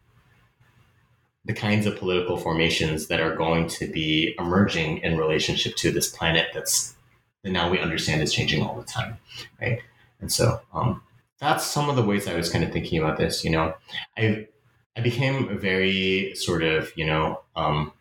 the 1.43 1.53
kinds 1.53 1.85
of 1.85 1.97
political 1.97 2.37
formations 2.37 3.07
that 3.07 3.19
are 3.19 3.35
going 3.35 3.67
to 3.67 3.85
be 3.85 4.33
emerging 4.39 4.97
in 4.99 5.17
relationship 5.17 5.75
to 5.75 5.91
this 5.91 6.09
planet 6.09 6.47
that's 6.53 6.95
that 7.43 7.51
now 7.51 7.69
we 7.69 7.77
understand 7.77 8.21
is 8.23 8.33
changing 8.33 8.63
all 8.63 8.75
the 8.75 8.85
time 8.85 9.17
right? 9.61 9.79
And 10.21 10.31
so 10.31 10.61
um, 10.73 11.03
that's 11.39 11.65
some 11.65 11.89
of 11.89 11.97
the 11.97 12.01
ways 12.01 12.27
i 12.29 12.33
was 12.33 12.49
kind 12.49 12.63
of 12.63 12.71
thinking 12.71 12.99
about 12.99 13.17
this 13.17 13.43
you 13.43 13.51
know? 13.51 13.75
I 14.17 14.47
i 14.95 15.01
became 15.01 15.59
very 15.59 16.33
sort 16.33 16.63
of 16.63 16.93
you 16.95 17.05
know 17.05 17.41
um, 17.57 17.91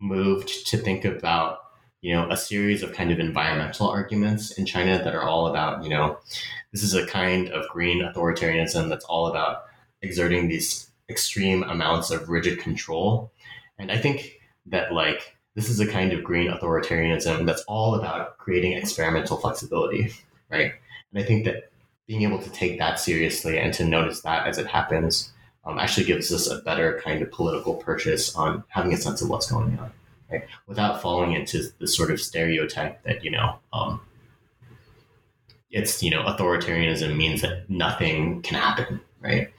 moved 0.00 0.66
to 0.68 0.78
think 0.78 1.04
about 1.04 1.65
you 2.02 2.14
know, 2.14 2.28
a 2.30 2.36
series 2.36 2.82
of 2.82 2.92
kind 2.92 3.10
of 3.10 3.18
environmental 3.18 3.88
arguments 3.88 4.52
in 4.52 4.66
China 4.66 4.98
that 5.02 5.14
are 5.14 5.22
all 5.22 5.46
about, 5.46 5.82
you 5.82 5.90
know, 5.90 6.18
this 6.72 6.82
is 6.82 6.94
a 6.94 7.06
kind 7.06 7.48
of 7.48 7.68
green 7.68 8.02
authoritarianism 8.02 8.88
that's 8.88 9.04
all 9.06 9.26
about 9.26 9.64
exerting 10.02 10.48
these 10.48 10.90
extreme 11.08 11.62
amounts 11.64 12.10
of 12.10 12.28
rigid 12.28 12.58
control. 12.58 13.32
And 13.78 13.90
I 13.90 13.98
think 13.98 14.40
that 14.66 14.92
like 14.92 15.36
this 15.54 15.68
is 15.68 15.80
a 15.80 15.86
kind 15.86 16.12
of 16.12 16.22
green 16.22 16.50
authoritarianism 16.50 17.46
that's 17.46 17.62
all 17.62 17.94
about 17.94 18.38
creating 18.38 18.72
experimental 18.74 19.36
flexibility, 19.38 20.12
right? 20.50 20.72
And 21.12 21.22
I 21.22 21.26
think 21.26 21.44
that 21.44 21.70
being 22.06 22.22
able 22.22 22.38
to 22.38 22.50
take 22.50 22.78
that 22.78 23.00
seriously 23.00 23.58
and 23.58 23.72
to 23.74 23.84
notice 23.84 24.20
that 24.20 24.46
as 24.46 24.58
it 24.58 24.66
happens 24.66 25.32
um, 25.64 25.78
actually 25.78 26.06
gives 26.06 26.32
us 26.32 26.48
a 26.48 26.58
better 26.58 27.00
kind 27.02 27.22
of 27.22 27.32
political 27.32 27.74
purchase 27.74 28.36
on 28.36 28.62
having 28.68 28.92
a 28.92 28.96
sense 28.96 29.22
of 29.22 29.28
what's 29.28 29.50
going 29.50 29.78
on 29.78 29.90
right? 30.30 30.44
Without 30.66 31.02
falling 31.02 31.32
into 31.32 31.64
the 31.78 31.86
sort 31.86 32.10
of 32.10 32.20
stereotype 32.20 33.02
that, 33.04 33.24
you 33.24 33.30
know, 33.30 33.58
um, 33.72 34.00
it's, 35.70 36.02
you 36.02 36.10
know, 36.10 36.22
authoritarianism 36.22 37.16
means 37.16 37.42
that 37.42 37.68
nothing 37.68 38.42
can 38.42 38.58
happen, 38.58 39.00
right? 39.20 39.52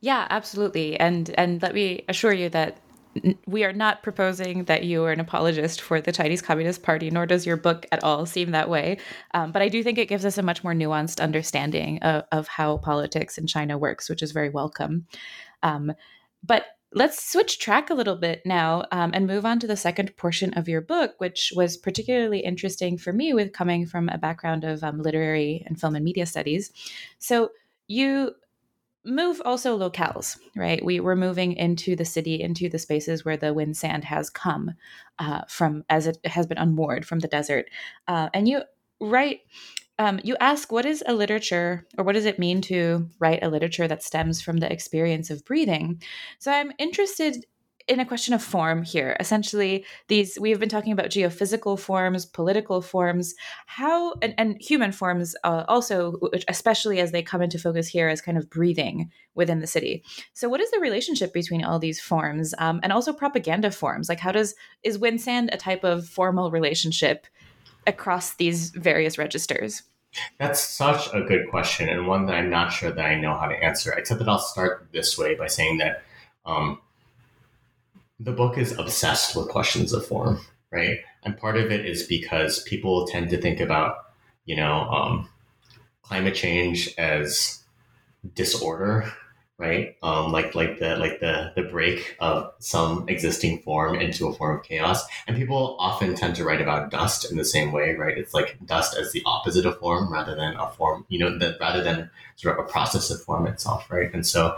Yeah, 0.00 0.26
absolutely. 0.30 0.98
And 0.98 1.30
and 1.38 1.62
let 1.62 1.74
me 1.74 2.04
assure 2.08 2.32
you 2.32 2.48
that 2.50 2.78
we 3.46 3.62
are 3.62 3.72
not 3.72 4.02
proposing 4.02 4.64
that 4.64 4.84
you 4.84 5.04
are 5.04 5.12
an 5.12 5.20
apologist 5.20 5.80
for 5.80 6.00
the 6.00 6.12
Chinese 6.12 6.42
Communist 6.42 6.82
Party, 6.82 7.10
nor 7.10 7.26
does 7.26 7.46
your 7.46 7.56
book 7.56 7.86
at 7.92 8.02
all 8.02 8.26
seem 8.26 8.50
that 8.52 8.68
way. 8.68 8.98
Um, 9.34 9.52
but 9.52 9.62
I 9.62 9.68
do 9.68 9.82
think 9.82 9.98
it 9.98 10.08
gives 10.08 10.24
us 10.24 10.38
a 10.38 10.42
much 10.42 10.64
more 10.64 10.74
nuanced 10.74 11.22
understanding 11.22 11.98
of, 12.02 12.24
of 12.32 12.48
how 12.48 12.78
politics 12.78 13.38
in 13.38 13.46
China 13.46 13.76
works, 13.76 14.08
which 14.08 14.22
is 14.22 14.32
very 14.32 14.48
welcome. 14.48 15.06
Um, 15.62 15.92
but 16.42 16.64
Let's 16.94 17.30
switch 17.32 17.58
track 17.58 17.88
a 17.88 17.94
little 17.94 18.16
bit 18.16 18.42
now 18.44 18.84
um, 18.92 19.12
and 19.14 19.26
move 19.26 19.46
on 19.46 19.58
to 19.60 19.66
the 19.66 19.76
second 19.76 20.16
portion 20.16 20.52
of 20.54 20.68
your 20.68 20.82
book, 20.82 21.14
which 21.18 21.52
was 21.56 21.76
particularly 21.76 22.40
interesting 22.40 22.98
for 22.98 23.12
me 23.12 23.32
with 23.32 23.52
coming 23.52 23.86
from 23.86 24.08
a 24.10 24.18
background 24.18 24.64
of 24.64 24.84
um, 24.84 25.00
literary 25.00 25.62
and 25.66 25.80
film 25.80 25.96
and 25.96 26.04
media 26.04 26.26
studies. 26.26 26.70
So 27.18 27.50
you 27.88 28.34
move 29.04 29.40
also 29.44 29.78
locales, 29.78 30.38
right? 30.54 30.84
We 30.84 31.00
were 31.00 31.16
moving 31.16 31.54
into 31.54 31.96
the 31.96 32.04
city, 32.04 32.40
into 32.40 32.68
the 32.68 32.78
spaces 32.78 33.24
where 33.24 33.36
the 33.36 33.54
wind 33.54 33.76
sand 33.76 34.04
has 34.04 34.30
come 34.30 34.72
uh, 35.18 35.42
from 35.48 35.84
as 35.88 36.06
it 36.06 36.18
has 36.24 36.46
been 36.46 36.58
unmoored 36.58 37.06
from 37.06 37.20
the 37.20 37.28
desert. 37.28 37.68
Uh, 38.06 38.28
and 38.32 38.48
you 38.48 38.62
write 39.00 39.40
um, 40.02 40.18
you 40.24 40.36
ask, 40.40 40.72
what 40.72 40.84
is 40.84 41.04
a 41.06 41.14
literature, 41.14 41.86
or 41.96 42.02
what 42.02 42.14
does 42.14 42.26
it 42.26 42.36
mean 42.36 42.60
to 42.62 43.08
write 43.20 43.44
a 43.44 43.48
literature 43.48 43.86
that 43.86 44.02
stems 44.02 44.42
from 44.42 44.56
the 44.56 44.70
experience 44.70 45.30
of 45.30 45.44
breathing? 45.44 46.02
So 46.40 46.50
I'm 46.50 46.72
interested 46.78 47.46
in 47.86 48.00
a 48.00 48.04
question 48.04 48.34
of 48.34 48.42
form 48.42 48.82
here. 48.82 49.16
Essentially, 49.20 49.84
these 50.08 50.40
we 50.40 50.50
have 50.50 50.58
been 50.58 50.68
talking 50.68 50.92
about 50.92 51.10
geophysical 51.10 51.78
forms, 51.78 52.26
political 52.26 52.82
forms, 52.82 53.36
how 53.66 54.14
and, 54.22 54.34
and 54.38 54.60
human 54.60 54.90
forms 54.90 55.36
uh, 55.44 55.64
also, 55.68 56.18
especially 56.48 56.98
as 56.98 57.12
they 57.12 57.22
come 57.22 57.42
into 57.42 57.58
focus 57.58 57.86
here 57.86 58.08
as 58.08 58.20
kind 58.20 58.36
of 58.36 58.50
breathing 58.50 59.08
within 59.36 59.60
the 59.60 59.68
city. 59.68 60.02
So, 60.32 60.48
what 60.48 60.60
is 60.60 60.70
the 60.72 60.80
relationship 60.80 61.32
between 61.32 61.62
all 61.62 61.78
these 61.78 62.00
forms, 62.00 62.54
um, 62.58 62.80
and 62.82 62.92
also 62.92 63.12
propaganda 63.12 63.70
forms? 63.70 64.08
Like, 64.08 64.20
how 64.20 64.32
does 64.32 64.56
is 64.82 64.98
wind 64.98 65.20
sand 65.20 65.50
a 65.52 65.56
type 65.56 65.84
of 65.84 66.08
formal 66.08 66.50
relationship 66.50 67.28
across 67.86 68.34
these 68.34 68.70
various 68.70 69.16
registers? 69.16 69.82
That's 70.38 70.60
such 70.60 71.08
a 71.14 71.22
good 71.22 71.48
question, 71.50 71.88
and 71.88 72.06
one 72.06 72.26
that 72.26 72.34
I'm 72.34 72.50
not 72.50 72.72
sure 72.72 72.90
that 72.90 73.04
I 73.04 73.18
know 73.18 73.36
how 73.36 73.46
to 73.46 73.64
answer. 73.64 73.92
Except 73.92 74.18
that 74.18 74.28
I'll 74.28 74.38
start 74.38 74.88
this 74.92 75.16
way 75.16 75.34
by 75.34 75.46
saying 75.46 75.78
that 75.78 76.02
um, 76.44 76.80
the 78.20 78.32
book 78.32 78.58
is 78.58 78.76
obsessed 78.78 79.34
with 79.34 79.48
questions 79.48 79.92
of 79.92 80.06
form, 80.06 80.40
right? 80.70 80.98
And 81.24 81.36
part 81.36 81.56
of 81.56 81.70
it 81.70 81.86
is 81.86 82.02
because 82.04 82.62
people 82.64 83.06
tend 83.06 83.30
to 83.30 83.40
think 83.40 83.60
about, 83.60 84.12
you 84.44 84.56
know, 84.56 84.82
um, 84.90 85.28
climate 86.02 86.34
change 86.34 86.94
as 86.98 87.62
disorder 88.34 89.12
right? 89.62 89.96
Um, 90.02 90.32
like 90.32 90.54
like 90.56 90.80
the 90.80 90.96
like 90.96 91.20
the 91.20 91.52
the 91.54 91.62
break 91.62 92.16
of 92.18 92.52
some 92.58 93.08
existing 93.08 93.60
form 93.60 93.94
into 93.94 94.26
a 94.26 94.34
form 94.34 94.58
of 94.58 94.64
chaos. 94.64 95.04
And 95.26 95.36
people 95.36 95.76
often 95.78 96.16
tend 96.16 96.34
to 96.36 96.44
write 96.44 96.60
about 96.60 96.90
dust 96.90 97.30
in 97.30 97.38
the 97.38 97.44
same 97.44 97.70
way, 97.70 97.94
right? 97.94 98.18
It's 98.18 98.34
like 98.34 98.58
dust 98.66 98.98
as 98.98 99.12
the 99.12 99.22
opposite 99.24 99.64
of 99.64 99.78
form 99.78 100.12
rather 100.12 100.34
than 100.34 100.56
a 100.56 100.68
form, 100.72 101.06
you 101.08 101.20
know, 101.20 101.38
that 101.38 101.60
rather 101.60 101.82
than 101.82 102.10
sort 102.34 102.58
of 102.58 102.64
a 102.64 102.68
process 102.68 103.10
of 103.10 103.22
form 103.22 103.46
itself, 103.46 103.88
right? 103.88 104.12
And 104.12 104.26
so 104.26 104.56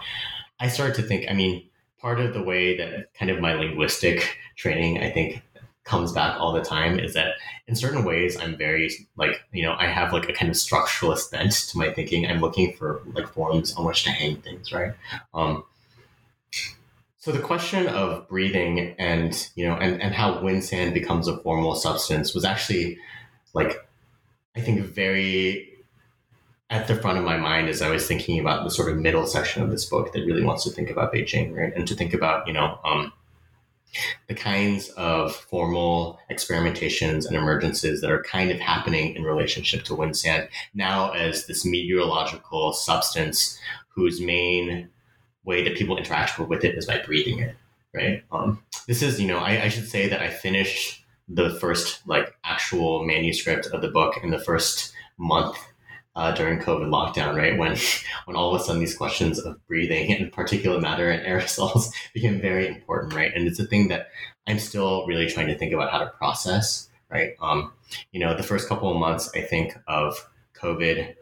I 0.59 0.68
started 0.68 0.96
to 0.96 1.02
think, 1.02 1.26
I 1.30 1.34
mean, 1.34 1.68
part 2.00 2.18
of 2.18 2.32
the 2.32 2.42
way 2.42 2.76
that 2.78 3.12
kind 3.12 3.30
of 3.30 3.40
my 3.40 3.52
linguistic 3.55 4.38
training, 4.57 5.02
I 5.02 5.11
think, 5.11 5.42
comes 5.85 6.12
back 6.12 6.41
all 6.41 6.53
the 6.53 6.62
time 6.62 6.99
is 6.99 7.12
that 7.14 7.35
in 7.68 7.76
certain 7.76 8.05
ways 8.05 8.39
i'm 8.41 8.57
very 8.57 8.91
like 9.16 9.43
you 9.53 9.62
know 9.62 9.74
i 9.78 9.87
have 9.87 10.12
like 10.12 10.28
a 10.28 10.32
kind 10.32 10.51
of 10.51 10.57
structuralist 10.57 11.30
bent 11.30 11.53
to 11.53 11.78
my 11.78 11.93
thinking. 11.93 12.26
I'm 12.26 12.41
looking 12.41 12.72
for 12.72 13.03
like 13.12 13.28
forms 13.28 13.74
on 13.74 13.85
which 13.85 14.05
to 14.05 14.11
hang 14.11 14.37
things 14.37 14.72
right? 14.72 14.93
Um 15.35 15.64
so 17.18 17.32
the 17.32 17.39
question 17.39 17.87
of 17.87 18.28
breathing 18.28 18.95
and 18.99 19.49
you 19.57 19.66
know 19.66 19.74
and, 19.74 20.01
and 20.03 20.14
how 20.14 20.43
wind 20.43 20.64
sand 20.64 20.93
becomes 20.95 21.28
a 21.28 21.39
formal 21.39 21.74
substance 21.74 22.35
was 22.35 22.45
actually 22.45 22.99
like 23.55 23.87
i 24.57 24.61
think 24.61 24.82
very 24.82 25.70
at 26.68 26.87
the 26.87 26.95
front 26.97 27.16
of 27.16 27.24
my 27.24 27.39
mind 27.39 27.68
as 27.68 27.80
i 27.80 27.89
was 27.89 28.07
thinking 28.07 28.39
about 28.39 28.62
the 28.64 28.70
sort 28.70 28.91
of 28.91 28.99
middle 28.99 29.26
section 29.26 29.62
of 29.62 29.70
this 29.70 29.87
book 29.87 30.12
that 30.12 30.20
really 30.20 30.45
wants 30.45 30.64
to 30.64 30.70
think 30.70 30.91
about 30.91 31.14
beijing 31.14 31.55
right? 31.55 31.74
And 31.74 31.89
to 31.89 31.95
think 31.95 32.12
about 32.12 32.47
you 32.47 32.53
know 32.53 32.78
um 32.85 33.11
the 34.28 34.34
kinds 34.34 34.88
of 34.90 35.34
formal 35.34 36.18
experimentations 36.30 37.26
and 37.26 37.36
emergences 37.36 38.01
that 38.01 38.11
are 38.11 38.22
kind 38.22 38.51
of 38.51 38.61
happening 38.61 39.14
in 39.14 39.22
relationship 39.22 39.84
to 39.84 39.95
wind 39.95 40.16
sand 40.16 40.49
now 40.74 41.11
as 41.12 41.47
this 41.47 41.64
meteorological 41.64 42.72
substance 42.72 43.59
whose 43.88 44.20
main 44.20 44.88
way 45.45 45.62
that 45.62 45.76
people 45.76 45.97
interact 45.97 46.38
with 46.38 46.64
it 46.64 46.76
is 46.76 46.86
by 46.86 47.01
breathing 47.05 47.38
it 47.38 47.57
right? 47.95 48.24
Um, 48.32 48.61
this 48.86 49.03
is 49.03 49.20
you 49.20 49.26
know 49.26 49.38
I, 49.38 49.64
I 49.64 49.68
should 49.68 49.88
say 49.88 50.09
that 50.09 50.20
i 50.20 50.28
finished 50.28 51.05
the 51.28 51.51
first 51.61 52.07
like 52.07 52.34
actual 52.45 53.05
manuscript 53.05 53.66
of 53.66 53.80
the 53.80 53.88
book 53.88 54.18
in 54.22 54.30
the 54.30 54.38
first 54.38 54.92
month 55.16 55.57
uh, 56.17 56.33
during 56.33 56.59
COVID 56.59 56.89
lockdown, 56.89 57.37
right? 57.37 57.57
When 57.59 57.77
when 58.25 58.37
all 58.37 58.55
of 58.55 58.61
a 58.61 58.65
sudden 58.65 58.81
these 58.81 58.97
questions 58.97 59.39
of 59.39 59.65
breathing 59.67 60.12
and 60.12 60.33
particulate 60.33 60.83
matter 60.83 61.11
and 61.11 61.27
aerosols 61.27 61.93
became 62.12 62.41
very 62.41 62.69
important, 62.69 63.15
right? 63.15 63.33
And 63.35 63.47
it's 63.47 63.59
a 63.59 63.67
thing 63.67 63.89
that 63.89 64.09
I'm 64.47 64.59
still 64.59 65.07
really 65.07 65.29
trying 65.29 65.47
to 65.49 65.59
think 65.59 65.73
about 65.73 65.91
how 65.91 65.99
to 65.99 66.07
process, 66.07 66.89
right? 67.11 67.35
Um, 67.41 67.73
you 68.12 68.21
know, 68.21 68.37
the 68.37 68.43
first 68.43 68.69
couple 68.69 68.91
of 68.91 68.99
months, 68.99 69.31
I 69.35 69.41
think 69.41 69.77
of 69.87 70.29
COVID 70.61 71.15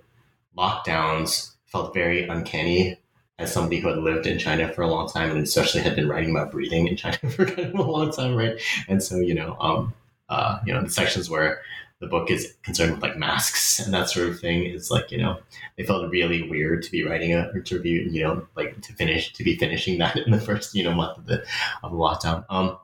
lockdowns 0.56 1.52
felt 1.66 1.94
very 1.94 2.26
uncanny 2.28 2.98
as 3.38 3.52
somebody 3.52 3.80
who 3.80 3.88
had 3.88 3.98
lived 3.98 4.26
in 4.26 4.38
China 4.38 4.72
for 4.72 4.82
a 4.82 4.88
long 4.88 5.08
time 5.08 5.30
and 5.30 5.40
especially 5.40 5.80
had 5.80 5.96
been 5.96 6.08
writing 6.08 6.30
about 6.30 6.52
breathing 6.52 6.86
in 6.86 6.96
China 6.96 7.18
for 7.30 7.46
kind 7.46 7.68
of 7.68 7.74
a 7.74 7.82
long 7.82 8.12
time, 8.12 8.34
right? 8.34 8.60
And 8.88 9.02
so, 9.02 9.18
you 9.18 9.34
know, 9.34 9.56
um, 9.58 9.94
uh, 10.28 10.58
you 10.66 10.72
know, 10.72 10.82
the 10.82 10.90
sections 10.90 11.28
where 11.28 11.60
the 12.02 12.08
book 12.08 12.32
is 12.32 12.54
concerned 12.64 12.92
with 12.92 13.00
like 13.00 13.16
masks 13.16 13.78
and 13.78 13.94
that 13.94 14.10
sort 14.10 14.28
of 14.28 14.40
thing. 14.40 14.64
It's 14.66 14.90
like 14.90 15.12
you 15.12 15.18
know 15.18 15.38
they 15.76 15.84
felt 15.84 16.10
really 16.10 16.50
weird 16.50 16.82
to 16.82 16.90
be 16.90 17.04
writing 17.04 17.32
a 17.32 17.60
to 17.62 17.88
you 17.88 18.22
know 18.22 18.46
like 18.56 18.80
to 18.82 18.92
finish 18.92 19.32
to 19.34 19.44
be 19.44 19.56
finishing 19.56 19.98
that 19.98 20.16
in 20.16 20.32
the 20.32 20.40
first 20.40 20.74
you 20.74 20.82
know 20.82 20.92
month 20.92 21.16
of 21.16 21.26
the 21.26 21.44
of 21.84 21.92
the 21.92 21.96
lockdown. 21.96 22.44
Um 22.50 22.76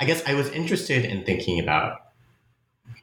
i 0.00 0.06
guess 0.06 0.22
i 0.26 0.32
was 0.32 0.48
interested 0.48 1.04
in 1.04 1.22
thinking 1.24 1.60
about 1.60 2.00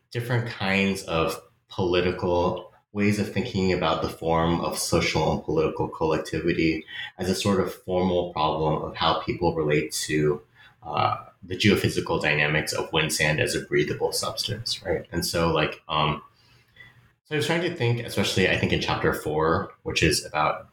different 0.09 0.47
kinds 0.47 1.03
of 1.03 1.39
political 1.69 2.71
ways 2.91 3.19
of 3.19 3.31
thinking 3.31 3.71
about 3.71 4.01
the 4.01 4.09
form 4.09 4.61
of 4.61 4.77
social 4.77 5.31
and 5.31 5.43
political 5.43 5.87
collectivity 5.87 6.83
as 7.19 7.29
a 7.29 7.35
sort 7.35 7.59
of 7.59 7.71
formal 7.83 8.33
problem 8.33 8.81
of 8.81 8.95
how 8.95 9.19
people 9.21 9.53
relate 9.53 9.91
to 9.91 10.41
uh, 10.81 11.17
the 11.47 11.55
geophysical 11.55 12.21
dynamics 12.21 12.73
of 12.73 12.91
wind 12.91 13.13
sand 13.13 13.39
as 13.39 13.55
a 13.55 13.61
breathable 13.61 14.11
substance, 14.11 14.83
right? 14.83 15.05
And 15.11 15.25
so, 15.25 15.51
like, 15.51 15.81
um, 15.87 16.21
so 17.25 17.35
I 17.35 17.37
was 17.37 17.47
trying 17.47 17.61
to 17.61 17.75
think, 17.75 18.01
especially 18.01 18.49
I 18.49 18.57
think 18.57 18.71
in 18.71 18.81
chapter 18.81 19.13
four, 19.13 19.73
which 19.83 20.03
is 20.03 20.25
about 20.25 20.67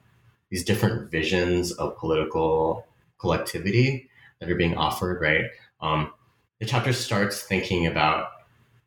these 0.50 0.64
different 0.64 1.10
visions 1.10 1.72
of 1.72 1.96
political 1.96 2.86
collectivity 3.18 4.08
that 4.38 4.50
are 4.50 4.54
being 4.54 4.76
offered, 4.76 5.20
right? 5.20 5.46
Um, 5.80 6.12
the 6.58 6.66
chapter 6.66 6.92
starts 6.92 7.42
thinking 7.42 7.86
about 7.86 8.28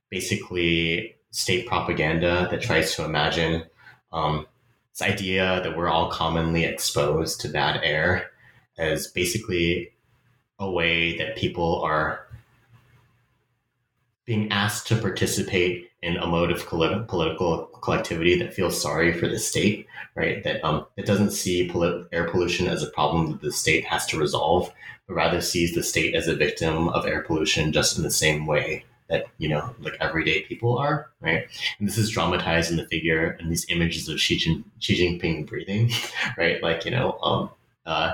basically 0.09 1.15
state 1.31 1.67
propaganda 1.67 2.47
that 2.51 2.61
tries 2.61 2.95
to 2.95 3.03
imagine 3.03 3.63
um, 4.11 4.45
this 4.91 5.01
idea 5.01 5.59
that 5.63 5.75
we're 5.75 5.89
all 5.89 6.09
commonly 6.11 6.63
exposed 6.63 7.41
to 7.41 7.49
bad 7.49 7.81
air 7.83 8.31
as 8.77 9.07
basically 9.07 9.91
a 10.59 10.69
way 10.69 11.17
that 11.17 11.35
people 11.35 11.81
are 11.81 12.25
being 14.25 14.51
asked 14.51 14.87
to 14.87 14.95
participate 14.95 15.91
in 16.01 16.17
a 16.17 16.25
mode 16.25 16.51
of 16.51 16.65
political 16.67 17.65
collectivity 17.81 18.37
that 18.39 18.53
feels 18.53 18.79
sorry 18.79 19.13
for 19.13 19.27
the 19.27 19.37
state, 19.39 19.87
right? 20.15 20.43
That 20.43 20.63
um, 20.63 20.85
that 20.95 21.05
doesn't 21.05 21.31
see 21.31 21.69
polit- 21.69 22.07
air 22.11 22.27
pollution 22.29 22.67
as 22.67 22.81
a 22.83 22.89
problem 22.91 23.31
that 23.31 23.41
the 23.41 23.51
state 23.51 23.85
has 23.85 24.05
to 24.07 24.19
resolve, 24.19 24.71
but 25.07 25.13
rather 25.13 25.41
sees 25.41 25.73
the 25.73 25.83
state 25.83 26.15
as 26.15 26.27
a 26.27 26.35
victim 26.35 26.89
of 26.89 27.05
air 27.05 27.21
pollution 27.21 27.71
just 27.71 27.97
in 27.97 28.03
the 28.03 28.11
same 28.11 28.45
way 28.47 28.83
that 29.09 29.25
you 29.37 29.47
know 29.47 29.75
like 29.79 29.95
everyday 29.99 30.41
people 30.43 30.77
are, 30.77 31.11
right? 31.21 31.47
And 31.79 31.87
this 31.87 31.97
is 31.97 32.09
dramatized 32.09 32.71
in 32.71 32.77
the 32.77 32.87
figure 32.87 33.37
and 33.39 33.51
these 33.51 33.65
images 33.69 34.09
of 34.09 34.19
Xi, 34.19 34.37
Jin- 34.37 34.65
Xi 34.79 35.19
Jinping 35.19 35.47
breathing, 35.47 35.91
right? 36.37 36.61
Like 36.63 36.85
you 36.85 36.91
know, 36.91 37.19
um, 37.21 37.49
uh, 37.85 38.13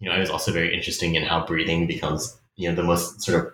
you 0.00 0.08
know, 0.08 0.16
it 0.16 0.20
was 0.20 0.30
also 0.30 0.52
very 0.52 0.74
interesting 0.74 1.14
in 1.14 1.24
how 1.24 1.44
breathing 1.44 1.86
becomes 1.86 2.38
you 2.56 2.68
know 2.68 2.74
the 2.74 2.82
most 2.82 3.22
sort 3.22 3.46
of 3.46 3.52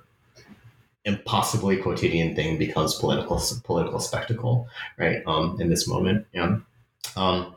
impossibly 1.05 1.76
quotidian 1.76 2.34
thing 2.34 2.59
becomes 2.59 2.95
political 2.95 3.40
political 3.64 4.01
spectacle, 4.01 4.68
right? 4.99 5.22
Um, 5.26 5.61
in 5.61 5.68
this 5.68 5.86
moment, 5.86 6.26
yeah. 6.32 6.59
Um, 7.16 7.57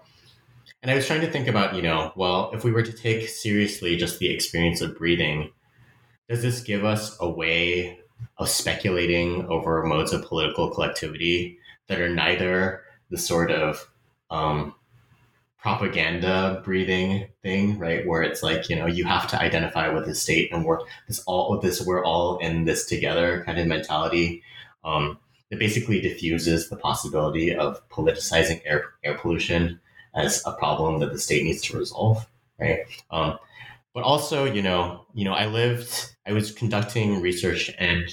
and 0.81 0.91
I 0.91 0.95
was 0.95 1.07
trying 1.07 1.21
to 1.21 1.31
think 1.31 1.47
about, 1.47 1.75
you 1.75 1.81
know, 1.81 2.11
well, 2.15 2.51
if 2.53 2.63
we 2.63 2.71
were 2.71 2.83
to 2.83 2.93
take 2.93 3.27
seriously 3.27 3.95
just 3.95 4.19
the 4.19 4.29
experience 4.29 4.81
of 4.81 4.97
breathing, 4.97 5.51
does 6.29 6.41
this 6.41 6.61
give 6.61 6.85
us 6.85 7.17
a 7.19 7.29
way 7.29 7.99
of 8.37 8.49
speculating 8.49 9.45
over 9.47 9.83
modes 9.83 10.13
of 10.13 10.23
political 10.23 10.69
collectivity 10.69 11.57
that 11.87 11.99
are 11.99 12.09
neither 12.09 12.83
the 13.09 13.17
sort 13.17 13.49
of 13.51 13.87
um, 14.29 14.75
propaganda 15.67 16.61
breathing 16.63 17.27
thing, 17.43 17.77
right? 17.77 18.07
Where 18.07 18.21
it's 18.21 18.41
like, 18.41 18.69
you 18.69 18.75
know, 18.77 18.85
you 18.85 19.03
have 19.03 19.27
to 19.27 19.41
identify 19.41 19.89
with 19.89 20.05
the 20.05 20.15
state 20.15 20.53
and 20.53 20.63
we're 20.63 20.79
this 21.09 21.19
all 21.27 21.59
this, 21.59 21.85
we're 21.85 22.05
all 22.05 22.37
in 22.37 22.63
this 22.63 22.85
together 22.85 23.43
kind 23.45 23.59
of 23.59 23.67
mentality. 23.67 24.43
Um, 24.85 25.19
that 25.49 25.59
basically 25.59 26.01
diffuses 26.01 26.69
the 26.69 26.75
possibility 26.75 27.55
of 27.55 27.81
politicizing 27.89 28.61
air, 28.65 28.85
air 29.03 29.17
pollution 29.17 29.79
as 30.13 30.41
a 30.45 30.53
problem 30.53 30.99
that 30.99 31.11
the 31.11 31.19
state 31.19 31.43
needs 31.43 31.61
to 31.63 31.77
resolve, 31.77 32.25
right? 32.59 32.79
Um, 33.11 33.37
but 33.93 34.03
also, 34.03 34.45
you 34.45 34.61
know, 34.61 35.05
you 35.13 35.25
know, 35.25 35.33
I 35.33 35.47
lived, 35.47 36.15
I 36.25 36.31
was 36.33 36.51
conducting 36.51 37.21
research 37.21 37.71
and 37.77 38.05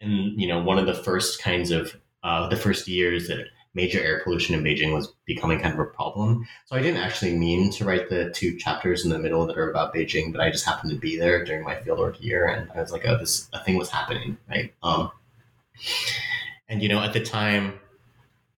and 0.00 0.40
you 0.40 0.48
know, 0.48 0.60
one 0.60 0.78
of 0.78 0.86
the 0.86 0.94
first 0.94 1.42
kinds 1.42 1.70
of, 1.70 1.94
uh, 2.24 2.48
the 2.48 2.56
first 2.56 2.88
years 2.88 3.28
that 3.28 3.46
major 3.74 4.00
air 4.00 4.20
pollution 4.24 4.54
in 4.54 4.64
Beijing 4.64 4.92
was 4.92 5.12
becoming 5.26 5.60
kind 5.60 5.74
of 5.74 5.80
a 5.80 5.84
problem. 5.84 6.46
So 6.66 6.76
I 6.76 6.82
didn't 6.82 7.02
actually 7.02 7.36
mean 7.36 7.70
to 7.72 7.84
write 7.84 8.08
the 8.08 8.30
two 8.30 8.56
chapters 8.56 9.04
in 9.04 9.10
the 9.10 9.18
middle 9.18 9.46
that 9.46 9.56
are 9.56 9.70
about 9.70 9.94
Beijing, 9.94 10.32
but 10.32 10.40
I 10.40 10.50
just 10.50 10.64
happened 10.64 10.90
to 10.90 10.98
be 10.98 11.16
there 11.16 11.44
during 11.44 11.62
my 11.62 11.76
fieldwork 11.76 12.20
year, 12.20 12.46
and 12.46 12.70
I 12.72 12.80
was 12.80 12.90
like, 12.90 13.06
oh, 13.06 13.18
this 13.18 13.48
a 13.52 13.62
thing 13.62 13.76
was 13.76 13.90
happening, 13.90 14.36
right? 14.48 14.74
Um, 14.82 15.10
and 16.68 16.82
you 16.82 16.88
know, 16.88 17.00
at 17.00 17.12
the 17.12 17.20
time, 17.20 17.78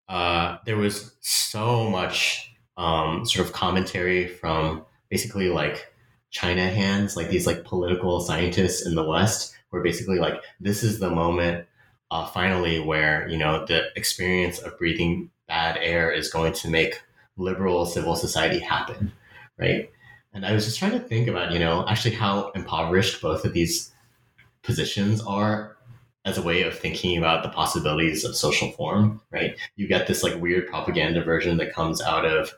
uh, 0.08 0.58
there 0.64 0.76
was 0.76 1.14
so 1.20 1.88
much 1.88 2.54
um, 2.76 3.26
sort 3.26 3.46
of 3.46 3.52
commentary 3.52 4.26
from 4.26 4.84
basically 5.10 5.50
like 5.50 5.92
China 6.30 6.68
hands, 6.68 7.16
like 7.16 7.28
these 7.28 7.46
like 7.46 7.64
political 7.64 8.20
scientists 8.20 8.86
in 8.86 8.94
the 8.94 9.04
West, 9.04 9.54
were 9.70 9.82
basically 9.82 10.18
like, 10.18 10.42
this 10.60 10.82
is 10.82 10.98
the 10.98 11.10
moment 11.10 11.66
uh, 12.12 12.26
finally 12.26 12.78
where 12.78 13.26
you 13.26 13.38
know 13.38 13.64
the 13.64 13.86
experience 13.96 14.58
of 14.58 14.78
breathing 14.78 15.30
bad 15.48 15.78
air 15.78 16.12
is 16.12 16.30
going 16.30 16.52
to 16.52 16.68
make 16.68 17.00
liberal 17.38 17.86
civil 17.86 18.14
society 18.14 18.58
happen 18.58 19.10
right? 19.58 19.90
And 20.34 20.44
i 20.44 20.52
was 20.52 20.64
just 20.66 20.78
trying 20.78 20.92
to 20.92 21.00
think 21.00 21.26
about 21.26 21.52
you 21.52 21.58
know 21.58 21.86
actually 21.88 22.14
how 22.14 22.50
impoverished 22.50 23.22
both 23.22 23.46
of 23.46 23.54
these 23.54 23.92
positions 24.62 25.22
are 25.22 25.76
as 26.26 26.36
a 26.36 26.42
way 26.42 26.62
of 26.62 26.78
thinking 26.78 27.16
about 27.16 27.42
the 27.42 27.48
possibilities 27.48 28.24
of 28.24 28.36
social 28.36 28.70
form 28.72 29.22
right? 29.30 29.56
You 29.76 29.88
get 29.88 30.06
this 30.06 30.22
like 30.22 30.38
weird 30.38 30.68
propaganda 30.68 31.24
version 31.24 31.56
that 31.56 31.72
comes 31.72 32.02
out 32.02 32.26
of 32.26 32.52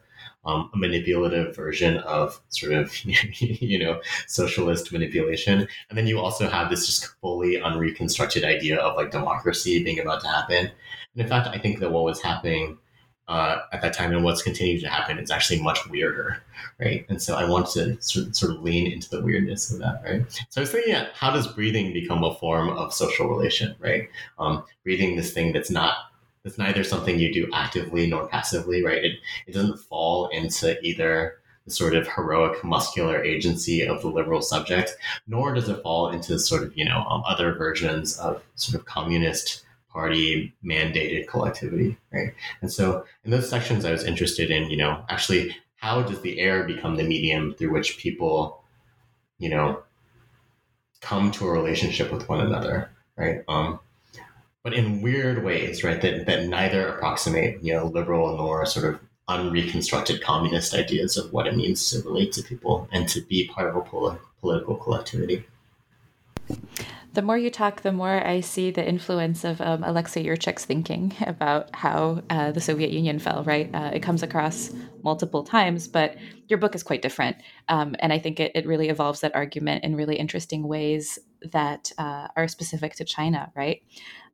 um, 0.46 0.70
a 0.74 0.76
manipulative 0.76 1.54
version 1.56 1.98
of 1.98 2.40
sort 2.48 2.72
of 2.72 3.04
you 3.04 3.78
know 3.78 4.00
socialist 4.26 4.92
manipulation. 4.92 5.66
And 5.88 5.98
then 5.98 6.06
you 6.06 6.20
also 6.20 6.48
have 6.48 6.70
this 6.70 6.86
just 6.86 7.06
fully 7.20 7.60
unreconstructed 7.60 8.44
idea 8.44 8.78
of 8.78 8.96
like 8.96 9.10
democracy 9.10 9.82
being 9.82 9.98
about 9.98 10.20
to 10.22 10.28
happen. 10.28 10.70
And 11.16 11.22
in 11.22 11.28
fact 11.28 11.48
i 11.48 11.58
think 11.58 11.80
that 11.80 11.92
what 11.92 12.04
was 12.04 12.22
happening 12.22 12.78
uh, 13.26 13.60
at 13.72 13.80
that 13.80 13.94
time 13.94 14.12
and 14.12 14.22
what's 14.22 14.42
continuing 14.42 14.78
to 14.78 14.86
happen 14.86 15.18
is 15.18 15.30
actually 15.30 15.60
much 15.62 15.88
weirder 15.88 16.42
right? 16.78 17.06
And 17.08 17.22
so 17.22 17.36
i 17.36 17.48
want 17.48 17.66
to 17.68 18.00
sort 18.02 18.26
of, 18.26 18.36
sort 18.36 18.52
of 18.54 18.62
lean 18.62 18.90
into 18.90 19.08
the 19.08 19.22
weirdness 19.22 19.72
of 19.72 19.78
that 19.78 20.02
right? 20.04 20.30
So 20.50 20.60
i 20.60 20.62
was 20.62 20.70
thinking 20.70 20.94
how 21.14 21.30
does 21.30 21.46
breathing 21.46 21.92
become 21.92 22.22
a 22.22 22.34
form 22.34 22.68
of 22.70 22.92
social 22.92 23.28
relation 23.28 23.74
right? 23.78 24.08
Um, 24.38 24.64
breathing 24.82 25.16
this 25.16 25.32
thing 25.32 25.52
that's 25.52 25.70
not 25.70 25.94
it's 26.44 26.58
neither 26.58 26.84
something 26.84 27.18
you 27.18 27.32
do 27.32 27.48
actively 27.52 28.06
nor 28.06 28.28
passively, 28.28 28.84
right? 28.84 29.04
It, 29.04 29.18
it 29.46 29.52
doesn't 29.52 29.78
fall 29.78 30.28
into 30.28 30.80
either 30.84 31.38
the 31.64 31.70
sort 31.70 31.94
of 31.94 32.06
heroic 32.06 32.62
muscular 32.62 33.22
agency 33.22 33.82
of 33.86 34.02
the 34.02 34.08
liberal 34.08 34.42
subject, 34.42 34.96
nor 35.26 35.54
does 35.54 35.68
it 35.68 35.82
fall 35.82 36.10
into 36.10 36.38
sort 36.38 36.62
of, 36.62 36.76
you 36.76 36.84
know, 36.84 36.98
um, 37.08 37.22
other 37.26 37.54
versions 37.54 38.18
of 38.18 38.42
sort 38.54 38.78
of 38.78 38.86
communist 38.86 39.64
party 39.88 40.52
mandated 40.64 41.26
collectivity, 41.26 41.96
right? 42.12 42.34
And 42.60 42.70
so 42.70 43.06
in 43.24 43.30
those 43.30 43.48
sections, 43.48 43.84
I 43.84 43.92
was 43.92 44.04
interested 44.04 44.50
in, 44.50 44.68
you 44.68 44.76
know, 44.76 45.04
actually 45.08 45.56
how 45.76 46.02
does 46.02 46.20
the 46.20 46.40
air 46.40 46.64
become 46.64 46.96
the 46.96 47.04
medium 47.04 47.54
through 47.54 47.72
which 47.72 47.96
people, 47.96 48.62
you 49.38 49.48
know, 49.48 49.82
come 51.00 51.30
to 51.30 51.46
a 51.46 51.52
relationship 51.52 52.12
with 52.12 52.28
one 52.28 52.40
another, 52.40 52.90
right? 53.16 53.42
Um, 53.48 53.80
but 54.64 54.72
in 54.72 55.02
weird 55.02 55.44
ways, 55.44 55.84
right? 55.84 56.00
That 56.00 56.26
that 56.26 56.46
neither 56.46 56.88
approximate, 56.88 57.62
you 57.62 57.74
know, 57.74 57.86
liberal 57.86 58.36
nor 58.36 58.66
sort 58.66 58.86
of 58.86 59.00
unreconstructed 59.28 60.22
communist 60.22 60.74
ideas 60.74 61.16
of 61.16 61.32
what 61.32 61.46
it 61.46 61.56
means 61.56 61.88
to 61.90 62.02
relate 62.02 62.32
to 62.32 62.42
people 62.42 62.88
and 62.90 63.08
to 63.08 63.20
be 63.20 63.46
part 63.46 63.68
of 63.68 63.76
a 63.76 63.80
pol- 63.82 64.18
political 64.40 64.76
collectivity. 64.76 65.46
The 67.14 67.22
more 67.22 67.38
you 67.38 67.48
talk, 67.48 67.82
the 67.82 67.92
more 67.92 68.26
I 68.26 68.40
see 68.40 68.72
the 68.72 68.86
influence 68.86 69.44
of 69.44 69.60
um, 69.60 69.84
Alexei 69.84 70.24
Yurchak's 70.24 70.64
thinking 70.64 71.14
about 71.26 71.74
how 71.74 72.22
uh, 72.28 72.50
the 72.50 72.60
Soviet 72.60 72.90
Union 72.90 73.20
fell, 73.20 73.44
right? 73.44 73.70
Uh, 73.72 73.92
it 73.94 74.00
comes 74.00 74.24
across 74.24 74.72
multiple 75.04 75.44
times, 75.44 75.86
but 75.86 76.16
your 76.48 76.58
book 76.58 76.74
is 76.74 76.82
quite 76.82 77.02
different. 77.02 77.36
Um, 77.68 77.94
and 78.00 78.12
I 78.12 78.18
think 78.18 78.40
it, 78.40 78.50
it 78.56 78.66
really 78.66 78.88
evolves 78.88 79.20
that 79.20 79.34
argument 79.34 79.84
in 79.84 79.94
really 79.94 80.16
interesting 80.16 80.66
ways 80.66 81.20
that 81.52 81.92
uh, 81.98 82.28
are 82.36 82.48
specific 82.48 82.96
to 82.96 83.04
China, 83.04 83.52
right? 83.54 83.80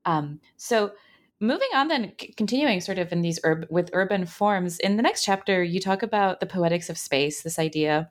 Um, 0.04 0.40
so 0.56 0.92
moving 1.40 1.68
on 1.74 1.88
then 1.88 2.12
c- 2.20 2.34
continuing 2.36 2.80
sort 2.80 2.98
of 2.98 3.12
in 3.12 3.22
these 3.22 3.40
with 3.70 3.90
urban 3.92 4.26
forms 4.26 4.78
in 4.78 4.96
the 4.96 5.02
next 5.02 5.24
chapter 5.24 5.62
you 5.62 5.80
talk 5.80 6.02
about 6.02 6.40
the 6.40 6.46
poetics 6.46 6.90
of 6.90 6.98
space 6.98 7.42
this 7.42 7.58
idea. 7.58 8.10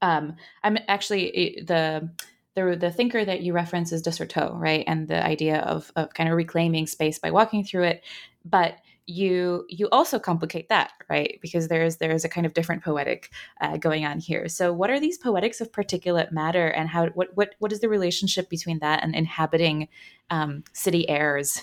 Um, 0.00 0.36
i'm 0.62 0.78
actually 0.86 1.62
the 1.66 2.08
the 2.54 2.76
the 2.76 2.90
thinker 2.90 3.24
that 3.24 3.42
you 3.42 3.52
reference 3.52 3.92
is 3.92 4.02
de 4.02 4.10
Certeau, 4.10 4.52
right? 4.54 4.84
And 4.86 5.08
the 5.08 5.24
idea 5.24 5.58
of 5.60 5.92
of 5.96 6.12
kind 6.14 6.28
of 6.28 6.36
reclaiming 6.36 6.86
space 6.86 7.18
by 7.18 7.30
walking 7.30 7.64
through 7.64 7.84
it. 7.84 8.04
But 8.44 8.78
you 9.08 9.64
you 9.68 9.88
also 9.90 10.18
complicate 10.18 10.68
that 10.68 10.92
right? 11.08 11.38
Because 11.40 11.68
there's 11.68 11.96
there's 11.96 12.24
a 12.24 12.28
kind 12.28 12.46
of 12.46 12.52
different 12.52 12.84
poetic 12.84 13.30
uh, 13.60 13.78
going 13.78 14.04
on 14.04 14.20
here. 14.20 14.48
So 14.48 14.72
what 14.72 14.90
are 14.90 15.00
these 15.00 15.16
poetics 15.16 15.60
of 15.62 15.72
particulate 15.72 16.30
matter 16.30 16.68
and 16.68 16.88
how 16.88 17.06
what 17.08 17.34
what 17.34 17.54
what 17.58 17.72
is 17.72 17.80
the 17.80 17.88
relationship 17.88 18.50
between 18.50 18.80
that 18.80 19.02
and 19.02 19.14
inhabiting 19.14 19.88
um, 20.30 20.62
city 20.72 21.08
airs? 21.08 21.62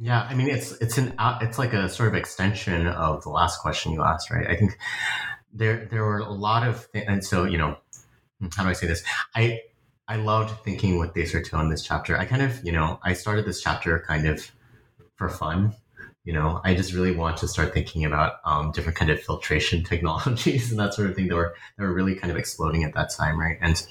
Yeah 0.00 0.22
i 0.22 0.34
mean 0.34 0.48
it's 0.48 0.72
it's 0.80 0.96
an 0.96 1.12
uh, 1.18 1.38
it's 1.42 1.58
like 1.58 1.72
a 1.72 1.88
sort 1.88 2.08
of 2.08 2.14
extension 2.14 2.86
of 2.86 3.22
the 3.24 3.30
last 3.30 3.60
question 3.60 3.92
you 3.92 4.02
asked 4.02 4.30
right? 4.30 4.46
I 4.46 4.56
think 4.56 4.78
there 5.52 5.86
there 5.86 6.04
were 6.04 6.18
a 6.18 6.30
lot 6.30 6.66
of 6.66 6.88
and 6.94 7.24
so 7.24 7.44
you 7.44 7.58
know 7.58 7.78
how 8.56 8.62
do 8.64 8.68
i 8.68 8.72
say 8.72 8.86
this? 8.86 9.02
I 9.34 9.60
I 10.08 10.16
loved 10.16 10.64
thinking 10.64 10.98
with 10.98 11.14
de 11.14 11.26
Certeau 11.26 11.60
in 11.60 11.68
this 11.68 11.82
chapter. 11.82 12.16
I 12.16 12.24
kind 12.24 12.40
of, 12.40 12.64
you 12.64 12.72
know, 12.72 12.98
I 13.02 13.12
started 13.12 13.44
this 13.44 13.60
chapter 13.60 14.02
kind 14.08 14.26
of 14.26 14.50
for 15.16 15.28
fun. 15.28 15.74
You 16.28 16.34
know, 16.34 16.60
I 16.62 16.74
just 16.74 16.92
really 16.92 17.16
want 17.16 17.38
to 17.38 17.48
start 17.48 17.72
thinking 17.72 18.04
about 18.04 18.40
um, 18.44 18.70
different 18.72 18.98
kind 18.98 19.10
of 19.10 19.18
filtration 19.18 19.82
technologies 19.92 20.70
and 20.70 20.78
that 20.78 20.92
sort 20.92 21.08
of 21.08 21.16
thing 21.16 21.28
that 21.28 21.34
were 21.34 21.54
that 21.78 21.82
were 21.82 21.94
really 21.94 22.14
kind 22.14 22.30
of 22.30 22.36
exploding 22.36 22.84
at 22.84 22.92
that 22.92 23.08
time, 23.08 23.40
right? 23.40 23.56
And 23.62 23.82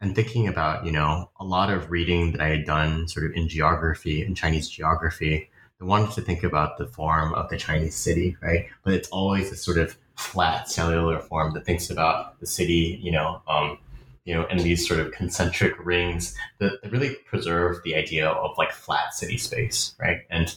and 0.00 0.14
thinking 0.14 0.48
about, 0.48 0.86
you 0.86 0.92
know, 0.92 1.28
a 1.38 1.44
lot 1.44 1.68
of 1.68 1.90
reading 1.90 2.32
that 2.32 2.40
I 2.40 2.48
had 2.48 2.64
done 2.64 3.06
sort 3.06 3.26
of 3.26 3.32
in 3.32 3.50
geography, 3.50 4.24
in 4.24 4.34
Chinese 4.34 4.66
geography, 4.66 5.50
I 5.78 5.84
wanted 5.84 6.12
to 6.12 6.22
think 6.22 6.42
about 6.42 6.78
the 6.78 6.86
form 6.86 7.34
of 7.34 7.50
the 7.50 7.58
Chinese 7.58 7.96
city, 7.96 8.34
right? 8.40 8.68
But 8.82 8.94
it's 8.94 9.10
always 9.10 9.52
a 9.52 9.56
sort 9.56 9.76
of 9.76 9.98
flat 10.16 10.70
cellular 10.70 11.18
form 11.18 11.52
that 11.52 11.66
thinks 11.66 11.90
about 11.90 12.40
the 12.40 12.46
city, 12.46 12.98
you 13.02 13.12
know, 13.12 13.42
um, 13.46 13.76
you 14.24 14.34
know, 14.34 14.46
in 14.46 14.58
these 14.58 14.86
sort 14.86 15.00
of 15.00 15.10
concentric 15.12 15.74
rings 15.84 16.36
that, 16.58 16.80
that, 16.82 16.92
really 16.92 17.16
preserve 17.26 17.82
the 17.82 17.96
idea 17.96 18.28
of 18.28 18.56
like 18.56 18.70
flat 18.70 19.12
city 19.14 19.36
space, 19.36 19.94
right? 19.98 20.18
And 20.30 20.54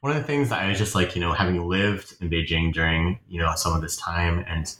one 0.00 0.16
of 0.16 0.18
the 0.18 0.24
things 0.24 0.48
that 0.48 0.62
I 0.62 0.68
was 0.68 0.78
just 0.78 0.94
like, 0.94 1.14
you 1.14 1.20
know, 1.20 1.32
having 1.32 1.68
lived 1.68 2.14
in 2.20 2.30
Beijing 2.30 2.72
during, 2.72 3.18
you 3.28 3.38
know, 3.38 3.52
some 3.54 3.74
of 3.74 3.82
this 3.82 3.96
time 3.96 4.44
and, 4.48 4.74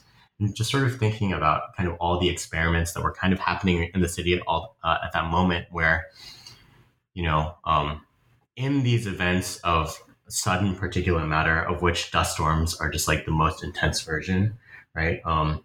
just 0.54 0.72
sort 0.72 0.82
of 0.82 0.98
thinking 0.98 1.32
about 1.32 1.76
kind 1.76 1.88
of 1.88 1.96
all 2.00 2.18
the 2.18 2.28
experiments 2.28 2.94
that 2.94 3.02
were 3.04 3.12
kind 3.12 3.32
of 3.32 3.38
happening 3.38 3.88
in 3.94 4.00
the 4.00 4.08
city 4.08 4.34
at 4.34 4.42
all 4.48 4.76
uh, 4.82 4.96
at 5.04 5.12
that 5.12 5.30
moment 5.30 5.66
where, 5.70 6.06
you 7.14 7.22
know, 7.22 7.54
um, 7.64 8.04
in 8.56 8.82
these 8.82 9.06
events 9.06 9.58
of 9.58 9.96
sudden 10.28 10.74
particulate 10.74 11.28
matter, 11.28 11.62
of 11.62 11.82
which 11.82 12.10
dust 12.10 12.34
storms 12.34 12.74
are 12.80 12.90
just 12.90 13.06
like 13.06 13.24
the 13.24 13.30
most 13.30 13.62
intense 13.62 14.00
version, 14.00 14.58
right? 14.96 15.20
Um, 15.24 15.62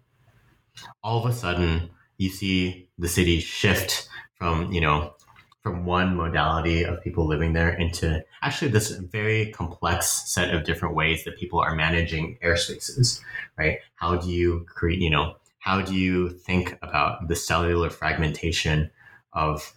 all 1.02 1.24
of 1.24 1.28
a 1.28 1.34
sudden, 1.34 1.90
you 2.18 2.28
see 2.28 2.88
the 2.98 3.08
city 3.08 3.40
shift 3.40 4.08
from, 4.34 4.70
you 4.72 4.80
know, 4.80 5.14
from 5.62 5.84
one 5.84 6.16
modality 6.16 6.84
of 6.84 7.02
people 7.02 7.26
living 7.26 7.52
there 7.52 7.70
into 7.70 8.24
actually 8.42 8.70
this 8.70 8.90
very 8.90 9.50
complex 9.50 10.30
set 10.30 10.54
of 10.54 10.64
different 10.64 10.94
ways 10.94 11.24
that 11.24 11.36
people 11.36 11.60
are 11.60 11.74
managing 11.74 12.38
airspaces, 12.44 13.20
right? 13.56 13.78
How 13.96 14.16
do 14.16 14.30
you 14.30 14.66
create, 14.68 15.00
you 15.00 15.10
know, 15.10 15.36
how 15.58 15.82
do 15.82 15.94
you 15.94 16.30
think 16.30 16.78
about 16.82 17.28
the 17.28 17.36
cellular 17.36 17.90
fragmentation 17.90 18.90
of 19.32 19.74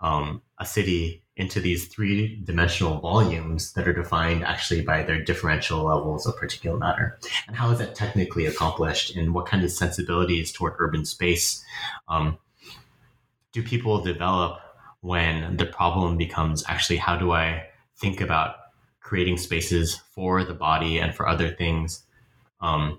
um, 0.00 0.40
a 0.58 0.64
city 0.64 1.23
into 1.36 1.60
these 1.60 1.88
three 1.88 2.40
dimensional 2.44 3.00
volumes 3.00 3.72
that 3.72 3.88
are 3.88 3.92
defined 3.92 4.44
actually 4.44 4.82
by 4.82 5.02
their 5.02 5.22
differential 5.22 5.82
levels 5.82 6.26
of 6.26 6.36
particulate 6.36 6.78
matter. 6.78 7.18
And 7.48 7.56
how 7.56 7.70
is 7.70 7.78
that 7.80 7.96
technically 7.96 8.46
accomplished? 8.46 9.16
And 9.16 9.34
what 9.34 9.46
kind 9.46 9.64
of 9.64 9.70
sensibilities 9.72 10.52
toward 10.52 10.74
urban 10.78 11.04
space 11.04 11.64
um, 12.08 12.38
do 13.52 13.62
people 13.62 14.00
develop 14.00 14.60
when 15.00 15.56
the 15.56 15.66
problem 15.66 16.16
becomes 16.16 16.64
actually 16.68 16.96
how 16.96 17.16
do 17.16 17.32
I 17.32 17.66
think 17.96 18.20
about 18.20 18.56
creating 19.00 19.36
spaces 19.36 20.00
for 20.14 20.44
the 20.44 20.54
body 20.54 20.98
and 20.98 21.14
for 21.14 21.28
other 21.28 21.50
things 21.50 22.04
um, 22.60 22.98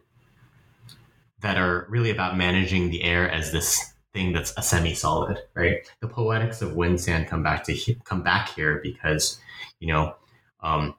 that 1.42 1.58
are 1.58 1.88
really 1.90 2.12
about 2.12 2.38
managing 2.38 2.90
the 2.90 3.04
air 3.04 3.30
as 3.30 3.52
this 3.52 3.94
thing 4.16 4.32
that's 4.32 4.54
a 4.58 4.64
semi-solid, 4.64 5.38
right? 5.54 5.88
The 6.00 6.08
poetics 6.08 6.62
of 6.64 6.74
wind 6.76 7.00
sand 7.00 7.28
come 7.28 7.44
back 7.44 7.64
to 7.66 7.96
come 8.06 8.24
back 8.24 8.56
here 8.56 8.80
because, 8.82 9.40
you 9.80 9.90
know, 9.90 10.16
um, 10.64 10.96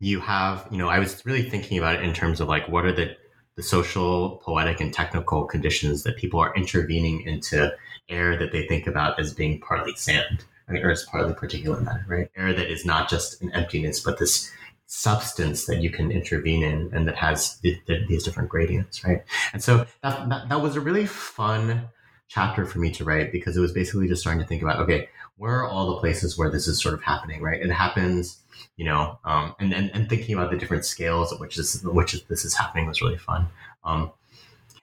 you 0.00 0.20
have, 0.20 0.66
you 0.70 0.76
know, 0.76 0.88
I 0.88 0.98
was 0.98 1.24
really 1.24 1.48
thinking 1.48 1.78
about 1.78 1.94
it 1.94 2.02
in 2.02 2.12
terms 2.12 2.40
of 2.40 2.48
like 2.48 2.68
what 2.68 2.84
are 2.84 2.92
the 2.92 3.16
the 3.56 3.62
social, 3.62 4.42
poetic, 4.44 4.80
and 4.80 4.92
technical 4.92 5.44
conditions 5.44 6.02
that 6.02 6.16
people 6.16 6.40
are 6.40 6.52
intervening 6.56 7.22
into 7.22 7.72
air 8.08 8.36
that 8.36 8.50
they 8.50 8.66
think 8.66 8.88
about 8.88 9.20
as 9.20 9.32
being 9.32 9.60
partly 9.60 9.94
sand, 9.94 10.44
right? 10.68 10.82
or 10.82 10.90
as 10.90 11.04
partly 11.04 11.32
particulate 11.34 11.84
matter, 11.84 12.04
right? 12.08 12.28
Air 12.36 12.52
that 12.52 12.70
is 12.70 12.84
not 12.84 13.08
just 13.08 13.40
an 13.40 13.52
emptiness, 13.52 14.00
but 14.00 14.18
this 14.18 14.50
substance 14.96 15.66
that 15.66 15.82
you 15.82 15.90
can 15.90 16.12
intervene 16.12 16.62
in 16.62 16.88
and 16.92 17.08
that 17.08 17.16
has 17.16 17.58
th- 17.58 17.84
th- 17.86 18.06
these 18.06 18.22
different 18.22 18.48
gradients, 18.48 19.04
right? 19.04 19.24
And 19.52 19.60
so 19.60 19.86
that, 20.04 20.28
that, 20.28 20.48
that 20.48 20.62
was 20.62 20.76
a 20.76 20.80
really 20.80 21.04
fun 21.04 21.88
chapter 22.28 22.64
for 22.64 22.78
me 22.78 22.92
to 22.92 23.04
write 23.04 23.32
because 23.32 23.56
it 23.56 23.60
was 23.60 23.72
basically 23.72 24.06
just 24.06 24.22
starting 24.22 24.40
to 24.40 24.46
think 24.46 24.62
about, 24.62 24.78
okay, 24.78 25.08
where 25.36 25.56
are 25.56 25.68
all 25.68 25.94
the 25.94 26.00
places 26.00 26.38
where 26.38 26.48
this 26.48 26.68
is 26.68 26.80
sort 26.80 26.94
of 26.94 27.02
happening, 27.02 27.42
right? 27.42 27.60
It 27.60 27.72
happens, 27.72 28.38
you 28.76 28.84
know, 28.84 29.18
um, 29.24 29.56
and, 29.58 29.74
and, 29.74 29.90
and 29.92 30.08
thinking 30.08 30.36
about 30.36 30.52
the 30.52 30.56
different 30.56 30.84
scales 30.84 31.32
at 31.32 31.40
which 31.40 31.56
this, 31.56 31.82
which 31.82 32.24
this 32.28 32.44
is 32.44 32.54
happening 32.54 32.86
was 32.86 33.02
really 33.02 33.18
fun. 33.18 33.48
Um, 33.82 34.12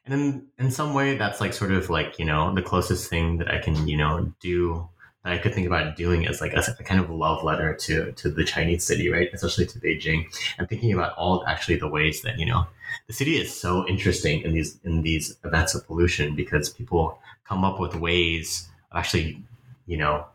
and 0.05 0.13
in, 0.13 0.47
in 0.59 0.71
some 0.71 0.93
way, 0.93 1.15
that's 1.15 1.39
like 1.39 1.53
sort 1.53 1.71
of 1.71 1.89
like, 1.89 2.19
you 2.19 2.25
know, 2.25 2.53
the 2.53 2.61
closest 2.61 3.09
thing 3.09 3.37
that 3.37 3.49
I 3.49 3.59
can, 3.59 3.87
you 3.87 3.95
know, 3.95 4.33
do 4.41 4.89
I 5.23 5.37
could 5.37 5.53
think 5.53 5.67
about 5.67 5.95
doing 5.95 6.27
as 6.27 6.41
like 6.41 6.53
a, 6.53 6.63
a, 6.79 6.83
kind 6.83 6.99
of 6.99 7.09
love 7.09 7.43
letter 7.43 7.75
to 7.75 8.11
to 8.13 8.29
the 8.29 8.43
Chinese 8.43 8.83
city, 8.83 9.09
right? 9.09 9.29
Especially 9.31 9.67
to 9.67 9.79
Beijing, 9.79 10.25
and 10.57 10.67
thinking 10.67 10.93
about 10.93 11.13
all 11.13 11.45
actually 11.45 11.75
the 11.75 11.87
ways 11.87 12.21
that 12.23 12.39
you 12.39 12.45
know 12.45 12.65
the 13.07 13.13
city 13.13 13.37
is 13.37 13.53
so 13.53 13.87
interesting 13.87 14.41
in 14.41 14.53
these 14.53 14.79
in 14.83 15.03
these 15.03 15.37
events 15.43 15.75
of 15.75 15.85
pollution 15.85 16.35
because 16.35 16.69
people 16.69 17.19
come 17.45 17.63
up 17.63 17.79
with 17.79 17.95
ways 17.95 18.67
of 18.91 18.97
actually 18.97 19.43
you 19.85 19.97
know 19.97 20.25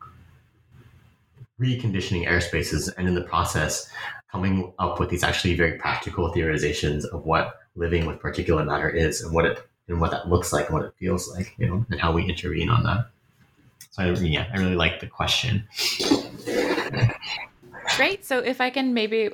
reconditioning 1.61 2.29
airspaces, 2.29 2.93
and 2.97 3.09
in 3.09 3.15
the 3.15 3.23
process 3.23 3.91
coming 4.31 4.73
up 4.79 5.01
with 5.01 5.09
these 5.09 5.25
actually 5.25 5.55
very 5.55 5.79
practical 5.79 6.33
theorizations 6.33 7.05
of 7.07 7.25
what 7.25 7.61
living 7.75 8.07
with 8.07 8.19
particulate 8.19 8.67
matter 8.67 8.89
is 8.89 9.23
and 9.23 9.33
what 9.33 9.45
it 9.45 9.67
and 9.89 10.01
what 10.01 10.11
that 10.11 10.29
looks 10.29 10.53
like 10.53 10.67
and 10.67 10.75
what 10.75 10.85
it 10.85 10.93
feels 10.99 11.29
like, 11.31 11.55
you 11.59 11.67
know, 11.67 11.87
and 11.91 12.01
how 12.01 12.13
we 12.13 12.25
intervene 12.29 12.69
on 12.69 12.83
that. 12.83 13.09
So 13.97 14.03
I, 14.03 14.11
yeah, 14.11 14.47
I 14.53 14.59
really 14.59 14.75
like 14.75 15.01
the 15.01 15.07
question. 15.07 15.67
Great. 17.97 18.27
So 18.27 18.41
if 18.41 18.61
I 18.61 18.69
can 18.69 18.93
maybe 18.93 19.31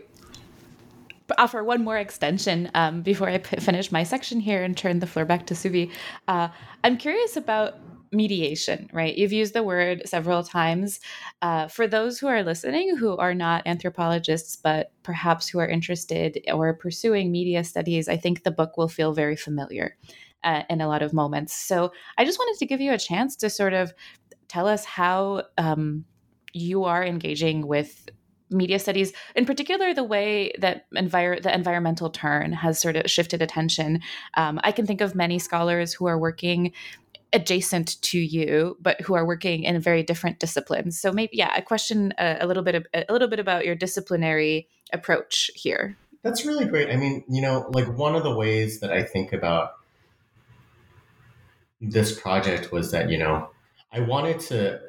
offer 1.36 1.64
one 1.64 1.82
more 1.82 1.98
extension 1.98 2.70
um, 2.74 3.02
before 3.02 3.28
I 3.28 3.38
p- 3.38 3.56
finish 3.56 3.90
my 3.90 4.04
section 4.04 4.38
here 4.38 4.62
and 4.62 4.76
turn 4.76 5.00
the 5.00 5.06
floor 5.06 5.24
back 5.24 5.46
to 5.46 5.54
Suvi. 5.54 5.90
Uh, 6.28 6.48
I'm 6.84 6.96
curious 6.96 7.36
about 7.36 7.74
mediation, 8.12 8.88
right? 8.92 9.16
You've 9.16 9.32
used 9.32 9.54
the 9.54 9.62
word 9.62 10.02
several 10.04 10.44
times. 10.44 11.00
Uh, 11.40 11.66
for 11.66 11.88
those 11.88 12.18
who 12.18 12.28
are 12.28 12.42
listening 12.42 12.96
who 12.96 13.16
are 13.16 13.34
not 13.34 13.62
anthropologists, 13.66 14.54
but 14.54 14.92
perhaps 15.02 15.48
who 15.48 15.58
are 15.58 15.66
interested 15.66 16.38
or 16.52 16.74
pursuing 16.74 17.32
media 17.32 17.64
studies, 17.64 18.08
I 18.08 18.16
think 18.16 18.44
the 18.44 18.50
book 18.50 18.76
will 18.76 18.88
feel 18.88 19.12
very 19.12 19.36
familiar. 19.36 19.96
Uh, 20.44 20.64
in 20.68 20.80
a 20.80 20.88
lot 20.88 21.02
of 21.02 21.12
moments. 21.12 21.54
So 21.54 21.92
I 22.18 22.24
just 22.24 22.36
wanted 22.36 22.58
to 22.58 22.66
give 22.66 22.80
you 22.80 22.92
a 22.92 22.98
chance 22.98 23.36
to 23.36 23.48
sort 23.48 23.74
of 23.74 23.94
tell 24.52 24.68
us 24.68 24.84
how 24.84 25.44
um, 25.56 26.04
you 26.52 26.84
are 26.84 27.02
engaging 27.02 27.66
with 27.66 28.10
media 28.50 28.78
studies, 28.78 29.14
in 29.34 29.46
particular, 29.46 29.94
the 29.94 30.04
way 30.04 30.52
that 30.58 30.84
envir- 30.94 31.42
the 31.42 31.54
environmental 31.54 32.10
turn 32.10 32.52
has 32.52 32.78
sort 32.78 32.96
of 32.96 33.10
shifted 33.10 33.40
attention. 33.40 34.00
Um, 34.34 34.60
I 34.62 34.70
can 34.70 34.86
think 34.86 35.00
of 35.00 35.14
many 35.14 35.38
scholars 35.38 35.94
who 35.94 36.04
are 36.04 36.18
working 36.18 36.72
adjacent 37.32 38.02
to 38.02 38.18
you, 38.18 38.76
but 38.78 39.00
who 39.00 39.14
are 39.14 39.26
working 39.26 39.62
in 39.62 39.74
a 39.74 39.80
very 39.80 40.02
different 40.02 40.38
disciplines. 40.38 41.00
So 41.00 41.12
maybe, 41.12 41.34
yeah, 41.34 41.56
a 41.56 41.62
question 41.62 42.12
a 42.18 42.46
little 42.46 42.62
bit 42.62 42.74
of, 42.74 42.86
a 42.92 43.10
little 43.10 43.28
bit 43.28 43.38
about 43.38 43.64
your 43.64 43.74
disciplinary 43.74 44.68
approach 44.92 45.50
here. 45.54 45.96
That's 46.22 46.44
really 46.44 46.66
great. 46.66 46.90
I 46.90 46.96
mean, 46.96 47.24
you 47.26 47.40
know, 47.40 47.70
like 47.72 47.88
one 47.96 48.14
of 48.14 48.22
the 48.22 48.36
ways 48.36 48.80
that 48.80 48.92
I 48.92 49.02
think 49.02 49.32
about 49.32 49.76
this 51.80 52.20
project 52.20 52.70
was 52.70 52.90
that 52.90 53.08
you 53.08 53.16
know 53.16 53.48
I 53.92 54.00
wanted 54.00 54.40
to 54.40 54.80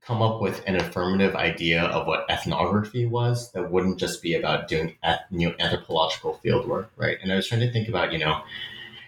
come 0.00 0.20
up 0.20 0.40
with 0.40 0.62
an 0.66 0.76
affirmative 0.76 1.34
idea 1.36 1.82
of 1.84 2.06
what 2.06 2.28
ethnography 2.28 3.06
was 3.06 3.52
that 3.52 3.70
wouldn't 3.70 3.98
just 3.98 4.22
be 4.22 4.34
about 4.34 4.68
doing 4.68 4.96
you 5.30 5.48
know, 5.48 5.54
anthropological 5.60 6.34
field 6.34 6.66
work, 6.66 6.90
right? 6.96 7.18
And 7.22 7.32
I 7.32 7.36
was 7.36 7.46
trying 7.46 7.60
to 7.60 7.72
think 7.72 7.88
about, 7.88 8.12
you 8.12 8.18
know, 8.18 8.42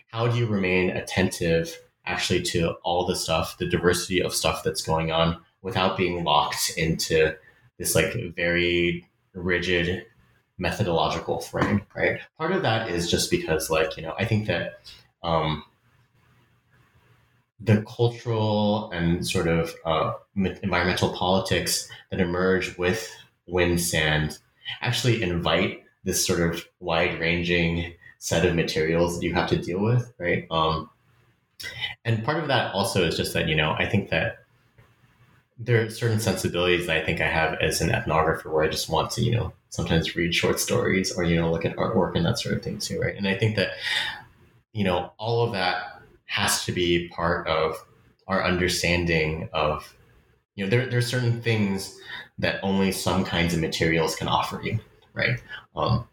how 0.08 0.28
do 0.28 0.38
you 0.38 0.46
remain 0.46 0.90
attentive 0.90 1.80
actually 2.06 2.42
to 2.42 2.72
all 2.84 3.06
the 3.06 3.16
stuff, 3.16 3.58
the 3.58 3.68
diversity 3.68 4.22
of 4.22 4.34
stuff 4.34 4.62
that's 4.62 4.82
going 4.82 5.10
on 5.10 5.40
without 5.62 5.96
being 5.96 6.22
locked 6.22 6.72
into 6.76 7.34
this 7.78 7.94
like 7.94 8.14
very 8.36 9.08
rigid 9.34 10.06
methodological 10.58 11.40
frame, 11.40 11.82
right? 11.96 12.20
Part 12.38 12.52
of 12.52 12.62
that 12.62 12.88
is 12.88 13.10
just 13.10 13.30
because 13.30 13.70
like, 13.70 13.96
you 13.96 14.02
know, 14.02 14.14
I 14.18 14.24
think 14.24 14.46
that 14.46 14.80
um, 15.24 15.64
the 17.60 17.82
cultural 17.82 18.90
and 18.90 19.26
sort 19.26 19.48
of 19.48 19.74
uh, 19.84 20.12
environmental 20.36 21.12
politics 21.12 21.88
that 22.10 22.20
emerge 22.20 22.76
with 22.76 23.10
wind 23.46 23.80
sand 23.80 24.38
actually 24.80 25.22
invite 25.22 25.84
this 26.04 26.26
sort 26.26 26.40
of 26.40 26.64
wide 26.80 27.18
ranging 27.20 27.94
set 28.18 28.44
of 28.44 28.54
materials 28.54 29.18
that 29.18 29.24
you 29.24 29.34
have 29.34 29.48
to 29.48 29.56
deal 29.56 29.80
with, 29.80 30.12
right? 30.18 30.46
Um, 30.50 30.90
and 32.04 32.24
part 32.24 32.38
of 32.38 32.48
that 32.48 32.74
also 32.74 33.04
is 33.04 33.16
just 33.16 33.32
that, 33.34 33.48
you 33.48 33.54
know, 33.54 33.74
I 33.78 33.86
think 33.86 34.10
that 34.10 34.38
there 35.58 35.84
are 35.84 35.90
certain 35.90 36.20
sensibilities 36.20 36.86
that 36.86 36.96
I 36.96 37.04
think 37.04 37.20
I 37.20 37.28
have 37.28 37.54
as 37.60 37.80
an 37.80 37.90
ethnographer 37.90 38.52
where 38.52 38.64
I 38.64 38.68
just 38.68 38.88
want 38.88 39.10
to, 39.12 39.22
you 39.22 39.30
know, 39.30 39.52
sometimes 39.70 40.16
read 40.16 40.34
short 40.34 40.58
stories 40.58 41.12
or, 41.12 41.24
you 41.24 41.36
know, 41.36 41.50
look 41.50 41.64
at 41.64 41.76
artwork 41.76 42.16
and 42.16 42.26
that 42.26 42.38
sort 42.38 42.56
of 42.56 42.62
thing 42.62 42.78
too, 42.78 43.00
right? 43.00 43.14
And 43.14 43.28
I 43.28 43.36
think 43.36 43.56
that, 43.56 43.70
you 44.72 44.84
know, 44.84 45.12
all 45.18 45.44
of 45.44 45.52
that 45.52 45.93
has 46.34 46.64
to 46.64 46.72
be 46.72 47.08
part 47.08 47.46
of 47.46 47.76
our 48.26 48.42
understanding 48.42 49.48
of 49.52 49.94
you 50.56 50.64
know 50.64 50.70
there 50.70 50.86
there 50.86 50.98
are 50.98 51.12
certain 51.14 51.40
things 51.40 51.96
that 52.38 52.58
only 52.62 52.90
some 52.90 53.24
kinds 53.24 53.54
of 53.54 53.60
materials 53.60 54.16
can 54.16 54.26
offer 54.26 54.60
you, 54.62 54.80
right? 55.12 55.40
Um, 55.76 56.08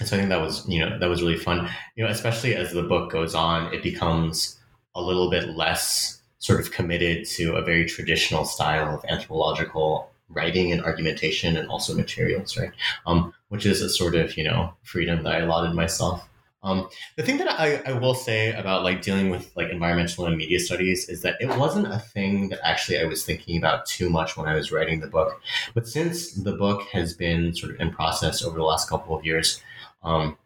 and 0.00 0.08
so 0.08 0.16
I 0.16 0.18
think 0.18 0.30
that 0.30 0.40
was 0.40 0.66
you 0.68 0.80
know 0.80 0.98
that 0.98 1.08
was 1.08 1.22
really 1.22 1.38
fun. 1.38 1.68
You 1.94 2.04
know, 2.04 2.10
especially 2.10 2.56
as 2.56 2.72
the 2.72 2.82
book 2.82 3.12
goes 3.12 3.34
on, 3.34 3.72
it 3.72 3.82
becomes 3.82 4.58
a 4.94 5.02
little 5.02 5.30
bit 5.30 5.50
less 5.50 6.20
sort 6.38 6.60
of 6.60 6.72
committed 6.72 7.26
to 7.26 7.54
a 7.54 7.62
very 7.62 7.84
traditional 7.86 8.44
style 8.44 8.94
of 8.94 9.04
anthropological 9.08 10.10
writing 10.30 10.72
and 10.72 10.82
argumentation 10.82 11.56
and 11.56 11.68
also 11.68 11.94
materials, 11.94 12.56
right? 12.56 12.72
Um, 13.06 13.34
which 13.48 13.66
is 13.66 13.82
a 13.82 13.88
sort 13.88 14.16
of 14.16 14.36
you 14.36 14.44
know 14.44 14.74
freedom 14.82 15.22
that 15.22 15.34
I 15.34 15.38
allotted 15.40 15.74
myself. 15.74 16.28
Um, 16.62 16.88
the 17.16 17.22
thing 17.22 17.38
that 17.38 17.48
I, 17.58 17.76
I 17.86 17.92
will 17.92 18.14
say 18.14 18.52
about 18.52 18.84
like 18.84 19.00
dealing 19.00 19.30
with 19.30 19.50
like 19.56 19.70
environmental 19.70 20.26
and 20.26 20.36
media 20.36 20.60
studies 20.60 21.08
is 21.08 21.22
that 21.22 21.36
it 21.40 21.48
wasn't 21.56 21.86
a 21.86 21.98
thing 21.98 22.50
that 22.50 22.60
actually 22.62 22.98
I 22.98 23.04
was 23.04 23.24
thinking 23.24 23.56
about 23.56 23.86
too 23.86 24.10
much 24.10 24.36
when 24.36 24.46
I 24.46 24.54
was 24.54 24.70
writing 24.70 25.00
the 25.00 25.06
book. 25.06 25.40
But 25.74 25.88
since 25.88 26.32
the 26.32 26.52
book 26.52 26.82
has 26.92 27.14
been 27.14 27.54
sort 27.54 27.74
of 27.74 27.80
in 27.80 27.90
process 27.90 28.42
over 28.44 28.58
the 28.58 28.64
last 28.64 28.90
couple 28.90 29.16
of 29.16 29.24
years, 29.24 29.62
um, 30.02 30.36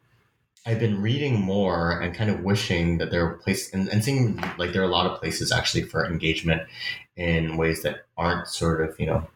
I've 0.66 0.78
been 0.78 1.02
reading 1.02 1.40
more 1.40 2.00
and 2.00 2.14
kind 2.14 2.30
of 2.30 2.40
wishing 2.40 2.98
that 2.98 3.10
there 3.10 3.26
are 3.26 3.34
places 3.34 3.74
and, 3.74 3.88
and 3.88 4.02
seeing 4.02 4.42
like 4.56 4.72
there 4.72 4.82
are 4.82 4.86
a 4.86 4.88
lot 4.88 5.06
of 5.06 5.20
places 5.20 5.52
actually 5.52 5.82
for 5.82 6.06
engagement 6.06 6.62
in 7.16 7.56
ways 7.56 7.82
that 7.82 8.06
aren't 8.16 8.48
sort 8.48 8.80
of 8.80 8.98
you 8.98 9.06
know 9.06 9.26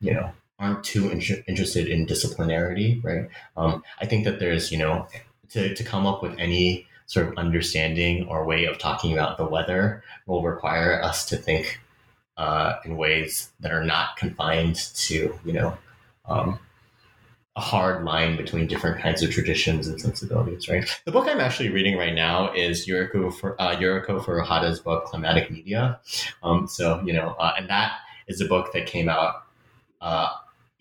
you 0.00 0.12
know 0.12 0.32
aren't 0.58 0.82
too 0.82 1.10
in- 1.10 1.44
interested 1.46 1.86
in 1.86 2.06
disciplinarity 2.06 3.02
right 3.04 3.28
um, 3.56 3.82
i 4.00 4.06
think 4.06 4.24
that 4.24 4.40
there's 4.40 4.72
you 4.72 4.78
know 4.78 5.06
to, 5.50 5.74
to 5.74 5.84
come 5.84 6.06
up 6.06 6.22
with 6.22 6.34
any 6.38 6.86
sort 7.06 7.28
of 7.28 7.36
understanding 7.36 8.26
or 8.28 8.44
way 8.44 8.64
of 8.64 8.78
talking 8.78 9.12
about 9.12 9.36
the 9.36 9.44
weather 9.44 10.02
will 10.26 10.42
require 10.42 11.02
us 11.02 11.26
to 11.26 11.36
think 11.36 11.80
uh, 12.36 12.74
in 12.84 12.96
ways 12.96 13.50
that 13.60 13.72
are 13.72 13.84
not 13.84 14.16
confined 14.16 14.76
to, 14.76 15.38
you 15.44 15.52
know, 15.52 15.76
um, 16.26 16.58
a 17.56 17.60
hard 17.60 18.04
line 18.04 18.36
between 18.36 18.66
different 18.66 19.00
kinds 19.00 19.22
of 19.22 19.30
traditions 19.30 19.86
and 19.86 20.00
sensibilities, 20.00 20.68
right? 20.68 21.00
The 21.04 21.12
book 21.12 21.28
I'm 21.28 21.38
actually 21.40 21.68
reading 21.68 21.96
right 21.96 22.14
now 22.14 22.52
is 22.52 22.88
Yuriko, 22.88 23.32
for, 23.32 23.60
uh, 23.62 23.76
Yuriko 23.76 24.20
Furuhata's 24.20 24.80
book, 24.80 25.04
Climatic 25.04 25.50
Media. 25.52 26.00
Um, 26.42 26.66
so, 26.66 27.00
you 27.04 27.12
know, 27.12 27.36
uh, 27.38 27.54
and 27.56 27.68
that 27.70 27.92
is 28.26 28.40
a 28.40 28.46
book 28.46 28.72
that 28.72 28.86
came 28.86 29.08
out 29.08 29.44
uh, 30.00 30.30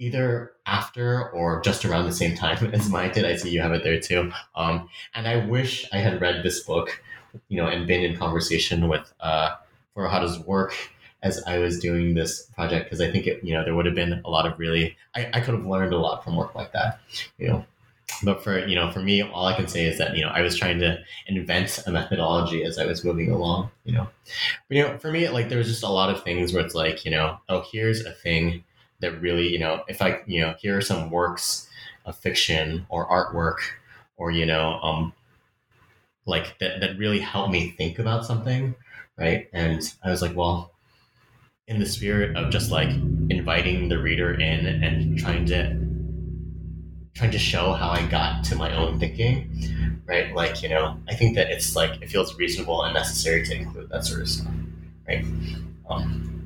either 0.04 0.52
after 0.66 1.30
or 1.32 1.62
just 1.62 1.86
around 1.86 2.06
the 2.06 2.14
same 2.14 2.36
time 2.36 2.66
as 2.74 2.90
mine 2.90 3.12
did. 3.12 3.26
I 3.26 3.36
see 3.36 3.50
you 3.50 3.62
have 3.62 3.72
it 3.72 3.84
there 3.84 4.00
too. 4.00 4.32
Um, 4.56 4.90
and 5.16 5.28
I 5.28 5.46
wish 5.46 5.88
I 5.94 5.98
had 5.98 6.20
read 6.22 6.44
this 6.44 6.62
book, 6.62 7.02
you 7.48 7.58
know, 7.58 7.68
and 7.68 7.88
been 7.88 8.04
in 8.04 8.18
conversation 8.18 8.88
with 8.90 9.12
uh, 9.22 9.56
Furuhata's 9.96 10.40
work 10.40 10.76
as 11.22 11.42
I 11.48 11.58
was 11.58 11.80
doing 11.80 12.16
this 12.16 12.44
project 12.48 12.86
because 12.86 13.00
I 13.00 13.10
think 13.10 13.28
it, 13.28 13.44
you 13.44 13.54
know, 13.54 13.64
there 13.64 13.76
would 13.76 13.86
have 13.86 13.96
been 13.96 14.22
a 14.26 14.30
lot 14.30 14.46
of 14.46 14.60
really, 14.60 14.98
I, 15.16 15.30
I 15.34 15.40
could 15.40 15.54
have 15.54 15.66
learned 15.66 15.94
a 15.94 15.98
lot 15.98 16.24
from 16.24 16.36
work 16.36 16.54
like 16.54 16.74
that, 16.74 17.00
you 17.38 17.48
know. 17.48 17.66
But 18.22 18.44
for 18.44 18.66
you 18.68 18.76
know, 18.76 18.92
for 18.92 19.00
me, 19.00 19.22
all 19.22 19.46
I 19.46 19.56
can 19.56 19.68
say 19.68 19.86
is 19.86 19.98
that 19.98 20.16
you 20.16 20.24
know 20.24 20.30
I 20.30 20.42
was 20.42 20.56
trying 20.56 20.80
to 20.80 21.00
invent 21.26 21.82
a 21.88 21.92
methodology 21.92 22.64
as 22.64 22.78
I 22.78 22.86
was 22.86 23.04
moving 23.04 23.32
along. 23.32 23.72
You 23.86 23.94
know, 23.94 24.08
but 24.68 24.78
you 24.78 24.84
know, 24.84 24.98
for 25.00 25.10
me, 25.10 25.28
like 25.30 25.50
there 25.50 25.58
was 25.58 25.68
just 25.68 25.84
a 25.84 25.90
lot 25.90 26.14
of 26.14 26.24
things 26.24 26.54
where 26.54 26.64
it's 26.64 26.76
like 26.76 27.06
you 27.06 27.12
know, 27.12 27.40
oh, 27.50 27.64
here's 27.72 28.06
a 28.06 28.12
thing 28.12 28.64
that 29.04 29.22
really, 29.22 29.50
you 29.50 29.60
know, 29.60 29.84
if 29.88 30.02
I, 30.02 30.22
you 30.26 30.42
know, 30.42 30.56
here 30.60 30.78
are 30.78 30.82
some 30.82 31.12
works 31.12 31.68
of 32.06 32.18
fiction 32.18 32.86
or 32.90 33.08
artwork 33.08 33.58
or, 34.18 34.32
you 34.32 34.46
know, 34.46 34.80
um, 34.82 35.14
like 36.26 36.58
that, 36.60 36.80
that 36.80 36.98
really 36.98 37.20
helped 37.20 37.52
me 37.52 37.72
think 37.72 38.00
about 38.00 38.26
something. 38.26 38.76
Right. 39.18 39.50
And 39.54 39.82
I 40.04 40.10
was 40.10 40.22
like, 40.22 40.36
well, 40.36 40.72
in 41.68 41.80
the 41.80 41.86
spirit 41.86 42.36
of 42.36 42.50
just 42.50 42.72
like 42.72 42.90
inviting 43.30 43.90
the 43.90 44.02
reader 44.02 44.34
in 44.34 44.66
and 44.66 45.18
trying 45.20 45.46
to 45.48 45.78
trying 47.14 47.32
to 47.32 47.40
show 47.40 47.74
how 47.74 47.90
I 47.90 48.08
got 48.08 48.44
to 48.46 48.56
my 48.56 48.76
own 48.76 49.00
thinking, 49.00 50.02
right? 50.08 50.34
Like, 50.34 50.64
you 50.64 50.70
know, 50.70 50.98
I 51.08 51.14
think 51.14 51.36
that 51.36 51.52
it's 51.52 51.76
like 51.76 52.02
it 52.02 52.10
feels 52.10 52.36
reasonable 52.36 52.82
and 52.84 52.94
necessary 52.94 53.46
to 53.46 53.56
include 53.56 53.90
that 53.90 54.04
sort 54.04 54.22
of 54.22 54.30
stuff, 54.30 54.52
right? 55.08 55.24
Um, 55.88 56.43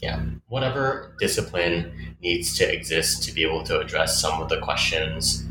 yeah, 0.00 0.22
whatever 0.48 1.14
discipline 1.18 2.16
needs 2.22 2.56
to 2.58 2.72
exist 2.72 3.22
to 3.24 3.32
be 3.32 3.42
able 3.42 3.62
to 3.64 3.78
address 3.80 4.20
some 4.20 4.40
of 4.40 4.48
the 4.48 4.60
questions 4.60 5.44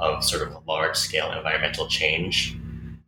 of 0.00 0.24
sort 0.24 0.46
of 0.46 0.66
large 0.66 0.96
scale 0.96 1.30
environmental 1.32 1.86
change 1.86 2.56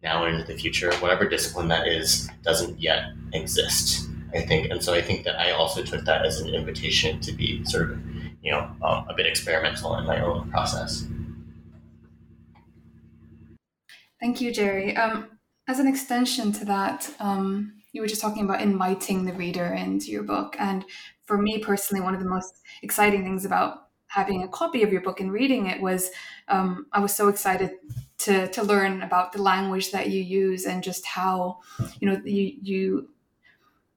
now 0.03 0.24
and 0.24 0.36
into 0.36 0.53
the 0.53 0.59
future, 0.59 0.95
whatever 0.97 1.28
discipline 1.28 1.68
that 1.68 1.88
is, 1.88 2.28
doesn't 2.42 2.78
yet 2.80 3.07
exist, 3.32 4.09
I 4.34 4.42
think. 4.42 4.70
And 4.70 4.82
so 4.84 4.95
I 4.95 5.03
think 5.03 5.24
that 5.24 5.40
I 5.40 5.51
also 5.53 5.82
took 5.82 6.05
that 6.05 6.24
as 6.24 6.40
an 6.40 6.55
invitation 6.55 7.20
to 7.20 7.32
be 7.32 7.64
sort 7.64 7.90
of, 7.90 7.99
you 8.42 8.53
know, 8.53 8.70
um, 8.82 9.07
a 9.09 9.14
bit 9.16 9.26
experimental 9.26 9.97
in 9.97 10.07
my 10.07 10.20
own 10.20 10.51
process. 10.51 11.07
Thank 14.20 14.40
you, 14.40 14.53
Jerry. 14.53 14.97
Um, 14.97 15.28
as 15.66 15.78
an 15.78 15.88
extension 15.88 16.53
to 16.53 16.64
that, 16.66 17.11
um, 17.18 17.72
you 17.95 18.01
were 18.01 18.09
just 18.09 18.20
talking 18.20 18.45
about 18.45 18.61
inviting 18.61 19.24
the 19.24 19.32
reader 19.32 19.72
into 19.72 20.11
your 20.11 20.24
book. 20.24 20.57
And 20.59 20.84
for 21.24 21.38
me 21.38 21.59
personally, 21.61 22.03
one 22.03 22.12
of 22.12 22.20
the 22.20 22.28
most 22.28 22.61
exciting 22.82 23.22
things 23.22 23.45
about 23.45 23.86
having 24.09 24.42
a 24.42 24.49
copy 24.49 24.82
of 24.82 24.92
your 24.92 25.01
book 25.01 25.20
and 25.20 25.32
reading 25.32 25.66
it 25.66 25.80
was 25.80 26.11
um, 26.49 26.86
I 26.92 26.99
was 26.99 27.14
so 27.14 27.28
excited 27.28 27.70
to 28.18 28.49
to 28.49 28.62
learn 28.62 29.03
about 29.03 29.32
the 29.32 29.40
language 29.40 29.92
that 29.92 30.11
you 30.11 30.20
use 30.20 30.66
and 30.66 30.82
just 30.82 31.07
how 31.07 31.61
you 32.01 32.11
know 32.11 32.20
you 32.24 32.53
you 32.61 33.09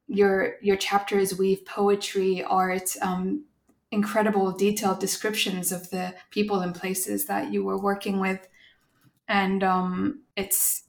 your 0.08 0.56
your 0.62 0.78
chapters 0.78 1.38
weave 1.38 1.66
poetry, 1.66 2.44
art, 2.44 2.96
um, 3.02 3.46
incredible 3.92 4.52
detailed 4.52 5.00
descriptions 5.00 5.72
of 5.72 5.90
the 5.90 6.14
people 6.30 6.60
and 6.60 6.76
places 6.76 7.26
that 7.26 7.52
you 7.52 7.64
were 7.64 7.80
working 7.80 8.20
with, 8.20 8.48
and 9.28 9.64
um, 9.64 10.22
it's 10.36 10.84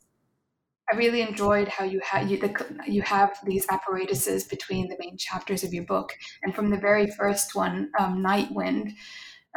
I 0.90 0.96
really 0.96 1.20
enjoyed 1.20 1.68
how 1.68 1.84
you 1.84 2.00
had 2.02 2.30
you 2.30 2.38
the, 2.38 2.54
you 2.86 3.02
have 3.02 3.38
these 3.44 3.66
apparatuses 3.68 4.44
between 4.44 4.88
the 4.88 4.96
main 4.98 5.16
chapters 5.18 5.62
of 5.62 5.74
your 5.74 5.84
book, 5.84 6.14
and 6.42 6.54
from 6.54 6.70
the 6.70 6.78
very 6.78 7.10
first 7.10 7.54
one, 7.54 7.90
um, 7.98 8.22
Night 8.22 8.50
Wind. 8.50 8.92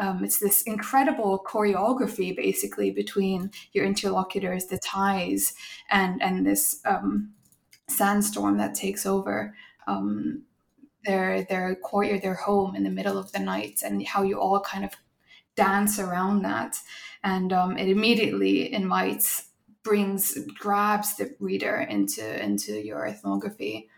Um, 0.02 0.24
it's 0.24 0.40
this 0.40 0.64
incredible 0.64 1.44
choreography, 1.46 2.36
basically, 2.36 2.92
between 2.92 3.52
your 3.74 3.86
interlocutors, 3.86 4.66
the 4.66 4.78
ties, 4.80 5.54
and 5.90 6.22
and 6.22 6.46
this 6.46 6.82
um, 6.86 7.34
sandstorm 7.88 8.58
that 8.58 8.76
takes 8.76 9.06
over 9.06 9.56
um, 9.88 10.44
their 11.06 11.44
their 11.44 11.76
courtyard, 11.76 12.24
their 12.24 12.36
home 12.36 12.76
in 12.76 12.84
the 12.84 12.90
middle 12.90 13.18
of 13.18 13.32
the 13.32 13.40
night, 13.40 13.82
and 13.86 14.06
how 14.06 14.24
you 14.24 14.40
all 14.40 14.60
kind 14.60 14.84
of 14.84 14.92
dance 15.56 16.00
around 16.00 16.42
that, 16.42 16.78
and 17.24 17.54
um, 17.54 17.78
it 17.78 17.88
immediately 17.88 18.74
invites 18.74 19.51
brings 19.84 20.38
grabs 20.60 21.16
the 21.16 21.36
reader 21.40 21.78
into 21.78 22.44
into 22.44 22.74
your 22.74 23.06
ethnography. 23.06 23.90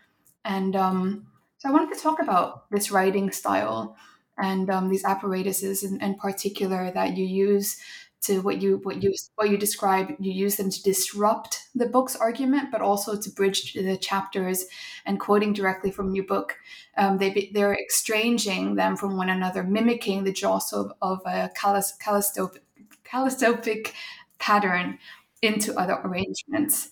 And 0.44 0.76
um, 0.76 1.26
so 1.58 1.68
i 1.68 1.72
wanted 1.72 1.94
to 1.94 2.00
talk 2.00 2.20
about 2.20 2.70
this 2.70 2.90
writing 2.90 3.30
style 3.30 3.96
and 4.36 4.68
um, 4.68 4.88
these 4.88 5.04
apparatuses 5.04 5.84
in, 5.84 6.00
in, 6.00 6.16
particular 6.16 6.90
that 6.90 7.16
you 7.16 7.24
use 7.24 7.76
to 8.20 8.40
what 8.40 8.60
you 8.60 8.80
what 8.82 9.02
you 9.02 9.14
what 9.36 9.50
you 9.50 9.58
describe. 9.58 10.14
You 10.18 10.32
use 10.32 10.56
them 10.56 10.70
to 10.70 10.82
disrupt 10.82 11.68
the 11.74 11.86
book's 11.86 12.16
argument 12.16 12.70
but 12.72 12.80
also 12.80 13.20
to 13.20 13.30
bridge 13.30 13.74
the 13.74 13.96
chapters 13.96 14.64
and 15.04 15.20
quoting 15.20 15.52
directly 15.52 15.90
from 15.90 16.14
your 16.14 16.24
book. 16.24 16.56
Um, 16.96 17.18
they 17.18 17.50
they're 17.52 17.74
exchanging 17.74 18.76
them 18.76 18.96
from 18.96 19.16
one 19.16 19.28
another 19.28 19.62
mimicking 19.62 20.24
the 20.24 20.32
jostle 20.32 20.94
of, 21.02 21.02
of 21.02 21.20
a 21.26 21.50
kaleidoscopic 21.54 23.94
pattern 24.38 24.98
into 25.44 25.78
other 25.78 25.94
arrangements. 26.04 26.90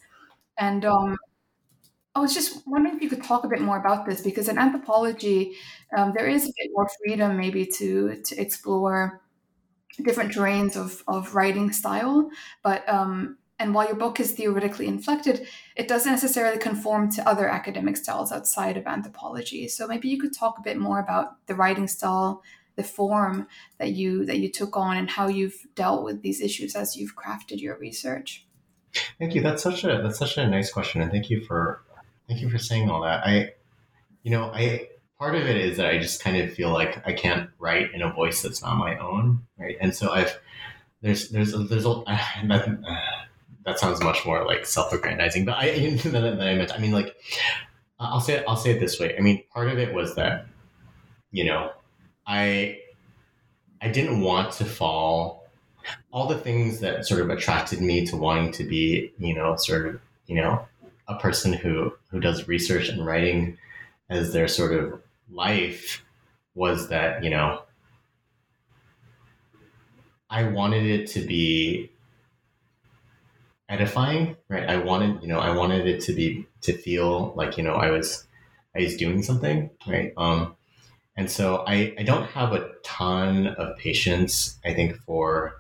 And 0.59 0.85
um, 0.85 1.17
I 2.15 2.21
was 2.21 2.35
just 2.35 2.67
wondering 2.67 2.97
if 2.97 3.03
you 3.03 3.09
could 3.09 3.23
talk 3.23 3.45
a 3.45 3.49
bit 3.49 3.61
more 3.61 3.79
about 3.79 4.07
this 4.07 4.21
because 4.21 4.49
in 4.49 4.59
anthropology, 4.59 5.55
um, 5.97 6.13
there 6.15 6.29
is 6.29 6.45
a 6.45 6.53
bit 6.59 6.71
more 6.73 6.89
freedom 7.05 7.37
maybe 7.37 7.67
to 7.79 8.21
to 8.23 8.41
explore 8.41 9.23
different 10.05 10.33
terrains 10.33 10.77
of, 10.77 11.03
of 11.09 11.35
writing 11.35 11.73
style. 11.73 12.31
But 12.63 12.87
um, 12.89 13.39
and 13.59 13.75
while 13.75 13.87
your 13.87 13.97
book 13.97 14.19
is 14.19 14.33
theoretically 14.33 14.89
inflected, 14.89 15.47
it 15.77 15.87
doesn't 15.87 16.11
necessarily 16.11 16.59
conform 16.59 17.11
to 17.13 17.29
other 17.29 17.49
academic 17.49 17.97
styles 17.97 18.33
outside 18.33 18.77
of 18.77 18.87
anthropology. 18.87 19.69
So 19.69 19.87
maybe 19.87 20.09
you 20.09 20.21
could 20.21 20.35
talk 20.35 20.59
a 20.59 20.63
bit 20.63 20.79
more 20.79 20.99
about 20.99 21.47
the 21.47 21.55
writing 21.55 21.87
style, 21.87 22.43
the 22.77 22.85
form 22.85 23.47
that 23.79 23.93
you 23.93 24.25
that 24.27 24.39
you 24.39 24.51
took 24.51 24.77
on 24.77 24.97
and 24.97 25.11
how 25.11 25.29
you've 25.29 25.57
dealt 25.75 26.05
with 26.05 26.23
these 26.23 26.41
issues 26.41 26.75
as 26.75 26.97
you've 26.97 27.17
crafted 27.17 27.61
your 27.61 27.79
research? 27.79 28.47
Thank 29.19 29.35
you. 29.35 29.43
That's 29.43 29.63
such 29.63 29.85
a 29.85 30.01
that's 30.03 30.19
such 30.19 30.37
a 30.37 30.47
nice 30.47 30.73
question 30.73 31.01
and 31.01 31.11
thank 31.11 31.31
you 31.31 31.45
for 31.45 31.83
thank 32.29 32.41
you 32.41 32.51
for 32.51 32.59
saying 32.59 32.91
all 32.91 33.03
that. 33.03 33.27
I 33.27 33.53
you 34.23 34.31
know 34.31 34.53
i 34.55 34.89
part 35.19 35.35
of 35.35 35.43
it 35.43 35.57
is 35.57 35.77
that 35.77 35.87
i 35.87 35.99
just 35.99 36.23
kind 36.23 36.37
of 36.37 36.53
feel 36.53 36.73
like 36.73 37.05
i 37.07 37.13
can't 37.13 37.51
write 37.59 37.93
in 37.93 38.03
a 38.03 38.13
voice 38.13 38.43
that's 38.43 38.63
not 38.63 38.77
my 38.77 38.97
own 38.99 39.45
right? 39.59 39.77
And 39.81 39.95
so 39.95 40.13
i've 40.13 40.39
there's 41.01 41.31
there's 41.31 41.53
there's 41.69 41.85
a 41.85 42.03
that, 42.07 42.79
that 43.65 43.79
sounds 43.81 44.01
much 44.03 44.25
more 44.25 44.45
like 44.47 44.65
self-aggrandizing 44.65 45.45
but 45.45 45.57
i 45.57 45.97
than, 46.05 46.13
than 46.13 46.41
i 46.41 46.55
meant. 46.55 46.73
I 46.73 46.79
mean 46.79 46.93
like 46.93 47.17
I'll 48.03 48.21
say 48.21 48.45
I'll 48.47 48.57
say 48.57 48.73
it 48.73 48.81
this 48.81 48.99
way. 48.99 49.17
I 49.17 49.21
mean, 49.21 49.45
part 49.53 49.69
of 49.69 49.79
it 49.79 49.95
was 49.95 50.17
that, 50.17 50.47
you 51.31 51.45
know, 51.45 51.71
I 52.33 52.79
I 53.83 53.89
didn't 53.89 54.23
want 54.23 54.53
to 54.55 54.65
fall 54.65 55.45
all 56.13 56.29
the 56.29 56.39
things 56.39 56.81
that 56.81 57.07
sort 57.07 57.21
of 57.21 57.31
attracted 57.31 57.81
me 57.83 58.07
to 58.07 58.17
wanting 58.17 58.53
to 58.53 58.65
be, 58.65 59.13
you 59.19 59.35
know, 59.35 59.57
sort 59.57 59.87
of, 59.87 60.01
you 60.27 60.37
know, 60.37 60.67
a 61.09 61.17
person 61.19 61.53
who 61.53 61.95
who 62.11 62.21
does 62.21 62.49
research 62.49 62.89
and 62.89 63.05
writing 63.05 63.59
as 64.09 64.33
their 64.33 64.49
sort 64.49 64.73
of 64.73 65.03
life 65.31 66.05
was 66.55 66.89
that, 66.89 67.25
you 67.25 67.31
know, 67.31 67.63
I 70.31 70.45
wanted 70.45 70.85
it 70.85 71.07
to 71.11 71.21
be 71.21 71.91
edifying, 73.69 74.37
right? 74.49 74.69
I 74.69 74.77
wanted, 74.77 75.23
you 75.23 75.29
know, 75.29 75.39
I 75.39 75.55
wanted 75.55 75.87
it 75.87 76.01
to 76.03 76.13
be 76.13 76.47
to 76.63 76.73
feel 76.73 77.33
like, 77.37 77.57
you 77.57 77.65
know, 77.65 77.75
I 77.75 77.91
was 77.91 78.27
I 78.77 78.81
was 78.81 78.97
doing 78.97 79.23
something, 79.23 79.71
right? 79.87 80.13
Um 80.17 80.57
and 81.17 81.31
so 81.31 81.65
I, 81.67 81.95
I 81.99 82.03
don't 82.03 82.25
have 82.25 82.53
a 82.53 82.71
ton 82.83 83.49
of 83.49 83.77
patience, 83.77 84.59
I 84.65 84.73
think, 84.73 84.97
for 84.97 85.57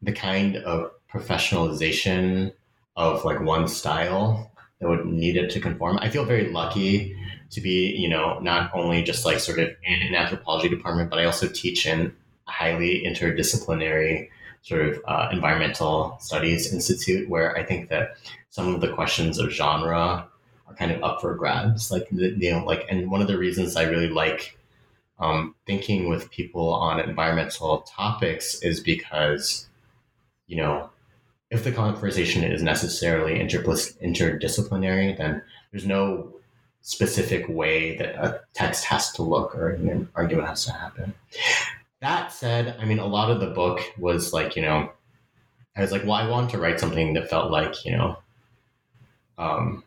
the 0.00 0.12
kind 0.12 0.56
of 0.56 0.92
professionalization 1.12 2.52
of 2.96 3.24
like 3.24 3.40
one 3.40 3.68
style 3.68 4.50
that 4.80 4.88
would 4.88 5.06
need 5.06 5.36
it 5.36 5.50
to 5.50 5.60
conform. 5.60 5.98
I 6.00 6.08
feel 6.08 6.24
very 6.24 6.50
lucky 6.50 7.16
to 7.50 7.60
be, 7.60 7.94
you 7.96 8.08
know, 8.08 8.38
not 8.40 8.70
only 8.74 9.02
just 9.02 9.24
like 9.24 9.40
sort 9.40 9.58
of 9.58 9.68
in 9.82 10.02
an 10.02 10.14
anthropology 10.14 10.68
department, 10.68 11.10
but 11.10 11.18
I 11.18 11.24
also 11.24 11.48
teach 11.48 11.86
in 11.86 12.14
a 12.46 12.50
highly 12.50 13.04
interdisciplinary 13.06 14.28
sort 14.62 14.82
of 14.82 15.00
uh, 15.06 15.28
environmental 15.32 16.16
studies 16.20 16.72
institute 16.72 17.28
where 17.28 17.56
I 17.56 17.64
think 17.64 17.88
that 17.90 18.16
some 18.50 18.74
of 18.74 18.80
the 18.80 18.92
questions 18.92 19.38
of 19.38 19.50
genre 19.50 20.28
are 20.68 20.74
kind 20.74 20.92
of 20.92 21.02
up 21.02 21.20
for 21.20 21.34
grabs. 21.34 21.90
Like, 21.90 22.06
you 22.10 22.52
know, 22.52 22.64
like, 22.64 22.86
and 22.88 23.10
one 23.10 23.20
of 23.22 23.28
the 23.28 23.38
reasons 23.38 23.76
I 23.76 23.84
really 23.84 24.08
like 24.08 24.58
um, 25.18 25.54
thinking 25.66 26.08
with 26.08 26.30
people 26.30 26.72
on 26.72 27.00
environmental 27.00 27.80
topics 27.82 28.62
is 28.62 28.80
because, 28.80 29.66
you 30.46 30.56
know, 30.56 30.90
if 31.50 31.64
the 31.64 31.72
conversation 31.72 32.44
is 32.44 32.62
necessarily 32.62 33.38
interdisciplinary, 33.38 35.16
then 35.16 35.42
there's 35.70 35.86
no 35.86 36.34
specific 36.82 37.48
way 37.48 37.96
that 37.96 38.14
a 38.16 38.40
text 38.54 38.84
has 38.84 39.12
to 39.12 39.22
look 39.22 39.54
or 39.54 39.70
an 39.70 40.08
argument 40.14 40.48
has 40.48 40.64
to 40.66 40.72
happen. 40.72 41.14
That 42.00 42.32
said, 42.32 42.76
I 42.78 42.84
mean, 42.84 42.98
a 42.98 43.06
lot 43.06 43.30
of 43.30 43.40
the 43.40 43.48
book 43.48 43.80
was 43.98 44.32
like, 44.32 44.56
you 44.56 44.62
know, 44.62 44.92
I 45.76 45.80
was 45.80 45.90
like, 45.90 46.02
well, 46.02 46.12
I 46.12 46.28
wanted 46.28 46.50
to 46.50 46.58
write 46.58 46.80
something 46.80 47.14
that 47.14 47.30
felt 47.30 47.50
like, 47.50 47.84
you 47.84 47.92
know, 47.92 48.18
um, 49.38 49.82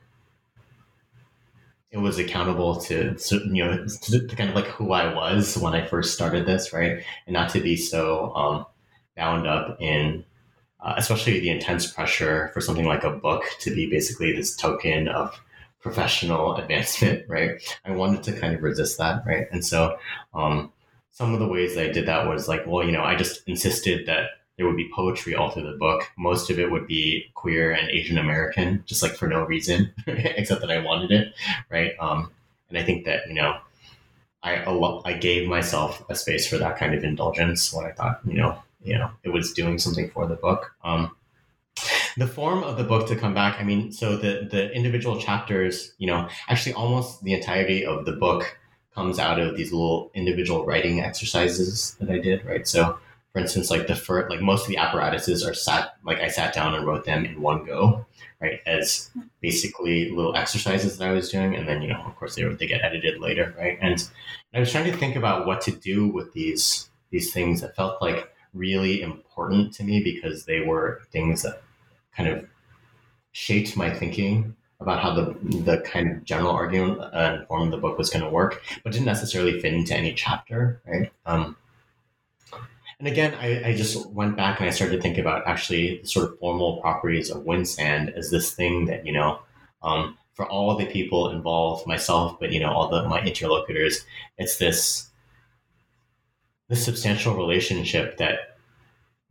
it 1.92 1.98
was 1.98 2.18
accountable 2.18 2.78
to, 2.78 3.18
you 3.30 3.66
know 3.66 3.86
to, 3.86 4.28
to, 4.28 4.36
kind 4.36 4.50
of 4.50 4.56
like 4.56 4.68
who 4.68 4.94
I 4.94 5.14
was 5.14 5.58
when 5.58 5.74
I 5.74 5.86
first 5.86 6.14
started 6.14 6.46
this, 6.46 6.72
right, 6.72 7.04
and 7.28 7.34
not 7.34 7.50
to 7.50 7.60
be 7.60 7.76
so 7.76 8.34
um, 8.34 8.66
bound 9.18 9.46
up 9.46 9.78
in, 9.82 10.24
uh, 10.80 10.94
especially 10.98 11.40
the 11.40 11.50
intense 11.50 11.92
pressure 11.92 12.50
for 12.54 12.62
something 12.62 12.86
like 12.86 13.04
a 13.04 13.12
book 13.12 13.44
to 13.60 13.76
be 13.76 13.90
basically 13.90 14.32
this 14.32 14.56
token 14.56 15.10
of 15.10 15.38
professional 15.82 16.56
advancement, 16.56 17.26
right? 17.28 17.62
I 17.84 17.92
wanted 17.92 18.24
to 18.24 18.40
kind 18.40 18.56
of 18.56 18.64
resist 18.64 18.98
that, 18.98 19.24
right, 19.26 19.48
and 19.52 19.66
so 19.66 19.98
um, 20.34 20.72
some 21.12 21.34
of 21.34 21.40
the 21.40 21.48
ways 21.48 21.76
that 21.76 21.90
I 21.90 21.92
did 21.92 22.06
that 22.06 22.28
was 22.28 22.48
like, 22.48 22.66
well, 22.66 22.86
you 22.86 22.94
know, 22.94 23.04
I 23.04 23.16
just 23.16 23.48
insisted 23.48 24.06
that 24.08 24.30
there 24.62 24.68
would 24.68 24.78
be 24.78 24.92
poetry 24.94 25.34
all 25.34 25.50
through 25.50 25.64
the 25.64 25.78
book. 25.78 26.04
Most 26.18 26.52
of 26.52 26.60
it 26.60 26.70
would 26.70 26.86
be 26.86 27.32
queer 27.34 27.72
and 27.72 27.90
Asian 27.90 28.20
American, 28.20 28.84
just 28.86 29.02
like 29.02 29.14
for 29.14 29.28
no 29.28 29.44
reason, 29.44 29.92
except 30.08 30.62
that 30.62 30.70
I 30.70 30.78
wanted 30.78 31.10
it, 31.10 31.34
right? 31.72 31.94
Um, 32.00 32.32
and 32.70 32.78
I 32.78 32.84
think 32.84 33.06
that 33.06 33.28
you 33.28 33.34
know, 33.34 33.58
I 34.44 34.64
I 35.04 35.14
gave 35.14 35.50
myself 35.50 36.04
a 36.10 36.16
space 36.16 36.48
for 36.48 36.60
that 36.60 36.78
kind 36.78 36.94
of 36.94 37.04
indulgence 37.04 37.74
when 37.74 37.88
I 37.88 37.92
thought 37.92 38.20
you 38.24 38.36
know 38.36 38.62
you 38.84 39.00
know 39.00 39.10
it 39.24 39.30
was 39.30 39.52
doing 39.52 39.80
something 39.80 40.12
for 40.12 40.28
the 40.28 40.36
book. 40.36 40.76
Um, 40.84 41.16
the 42.16 42.28
form 42.28 42.62
of 42.64 42.78
the 42.78 42.84
book 42.84 43.08
to 43.08 43.16
come 43.16 43.34
back, 43.34 43.60
I 43.60 43.64
mean, 43.64 43.92
so 43.92 44.16
the 44.16 44.48
the 44.52 44.72
individual 44.74 45.20
chapters, 45.20 45.94
you 45.98 46.06
know, 46.06 46.30
actually 46.50 46.74
almost 46.74 47.24
the 47.24 47.34
entirety 47.34 47.84
of 47.84 48.06
the 48.06 48.12
book 48.12 48.60
comes 48.94 49.18
out 49.18 49.40
of 49.40 49.58
these 49.58 49.72
little 49.72 50.12
individual 50.14 50.66
writing 50.66 51.00
exercises 51.00 51.96
that 52.00 52.12
I 52.12 52.20
did, 52.20 52.46
right? 52.46 52.68
So 52.68 53.00
for 53.34 53.40
instance, 53.40 53.72
like 53.72 53.88
the 53.88 53.96
first, 53.96 54.30
like 54.30 54.42
most 54.42 54.64
of 54.64 54.68
the 54.68 54.78
apparatuses 54.78 55.46
are 55.46 55.54
sat, 55.54 55.96
like 56.04 56.20
I 56.20 56.28
sat 56.28 56.54
down 56.54 56.74
and 56.74 56.86
wrote 56.86 57.06
them 57.06 57.26
in 57.26 57.42
one 57.42 57.64
go, 57.66 58.06
right? 58.42 58.60
As 58.66 59.10
basically 59.40 60.10
little 60.10 60.36
exercises 60.36 60.98
that 60.98 61.08
I 61.08 61.14
was 61.14 61.30
doing. 61.30 61.56
And 61.56 61.68
then, 61.68 61.82
you 61.82 61.88
know, 61.88 62.02
of 62.06 62.16
course 62.18 62.36
they, 62.36 62.44
they 62.44 62.68
get 62.68 62.84
edited 62.84 63.22
later, 63.22 63.56
right? 63.58 63.78
And 63.82 64.06
I 64.54 64.60
was 64.60 64.72
trying 64.72 64.92
to 64.92 64.98
think 64.98 65.16
about 65.16 65.46
what 65.46 65.62
to 65.62 65.72
do 65.72 66.08
with 66.08 66.34
these, 66.34 66.90
these 67.10 67.32
things 67.32 67.62
that 67.62 67.76
felt 67.76 68.02
like 68.02 68.34
really 68.54 69.02
important 69.02 69.74
to 69.76 69.84
me 69.84 70.04
because 70.04 70.44
they 70.46 70.60
were 70.60 71.02
things 71.12 71.44
that 71.44 71.62
kind 72.16 72.28
of 72.28 72.46
shaped 73.32 73.78
my 73.78 73.90
thinking 73.90 74.56
about 74.82 75.00
how 75.00 75.14
the 75.14 75.36
the 75.60 75.78
kind 75.82 76.12
of 76.12 76.24
general 76.24 76.52
argument 76.52 77.00
and 77.14 77.48
form 77.48 77.62
of 77.62 77.72
the 77.72 77.78
book 77.78 77.98
was 77.98 78.10
going 78.10 78.24
to 78.24 78.30
work, 78.30 78.64
but 78.84 78.92
didn't 78.92 79.06
necessarily 79.06 79.60
fit 79.60 79.74
into 79.74 79.96
any 79.96 80.14
chapter, 80.14 80.82
right? 80.86 81.12
Um, 81.26 81.56
and 83.02 83.08
again, 83.08 83.34
I, 83.34 83.70
I, 83.70 83.76
just 83.76 84.06
went 84.12 84.38
back 84.38 84.60
and 84.60 84.70
I 84.70 84.72
started 84.72 84.98
to 84.98 85.02
think 85.02 85.18
about 85.18 85.48
actually 85.48 86.02
the 86.04 86.08
sort 86.08 86.30
of 86.30 86.38
formal 86.38 86.80
properties 86.82 87.32
of 87.32 87.44
wind 87.46 87.68
sand 87.68 88.14
as 88.16 88.30
this 88.30 88.54
thing 88.54 88.86
that, 88.86 89.08
you 89.08 89.12
know, 89.12 89.40
um, 89.82 90.20
for 90.36 90.48
all 90.48 90.78
the 90.78 90.86
people 90.86 91.32
involved, 91.32 91.88
myself, 91.88 92.40
but, 92.40 92.52
you 92.52 92.60
know, 92.60 92.70
all 92.70 92.90
the, 92.90 93.10
my 93.10 93.20
interlocutors, 93.24 94.06
it's 94.38 94.60
this, 94.60 95.10
this 96.70 96.86
substantial 96.86 97.36
relationship 97.36 98.18
that 98.18 98.58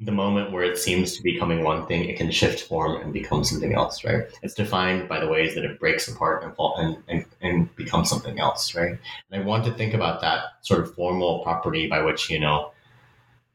the 0.00 0.10
moment 0.10 0.50
where 0.50 0.64
it 0.64 0.76
seems 0.76 1.16
to 1.16 1.22
be 1.22 1.34
becoming 1.34 1.62
one 1.62 1.86
thing, 1.86 2.08
it 2.08 2.16
can 2.16 2.32
shift 2.32 2.66
form 2.66 3.00
and 3.00 3.12
become 3.12 3.44
something 3.44 3.74
else, 3.74 4.02
right? 4.02 4.24
It's 4.42 4.54
defined 4.54 5.08
by 5.08 5.20
the 5.20 5.28
ways 5.28 5.54
that 5.54 5.64
it 5.64 5.78
breaks 5.78 6.08
apart 6.08 6.42
and 6.42 6.56
fall 6.56 6.74
and, 6.76 6.96
and, 7.06 7.24
and 7.40 7.76
becomes 7.76 8.10
something 8.10 8.40
else, 8.40 8.74
right? 8.74 8.98
And 9.30 9.42
I 9.42 9.46
want 9.46 9.64
to 9.66 9.74
think 9.74 9.94
about 9.94 10.22
that 10.22 10.42
sort 10.62 10.80
of 10.80 10.92
formal 10.96 11.44
property 11.44 11.86
by 11.86 12.02
which, 12.02 12.30
you 12.30 12.40
know, 12.40 12.72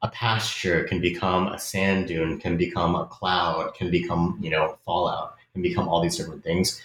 a 0.05 0.09
pasture 0.09 0.83
can 0.83 1.01
become 1.01 1.47
a 1.47 1.57
sand 1.57 2.07
dune, 2.07 2.39
can 2.39 2.57
become 2.57 2.93
a 2.93 3.07
cloud, 3.07 3.73
can 3.73 3.89
become, 3.89 4.37
you 4.39 4.51
know, 4.51 4.77
fallout, 4.85 5.35
can 5.53 5.63
become 5.63 5.87
all 5.87 5.99
these 5.99 6.15
different 6.15 6.43
things. 6.43 6.79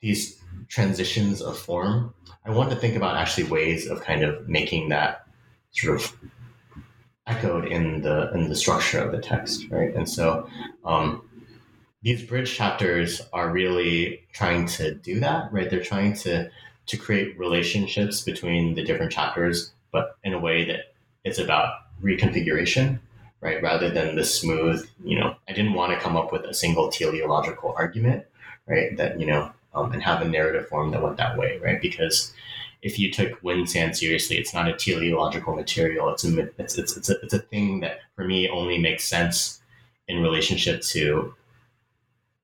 These 0.00 0.42
transitions 0.68 1.40
of 1.40 1.56
form, 1.56 2.12
I 2.44 2.50
want 2.50 2.70
to 2.70 2.76
think 2.76 2.96
about 2.96 3.16
actually 3.16 3.44
ways 3.44 3.86
of 3.86 4.00
kind 4.00 4.24
of 4.24 4.48
making 4.48 4.88
that 4.88 5.26
sort 5.70 6.00
of 6.00 6.16
echoed 7.28 7.66
in 7.66 8.02
the 8.02 8.32
in 8.34 8.48
the 8.48 8.56
structure 8.56 8.98
of 8.98 9.12
the 9.12 9.20
text, 9.20 9.66
right? 9.70 9.94
And 9.94 10.08
so 10.08 10.48
um, 10.84 11.22
these 12.02 12.24
bridge 12.24 12.52
chapters 12.56 13.22
are 13.32 13.52
really 13.52 14.26
trying 14.32 14.66
to 14.78 14.94
do 14.94 15.20
that, 15.20 15.52
right? 15.52 15.70
They're 15.70 15.90
trying 15.94 16.14
to 16.24 16.50
to 16.86 16.96
create 16.96 17.38
relationships 17.38 18.22
between 18.22 18.74
the 18.74 18.84
different 18.84 19.12
chapters, 19.12 19.72
but 19.92 20.16
in 20.24 20.32
a 20.32 20.40
way 20.40 20.64
that 20.64 20.95
it's 21.26 21.40
about 21.40 21.74
reconfiguration, 22.02 23.00
right? 23.40 23.60
Rather 23.60 23.90
than 23.90 24.14
the 24.14 24.24
smooth, 24.24 24.88
you 25.04 25.18
know, 25.18 25.34
I 25.48 25.52
didn't 25.52 25.74
want 25.74 25.92
to 25.92 25.98
come 25.98 26.16
up 26.16 26.32
with 26.32 26.44
a 26.44 26.54
single 26.54 26.88
teleological 26.88 27.74
argument, 27.76 28.24
right? 28.66 28.96
That, 28.96 29.18
you 29.18 29.26
know, 29.26 29.52
um, 29.74 29.92
and 29.92 30.02
have 30.02 30.22
a 30.22 30.28
narrative 30.28 30.68
form 30.68 30.92
that 30.92 31.02
went 31.02 31.16
that 31.16 31.36
way, 31.36 31.58
right? 31.58 31.82
Because 31.82 32.32
if 32.80 32.98
you 32.98 33.10
took 33.10 33.42
wind 33.42 33.68
sand 33.68 33.96
seriously, 33.96 34.38
it's 34.38 34.54
not 34.54 34.68
a 34.68 34.72
teleological 34.72 35.54
material. 35.54 36.08
It's 36.10 36.24
a, 36.24 36.48
it's, 36.58 36.78
it's, 36.78 36.96
it's, 36.96 37.10
a, 37.10 37.20
it's 37.20 37.34
a 37.34 37.40
thing 37.40 37.80
that 37.80 37.98
for 38.14 38.24
me 38.24 38.48
only 38.48 38.78
makes 38.78 39.04
sense 39.04 39.60
in 40.06 40.22
relationship 40.22 40.80
to 40.82 41.34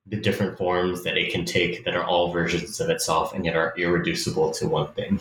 the 0.07 0.17
different 0.17 0.59
forms 0.59 1.05
that 1.05 1.17
it 1.17 1.33
can 1.33 1.45
take 1.45 1.85
that 1.85 1.95
are 1.95 2.05
all 2.05 2.33
versions 2.33 2.81
of 2.81 2.91
itself 2.91 3.33
and 3.33 3.45
yet 3.45 3.55
are 3.55 3.73
irreducible 3.79 4.51
to 4.51 4.67
one 4.67 4.93
thing, 4.95 5.21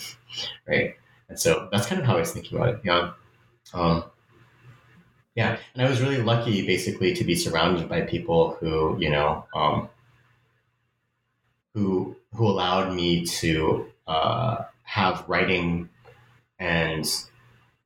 right? 0.67 0.95
And 1.29 1.39
so 1.39 1.69
that's 1.71 1.85
kind 1.85 2.01
of 2.01 2.07
how 2.07 2.17
I 2.17 2.21
was 2.21 2.31
thinking 2.31 2.57
about 2.57 2.75
it. 2.75 2.81
Yeah. 2.83 3.11
Um, 3.73 4.03
yeah, 5.35 5.57
and 5.73 5.85
I 5.85 5.89
was 5.89 6.01
really 6.01 6.21
lucky, 6.21 6.65
basically, 6.65 7.13
to 7.13 7.23
be 7.23 7.35
surrounded 7.35 7.87
by 7.87 8.01
people 8.01 8.57
who, 8.59 8.97
you 8.99 9.09
know, 9.09 9.45
um, 9.55 9.89
who 11.73 12.15
who 12.33 12.47
allowed 12.47 12.93
me 12.93 13.25
to 13.25 13.87
uh, 14.07 14.63
have 14.83 15.23
writing 15.27 15.89
and 16.59 17.05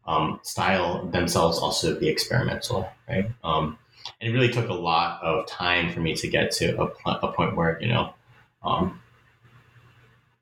um, 0.07 0.39
style 0.43 1.05
themselves 1.07 1.59
also 1.59 1.99
be 1.99 2.09
experimental, 2.09 2.89
right? 3.07 3.29
Um, 3.43 3.77
and 4.19 4.29
it 4.29 4.33
really 4.33 4.51
took 4.51 4.69
a 4.69 4.73
lot 4.73 5.21
of 5.23 5.47
time 5.47 5.91
for 5.91 5.99
me 5.99 6.15
to 6.15 6.27
get 6.27 6.51
to 6.53 6.79
a, 6.81 7.09
a 7.23 7.31
point 7.31 7.55
where, 7.55 7.81
you 7.81 7.87
know, 7.87 8.13
um, 8.63 9.01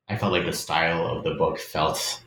I 0.10 0.18
felt 0.18 0.34
like 0.34 0.46
the 0.46 0.54
style 0.54 1.08
of 1.08 1.24
the 1.24 1.36
book 1.36 1.60
felt 1.60 2.23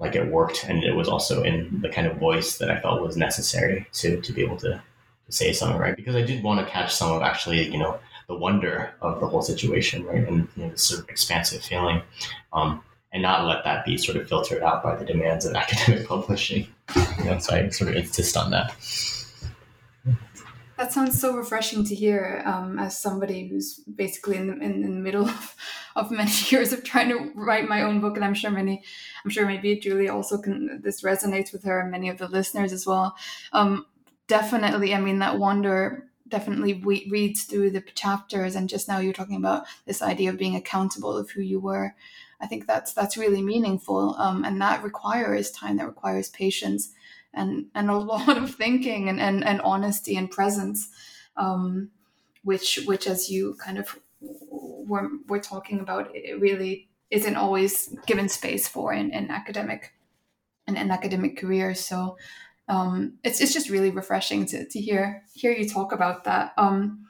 like 0.00 0.16
it 0.16 0.26
worked 0.26 0.64
and 0.64 0.82
it 0.82 0.96
was 0.96 1.08
also 1.08 1.42
in 1.42 1.80
the 1.82 1.88
kind 1.88 2.06
of 2.06 2.16
voice 2.16 2.58
that 2.58 2.70
I 2.70 2.80
felt 2.80 3.02
was 3.02 3.16
necessary 3.16 3.86
to 3.94 4.20
to 4.20 4.32
be 4.32 4.42
able 4.42 4.56
to, 4.58 4.82
to 5.26 5.32
say 5.32 5.52
something 5.52 5.78
right 5.78 5.94
because 5.94 6.16
I 6.16 6.22
did 6.22 6.42
want 6.42 6.66
to 6.66 6.72
catch 6.72 6.94
some 6.94 7.12
of 7.12 7.22
actually 7.22 7.70
you 7.70 7.78
know 7.78 8.00
the 8.30 8.36
wonder 8.36 8.94
of 9.02 9.18
the 9.18 9.26
whole 9.26 9.42
situation, 9.42 10.06
right? 10.06 10.26
And 10.26 10.46
you 10.56 10.62
know, 10.62 10.70
this 10.70 10.84
sort 10.84 11.02
of 11.02 11.08
expansive 11.08 11.62
feeling, 11.62 12.00
um, 12.52 12.80
and 13.12 13.22
not 13.22 13.44
let 13.44 13.64
that 13.64 13.84
be 13.84 13.98
sort 13.98 14.16
of 14.16 14.28
filtered 14.28 14.62
out 14.62 14.84
by 14.84 14.94
the 14.94 15.04
demands 15.04 15.44
of 15.44 15.54
academic 15.56 16.06
publishing. 16.06 16.68
You 17.18 17.24
know, 17.24 17.38
so 17.40 17.56
I 17.56 17.68
sort 17.70 17.90
of 17.90 17.96
insist 17.96 18.36
on 18.36 18.52
that. 18.52 18.72
That 20.80 20.94
sounds 20.94 21.20
so 21.20 21.36
refreshing 21.36 21.84
to 21.84 21.94
hear 21.94 22.42
um, 22.46 22.78
as 22.78 22.98
somebody 22.98 23.46
who's 23.46 23.80
basically 23.80 24.38
in 24.38 24.46
the, 24.46 24.54
in, 24.54 24.82
in, 24.82 24.94
the 24.94 25.00
middle 25.02 25.28
of, 25.28 25.54
of 25.94 26.10
many 26.10 26.30
years 26.48 26.72
of 26.72 26.82
trying 26.82 27.10
to 27.10 27.32
write 27.34 27.68
my 27.68 27.82
own 27.82 28.00
book. 28.00 28.16
And 28.16 28.24
I'm 28.24 28.32
sure 28.32 28.50
many, 28.50 28.82
I'm 29.22 29.30
sure 29.30 29.44
maybe 29.44 29.78
Julie 29.78 30.08
also 30.08 30.38
can, 30.38 30.80
this 30.82 31.02
resonates 31.02 31.52
with 31.52 31.64
her 31.64 31.80
and 31.80 31.90
many 31.90 32.08
of 32.08 32.16
the 32.16 32.28
listeners 32.28 32.72
as 32.72 32.86
well. 32.86 33.14
Um, 33.52 33.84
definitely, 34.26 34.94
I 34.94 35.00
mean, 35.02 35.18
that 35.18 35.38
wonder 35.38 36.08
definitely 36.28 36.72
we, 36.72 37.06
reads 37.10 37.44
through 37.44 37.72
the 37.72 37.82
chapters. 37.94 38.54
And 38.54 38.66
just 38.66 38.88
now 38.88 39.00
you're 39.00 39.12
talking 39.12 39.36
about 39.36 39.66
this 39.84 40.00
idea 40.00 40.30
of 40.30 40.38
being 40.38 40.56
accountable 40.56 41.14
of 41.14 41.30
who 41.30 41.42
you 41.42 41.60
were. 41.60 41.94
I 42.40 42.46
think 42.46 42.66
that's, 42.66 42.94
that's 42.94 43.18
really 43.18 43.42
meaningful. 43.42 44.14
Um, 44.16 44.46
and 44.46 44.58
that 44.62 44.82
requires 44.82 45.50
time, 45.50 45.76
that 45.76 45.86
requires 45.86 46.30
patience 46.30 46.94
and 47.34 47.66
and 47.74 47.90
a 47.90 47.96
lot 48.12 48.36
of 48.36 48.54
thinking 48.54 49.08
and 49.08 49.20
and, 49.20 49.44
and 49.44 49.60
honesty 49.62 50.16
and 50.16 50.30
presence 50.30 50.88
um, 51.36 51.90
which 52.42 52.80
which 52.86 53.06
as 53.06 53.30
you 53.30 53.56
kind 53.62 53.78
of 53.78 53.98
were, 54.20 55.08
were 55.28 55.40
talking 55.40 55.80
about 55.80 56.10
it 56.14 56.40
really 56.40 56.88
isn't 57.10 57.36
always 57.36 57.94
given 58.06 58.28
space 58.28 58.68
for 58.68 58.92
in, 58.92 59.10
in 59.10 59.30
academic 59.30 59.92
in 60.66 60.76
an 60.76 60.90
academic 60.90 61.36
career 61.38 61.74
so 61.74 62.16
um, 62.70 63.14
it's, 63.24 63.40
it's 63.40 63.52
just 63.52 63.68
really 63.68 63.90
refreshing 63.90 64.46
to, 64.46 64.64
to 64.64 64.80
hear 64.80 65.24
hear 65.34 65.50
you 65.50 65.68
talk 65.68 65.92
about 65.92 66.24
that. 66.24 66.52
Um, 66.56 67.08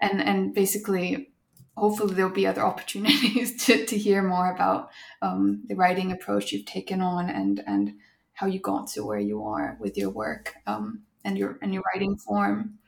and 0.00 0.22
and 0.22 0.54
basically 0.54 1.30
hopefully 1.76 2.14
there'll 2.14 2.32
be 2.32 2.46
other 2.46 2.62
opportunities 2.66 3.66
to, 3.66 3.84
to 3.84 3.98
hear 3.98 4.22
more 4.22 4.52
about 4.52 4.88
um, 5.20 5.62
the 5.68 5.76
writing 5.76 6.10
approach 6.10 6.52
you've 6.52 6.64
taken 6.64 7.02
on 7.02 7.28
and 7.28 7.62
and 7.66 7.92
how 8.38 8.46
you 8.46 8.60
got 8.60 8.86
to 8.86 9.04
where 9.04 9.18
you 9.18 9.42
are 9.42 9.76
with 9.80 9.96
your 9.96 10.10
work 10.10 10.54
um, 10.66 11.00
and 11.24 11.36
your 11.36 11.58
and 11.60 11.74
your 11.74 11.82
writing 11.92 12.16
form. 12.16 12.78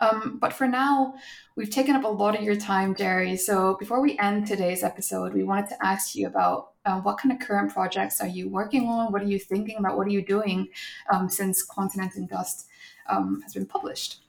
Um, 0.00 0.38
but 0.40 0.52
for 0.52 0.66
now, 0.66 1.14
we've 1.56 1.70
taken 1.70 1.94
up 1.94 2.04
a 2.04 2.08
lot 2.08 2.36
of 2.36 2.42
your 2.42 2.56
time, 2.56 2.94
Jerry. 2.94 3.36
So 3.36 3.76
before 3.78 4.00
we 4.00 4.18
end 4.18 4.46
today's 4.46 4.82
episode, 4.82 5.34
we 5.34 5.42
wanted 5.42 5.68
to 5.70 5.76
ask 5.82 6.14
you 6.14 6.26
about 6.26 6.72
uh, 6.86 7.00
what 7.00 7.18
kind 7.18 7.32
of 7.32 7.46
current 7.46 7.72
projects 7.72 8.20
are 8.20 8.28
you 8.28 8.48
working 8.48 8.88
on? 8.88 9.12
What 9.12 9.22
are 9.22 9.26
you 9.26 9.38
thinking 9.38 9.76
about? 9.78 9.96
What 9.96 10.06
are 10.06 10.10
you 10.10 10.24
doing 10.24 10.68
um, 11.12 11.28
since 11.28 11.62
Continent 11.62 12.12
in 12.16 12.26
Dust 12.26 12.66
um, 13.08 13.40
has 13.42 13.54
been 13.54 13.66
published? 13.66 14.22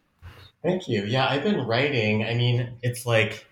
Thank 0.62 0.88
you. 0.88 1.06
Yeah, 1.06 1.28
I've 1.28 1.44
been 1.44 1.66
writing. 1.66 2.26
I 2.26 2.34
mean, 2.34 2.78
it's 2.82 3.06
like 3.06 3.46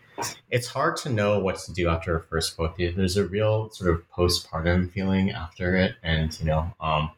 it's 0.49 0.67
hard 0.67 0.97
to 0.97 1.09
know 1.09 1.39
what 1.39 1.57
to 1.59 1.74
do 1.74 1.89
after 1.89 2.15
a 2.15 2.21
first 2.21 2.57
book. 2.57 2.76
There's 2.78 3.17
a 3.17 3.26
real 3.26 3.69
sort 3.71 3.93
of 3.93 4.09
postpartum 4.11 4.91
feeling 4.91 5.32
after 5.32 5.76
it, 5.76 5.95
and 6.03 6.38
you 6.39 6.45
know, 6.45 6.74
um, 6.80 7.11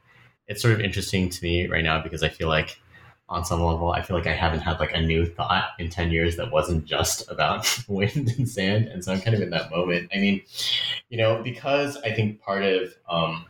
it's 0.47 0.61
sort 0.61 0.73
of 0.73 0.81
interesting 0.81 1.29
to 1.29 1.43
me 1.43 1.67
right 1.67 1.83
now 1.83 2.01
because 2.01 2.23
I 2.23 2.29
feel 2.29 2.47
like 2.47 2.79
on 3.27 3.43
some 3.43 3.61
level, 3.61 3.91
I 3.91 4.01
feel 4.01 4.15
like 4.15 4.27
I 4.27 4.33
haven't 4.33 4.59
had 4.59 4.79
like 4.79 4.93
a 4.93 5.01
new 5.01 5.25
thought 5.25 5.69
in 5.79 5.89
10 5.89 6.11
years 6.11 6.35
that 6.35 6.51
wasn't 6.51 6.85
just 6.85 7.29
about 7.29 7.67
wind 7.87 8.33
and 8.37 8.47
sand. 8.47 8.87
And 8.87 9.03
so 9.03 9.11
I'm 9.11 9.21
kind 9.21 9.35
of 9.35 9.41
in 9.41 9.49
that 9.49 9.71
moment. 9.71 10.11
I 10.13 10.17
mean, 10.17 10.43
you 11.09 11.17
know, 11.17 11.41
because 11.41 11.97
I 11.97 12.11
think 12.11 12.39
part 12.41 12.63
of, 12.63 12.93
um, 13.09 13.45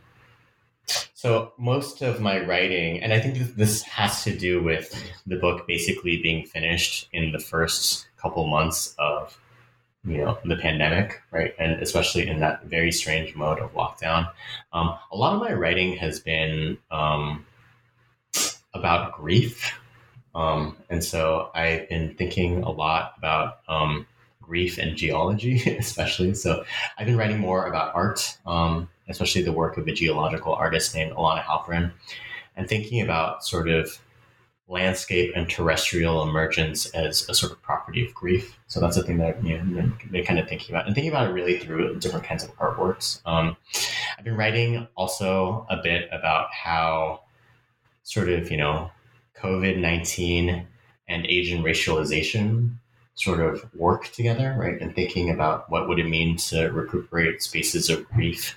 so 1.12 1.52
most 1.58 2.00
of 2.00 2.20
my 2.20 2.44
writing, 2.44 3.02
and 3.02 3.12
I 3.12 3.20
think 3.20 3.56
this 3.56 3.82
has 3.82 4.24
to 4.24 4.36
do 4.36 4.62
with 4.62 4.94
the 5.26 5.36
book 5.36 5.66
basically 5.66 6.22
being 6.22 6.46
finished 6.46 7.08
in 7.12 7.32
the 7.32 7.38
first 7.38 8.06
couple 8.16 8.46
months 8.46 8.94
of 8.98 9.38
you 10.06 10.18
know 10.18 10.38
the 10.44 10.56
pandemic 10.56 11.20
right? 11.30 11.54
And 11.58 11.82
especially 11.82 12.28
in 12.28 12.40
that 12.40 12.64
very 12.64 12.92
strange 12.92 13.34
mode 13.34 13.58
of 13.58 13.72
lockdown. 13.74 14.30
Um, 14.72 14.96
a 15.10 15.16
lot 15.16 15.34
of 15.34 15.40
my 15.40 15.52
writing 15.52 15.96
has 15.96 16.20
been 16.20 16.78
um, 16.90 17.44
about 18.74 19.12
grief. 19.12 19.78
Um, 20.34 20.76
and 20.90 21.02
so 21.02 21.50
i've 21.54 21.88
been 21.88 22.14
thinking 22.14 22.62
a 22.62 22.70
lot 22.70 23.14
about 23.16 23.60
um, 23.68 24.06
grief 24.42 24.78
and 24.78 24.96
geology 24.96 25.62
especially. 25.78 26.34
So 26.34 26.64
i've 26.98 27.06
been 27.06 27.16
writing 27.16 27.38
more 27.38 27.66
about 27.66 27.94
art 27.94 28.38
um, 28.46 28.88
especially 29.08 29.42
the 29.42 29.52
work 29.52 29.76
of 29.76 29.86
a 29.86 29.92
geological 29.92 30.54
artist 30.54 30.94
named 30.94 31.12
Ilana 31.12 31.42
Halperin 31.42 31.92
and 32.56 32.68
thinking 32.68 33.00
about 33.00 33.44
sort 33.44 33.68
of 33.68 33.98
landscape 34.68 35.32
and 35.36 35.48
terrestrial 35.48 36.22
emergence 36.22 36.86
as 36.86 37.28
a 37.28 37.34
sort 37.34 37.52
of 37.52 37.62
property 37.62 38.04
of 38.04 38.12
grief. 38.14 38.58
So 38.66 38.80
that's 38.80 38.96
a 38.96 39.02
thing 39.02 39.18
that 39.18 39.42
you 39.44 39.58
know, 39.62 39.92
they're 40.10 40.24
kind 40.24 40.38
of 40.38 40.48
thinking 40.48 40.74
about 40.74 40.86
and 40.86 40.94
thinking 40.94 41.12
about 41.12 41.30
it 41.30 41.32
really 41.32 41.58
through 41.58 41.98
different 42.00 42.24
kinds 42.24 42.42
of 42.42 42.54
artworks. 42.56 43.20
Um, 43.26 43.56
I've 44.18 44.24
been 44.24 44.36
writing 44.36 44.88
also 44.96 45.66
a 45.70 45.76
bit 45.82 46.08
about 46.12 46.52
how 46.52 47.20
sort 48.02 48.28
of, 48.28 48.50
you 48.50 48.56
know, 48.56 48.90
COVID 49.40 49.78
19 49.78 50.66
and 51.08 51.26
Asian 51.26 51.62
racialization 51.62 52.76
sort 53.14 53.40
of 53.40 53.72
work 53.74 54.08
together, 54.12 54.56
right? 54.58 54.80
And 54.80 54.94
thinking 54.94 55.30
about 55.30 55.70
what 55.70 55.88
would 55.88 55.98
it 55.98 56.08
mean 56.08 56.36
to 56.36 56.66
recuperate 56.68 57.42
spaces 57.42 57.88
of 57.88 58.08
grief 58.10 58.56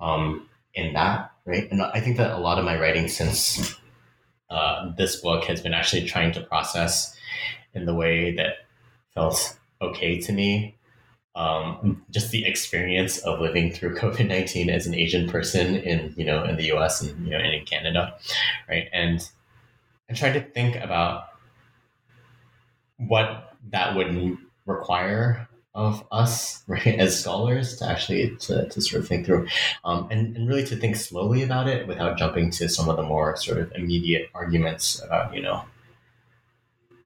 um, 0.00 0.48
in 0.74 0.92
that, 0.94 1.32
right? 1.44 1.70
And 1.70 1.80
I 1.80 2.00
think 2.00 2.16
that 2.16 2.32
a 2.32 2.38
lot 2.38 2.58
of 2.58 2.64
my 2.64 2.78
writing 2.78 3.08
since 3.08 3.76
uh, 4.52 4.92
this 4.96 5.16
book 5.16 5.44
has 5.44 5.62
been 5.62 5.72
actually 5.72 6.04
trying 6.04 6.30
to 6.32 6.40
process 6.42 7.16
in 7.72 7.86
the 7.86 7.94
way 7.94 8.36
that 8.36 8.66
felt 9.14 9.58
okay 9.80 10.20
to 10.20 10.32
me. 10.32 10.76
Um, 11.34 12.04
just 12.10 12.30
the 12.30 12.44
experience 12.44 13.16
of 13.18 13.40
living 13.40 13.72
through 13.72 13.96
COVID 14.02 14.28
nineteen 14.28 14.68
as 14.68 14.86
an 14.86 14.94
Asian 14.94 15.28
person 15.28 15.76
in 15.76 16.12
you 16.16 16.26
know 16.26 16.44
in 16.44 16.56
the 16.56 16.66
U.S. 16.66 17.00
and 17.00 17.24
you 17.24 17.30
know 17.30 17.38
and 17.38 17.54
in 17.54 17.64
Canada, 17.64 18.14
right? 18.68 18.88
And 18.92 19.26
I 20.10 20.12
tried 20.12 20.34
to 20.34 20.42
think 20.42 20.76
about 20.76 21.28
what 22.98 23.54
that 23.70 23.96
would 23.96 24.36
require 24.66 25.48
of 25.74 26.04
us 26.12 26.62
right 26.68 26.98
as 26.98 27.20
scholars 27.20 27.76
to 27.76 27.88
actually 27.88 28.36
to, 28.36 28.68
to 28.68 28.80
sort 28.80 29.02
of 29.02 29.08
think 29.08 29.26
through 29.26 29.46
um, 29.84 30.06
and, 30.10 30.36
and 30.36 30.48
really 30.48 30.64
to 30.66 30.76
think 30.76 30.96
slowly 30.96 31.42
about 31.42 31.68
it 31.68 31.86
without 31.86 32.18
jumping 32.18 32.50
to 32.50 32.68
some 32.68 32.88
of 32.88 32.96
the 32.96 33.02
more 33.02 33.36
sort 33.36 33.58
of 33.58 33.72
immediate 33.72 34.28
arguments 34.34 35.00
about 35.02 35.34
you 35.34 35.42
know 35.42 35.64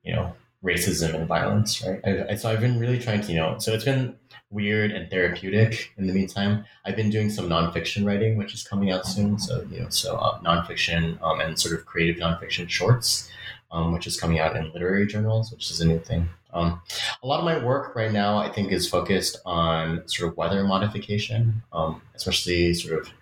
you 0.03 0.13
know 0.13 0.35
racism 0.65 1.15
and 1.15 1.29
violence 1.29 1.85
right? 1.87 2.01
I, 2.05 2.33
I, 2.33 2.35
so 2.35 2.51
i've 2.51 2.61
been 2.61 2.81
really 2.81 2.99
trying 2.99 3.21
to 3.21 3.33
you 3.33 3.39
know 3.39 3.59
so 3.59 3.73
it's 3.73 3.85
been 3.85 4.17
weird 4.51 4.93
and 4.93 5.11
therapeutic 5.11 5.93
in 5.97 6.07
the 6.07 6.13
meantime. 6.13 6.65
I've 6.85 6.97
been 6.97 7.11
doing 7.11 7.31
some 7.31 7.49
nonfiction 7.49 8.07
writing 8.07 8.37
which 8.37 8.55
is 8.55 8.63
coming 8.63 8.91
out 8.91 9.07
soon. 9.07 9.39
So 9.39 9.67
you 9.71 9.81
know 9.81 9.89
so 9.89 10.17
uh, 10.17 10.41
nonfiction 10.41 11.21
um, 11.23 11.41
and 11.41 11.59
sort 11.59 11.79
of 11.79 11.87
creative 11.87 12.17
nonfiction 12.17 12.69
shorts 12.69 13.29
um, 13.71 13.93
which 13.93 14.07
is 14.07 14.19
coming 14.19 14.39
out 14.39 14.57
in 14.57 14.73
literary 14.73 15.07
journals 15.07 15.51
which 15.51 15.71
is 15.71 15.81
a 15.81 15.87
new 15.87 15.99
thing 15.99 16.29
um, 16.57 16.81
a 17.23 17.27
lot 17.27 17.39
of 17.39 17.45
my 17.45 17.63
work 17.63 17.95
right 17.95 18.11
now, 18.11 18.39
I 18.39 18.51
think, 18.51 18.73
is 18.73 18.89
focused 18.89 19.39
on 19.45 20.09
sort 20.09 20.31
of 20.31 20.37
weather 20.37 20.65
modification, 20.65 21.63
um, 21.73 22.01
especially 22.15 22.73
sort 22.73 23.03
of 23.03 23.13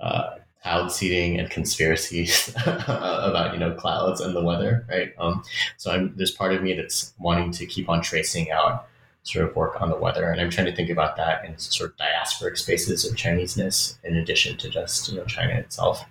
uh, 0.00 0.30
cloud 0.62 0.90
seeding 0.90 1.38
and 1.38 1.50
conspiracies 1.50 2.54
about 2.66 3.52
you 3.52 3.60
know 3.60 3.74
clouds 3.74 4.20
and 4.20 4.34
the 4.34 4.42
weather, 4.42 4.86
right? 4.88 5.12
Um, 5.18 5.42
so 5.76 5.92
I'm, 5.92 6.14
there's 6.16 6.30
part 6.30 6.54
of 6.54 6.62
me 6.62 6.72
that's 6.72 7.12
wanting 7.18 7.50
to 7.52 7.66
keep 7.66 7.88
on 7.90 8.00
tracing 8.00 8.50
out 8.50 8.88
sort 9.24 9.46
of 9.46 9.54
work 9.56 9.80
on 9.82 9.90
the 9.90 9.96
weather, 9.96 10.30
and 10.30 10.40
I'm 10.40 10.50
trying 10.50 10.66
to 10.66 10.74
think 10.74 10.88
about 10.88 11.16
that 11.16 11.44
in 11.44 11.58
sort 11.58 11.90
of 11.90 11.96
diasporic 11.98 12.56
spaces 12.56 13.04
of 13.04 13.16
Chineseness, 13.16 13.98
in 14.04 14.16
addition 14.16 14.56
to 14.56 14.70
just 14.70 15.10
you 15.10 15.18
know 15.18 15.24
China 15.26 15.54
itself. 15.54 16.02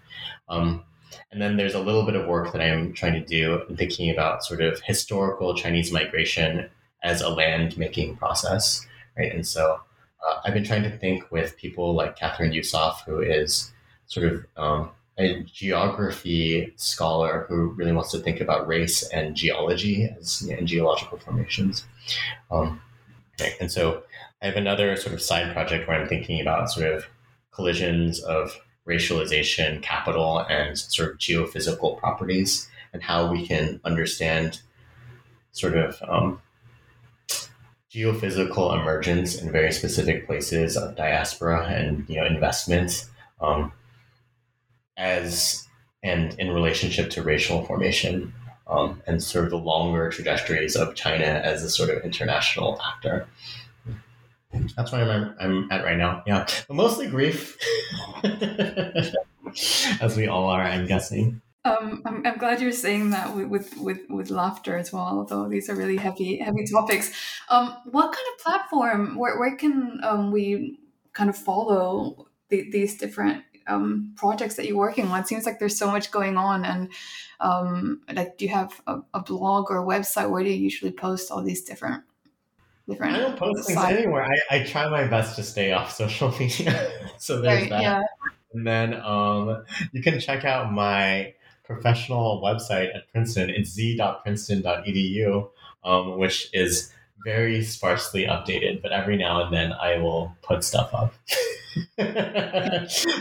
Um, 0.50 0.84
and 1.34 1.42
then 1.42 1.58
there's 1.58 1.74
a 1.74 1.80
little 1.80 2.06
bit 2.06 2.16
of 2.16 2.28
work 2.28 2.54
that 2.54 2.62
I'm 2.62 2.94
trying 2.94 3.14
to 3.14 3.26
do 3.26 3.64
in 3.68 3.76
thinking 3.76 4.12
about 4.12 4.46
sort 4.46 4.62
of 4.62 4.80
historical 4.82 5.56
Chinese 5.56 5.92
migration 5.92 6.70
as 7.02 7.22
a 7.22 7.30
land 7.30 7.76
making 7.78 8.16
process, 8.18 8.86
right? 9.18 9.34
And 9.34 9.46
so 9.46 9.82
uh, 10.26 10.40
I've 10.46 10.54
been 10.54 10.64
trying 10.64 10.84
to 10.84 10.96
think 10.98 11.32
with 11.32 11.58
people 11.58 11.96
like 11.96 12.18
Kathryn 12.18 12.54
Yusoff, 12.54 13.04
who 13.06 13.20
is 13.20 13.72
sort 14.06 14.32
of 14.32 14.46
um, 14.58 14.92
a 15.18 15.42
geography 15.42 16.72
scholar 16.76 17.46
who 17.50 17.70
really 17.70 17.92
wants 17.92 18.12
to 18.12 18.20
think 18.20 18.40
about 18.40 18.68
race 18.68 19.02
and 19.10 19.36
geology 19.36 20.08
as 20.20 20.44
and 20.44 20.68
geological 20.68 21.18
formations. 21.18 21.86
Um, 22.52 22.80
okay. 23.42 23.56
And 23.60 23.72
so 23.72 24.04
I 24.42 24.46
have 24.46 24.56
another 24.56 24.96
sort 24.98 25.14
of 25.14 25.22
side 25.22 25.52
project 25.52 25.88
where 25.88 26.00
I'm 26.00 26.08
thinking 26.08 26.42
about 26.42 26.70
sort 26.70 26.94
of 26.94 27.06
collisions 27.52 28.20
of 28.22 28.56
racialization, 28.88 29.82
capital, 29.82 30.40
and 30.50 30.78
sort 30.78 31.12
of 31.12 31.18
geophysical 31.18 31.98
properties, 31.98 32.68
and 32.92 33.02
how 33.04 33.32
we 33.32 33.48
can 33.48 33.80
understand 33.84 34.62
sort 35.52 35.78
of 35.78 36.02
um, 36.08 36.42
geophysical 37.92 38.74
emergence 38.80 39.36
in 39.36 39.52
very 39.52 39.72
specific 39.72 40.26
places 40.26 40.76
of 40.76 40.96
diaspora 40.96 41.66
and 41.68 42.06
you 42.10 42.16
know 42.20 42.26
investment 42.26 43.10
um, 43.42 43.72
as 44.98 45.68
and 46.04 46.38
in 46.40 46.52
relationship 46.52 47.10
to 47.12 47.22
racial 47.22 47.64
formation. 47.66 48.34
um, 48.68 49.02
and 49.08 49.22
sort 49.22 49.46
of 49.46 49.52
the 49.52 49.58
longer 49.58 50.10
trajectories 50.10 50.76
of 50.76 50.96
China 50.96 51.26
as 51.26 51.64
a 51.64 51.70
sort 51.70 51.90
of 51.90 52.04
international 52.04 52.80
actor. 52.82 53.28
That's 54.76 54.92
where 54.92 55.10
I'm, 55.10 55.36
I'm 55.40 55.72
at 55.72 55.84
right 55.84 55.98
now. 55.98 56.24
Yeah, 56.26 56.46
but 56.68 56.74
mostly 56.76 57.08
grief, 57.08 57.58
as 60.02 60.16
we 60.16 60.28
all 60.28 60.48
are, 60.48 60.62
I'm 60.62 60.88
guessing. 60.88 61.42
Um, 61.66 62.02
I'm, 62.06 62.26
I'm 62.26 62.38
glad 62.38 62.62
you're 62.62 62.74
saying 62.74 63.12
that 63.12 63.36
with, 63.36 63.78
with, 63.78 64.02
with, 64.10 64.30
laughter 64.30 64.78
as 64.78 64.92
well, 64.92 65.06
although 65.06 65.48
these 65.48 65.70
are 65.70 65.76
really 65.76 65.96
heavy 65.96 66.38
heavy 66.38 66.66
topics. 66.66 67.14
Um, 67.50 67.78
what 67.86 68.12
kind 68.12 68.28
of 68.34 68.44
platform, 68.44 69.18
where, 69.18 69.40
where 69.40 69.56
can 69.56 70.02
um, 70.04 70.32
we 70.32 70.78
kind 71.14 71.30
of 71.30 71.38
follow 71.38 72.28
the, 72.50 72.70
these 72.70 72.98
different 72.98 73.44
um, 73.68 74.14
projects 74.18 74.56
that 74.56 74.68
you're 74.68 74.76
working 74.76 75.08
on? 75.08 75.22
It 75.22 75.28
seems 75.28 75.46
like 75.46 75.60
there's 75.60 75.78
so 75.78 75.90
much 75.90 76.12
going 76.12 76.36
on. 76.36 76.66
And 76.66 76.92
um, 77.40 78.02
like, 78.12 78.38
do 78.38 78.44
you 78.44 78.52
have 78.52 78.82
a, 78.86 79.00
a 79.14 79.22
blog 79.22 79.72
or 79.72 79.82
a 79.82 79.86
website? 79.86 80.30
Where 80.30 80.44
do 80.44 80.50
you 80.50 80.58
usually 80.58 80.92
post 80.92 81.32
all 81.32 81.42
these 81.42 81.64
different 81.64 82.04
different. 82.88 83.16
I 83.16 83.20
don't 83.20 83.38
post 83.38 83.68
things 83.68 83.84
anywhere. 83.84 84.26
I, 84.26 84.58
I 84.58 84.64
try 84.64 84.90
my 84.90 85.08
best 85.08 85.36
to 85.38 85.44
stay 85.44 85.72
off 85.72 85.94
social 85.96 86.32
media. 86.40 86.92
so 87.18 87.42
there's 87.42 87.62
right, 87.62 87.70
that. 87.70 87.82
Yeah. 87.82 88.02
And 88.54 88.68
then 88.68 88.94
um, 89.02 89.64
you 89.92 90.04
can 90.04 90.20
check 90.20 90.46
out 90.46 90.72
my 90.72 91.34
professional 91.64 92.42
website 92.44 92.96
at 92.96 93.12
Princeton. 93.12 93.50
It's 93.50 93.72
z.princeton.edu, 93.72 95.50
um, 95.84 96.18
which 96.18 96.50
is 96.54 96.94
very 97.26 97.64
sparsely 97.64 98.26
updated, 98.26 98.82
but 98.82 98.92
every 98.92 99.18
now 99.18 99.44
and 99.44 99.54
then 99.54 99.74
I 99.74 99.98
will 99.98 100.36
put 100.42 100.64
stuff 100.64 100.94
up. 100.94 101.14
but 101.98 102.08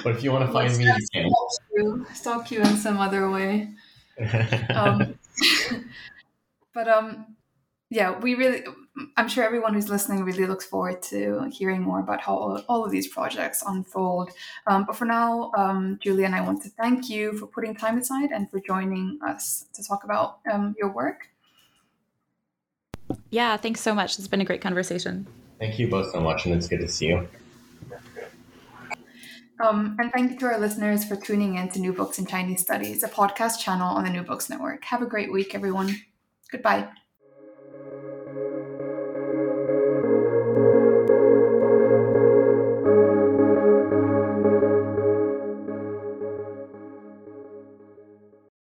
if 0.07 0.23
you 0.23 0.33
want 0.33 0.47
to 0.47 0.53
find 0.53 0.77
me, 0.77 0.85
you 0.85 0.95
can. 1.13 1.31
Stalk 1.31 1.61
you, 1.75 2.07
stalk 2.15 2.51
you 2.51 2.61
in 2.61 2.77
some 2.77 2.99
other 2.99 3.31
way. 3.31 3.71
um, 4.75 5.15
but 6.75 6.89
um, 6.89 7.37
yeah, 7.91 8.19
we 8.19 8.35
really, 8.35 8.65
I'm 9.17 9.29
sure 9.29 9.43
everyone 9.43 9.73
who's 9.73 9.89
listening 9.89 10.23
really 10.23 10.47
looks 10.47 10.67
forward 10.67 11.01
to 11.05 11.49
hearing 11.51 11.81
more 11.81 12.01
about 12.01 12.21
how 12.21 12.37
all, 12.37 12.63
all 12.69 12.85
of 12.85 12.91
these 12.91 13.09
projects 13.09 13.63
unfold. 13.67 14.31
Um, 14.67 14.85
but 14.85 14.97
for 14.97 15.07
now, 15.07 15.51
um, 15.57 15.99
Julia 16.03 16.27
and 16.27 16.35
I 16.35 16.43
want 16.43 16.63
to 16.65 16.69
thank 16.69 17.09
you 17.09 17.33
for 17.39 17.47
putting 17.47 17.75
time 17.75 17.97
aside 17.97 18.31
and 18.33 18.51
for 18.51 18.61
joining 18.61 19.19
us 19.27 19.67
to 19.75 19.83
talk 19.83 20.05
about 20.05 20.41
um, 20.51 20.75
your 20.79 20.93
work. 20.93 21.29
Yeah, 23.31 23.57
thanks 23.57 23.81
so 23.81 23.95
much. 23.95 24.19
It's 24.19 24.29
been 24.29 24.43
a 24.43 24.45
great 24.45 24.61
conversation. 24.61 25.27
Thank 25.59 25.79
you 25.79 25.89
both 25.89 26.13
so 26.13 26.21
much, 26.21 26.45
and 26.45 26.55
it's 26.55 26.69
good 26.69 26.81
to 26.81 26.89
see 26.89 27.07
you. 27.07 27.29
Um, 29.63 29.97
and 30.01 30.13
thank 30.13 30.33
you 30.33 30.39
to 30.41 30.47
our 30.47 30.59
listeners 30.59 31.05
for 31.05 31.17
tuning 31.17 31.55
in 31.57 31.71
to 31.71 31.79
New 31.79 31.93
Books 31.93 32.19
in 32.19 32.27
Chinese 32.27 32.63
Studies, 32.63 33.03
a 33.05 33.09
podcast 33.09 33.61
channel 33.61 33.89
on 33.89 34.05
the 34.05 34.11
New 34.11 34.23
Books 34.23 34.51
Network. 34.51 34.85
Have 34.85 35.03
a 35.03 35.07
great 35.07 35.33
week, 35.33 35.55
everyone. 35.55 35.97
Goodbye. 36.51 36.89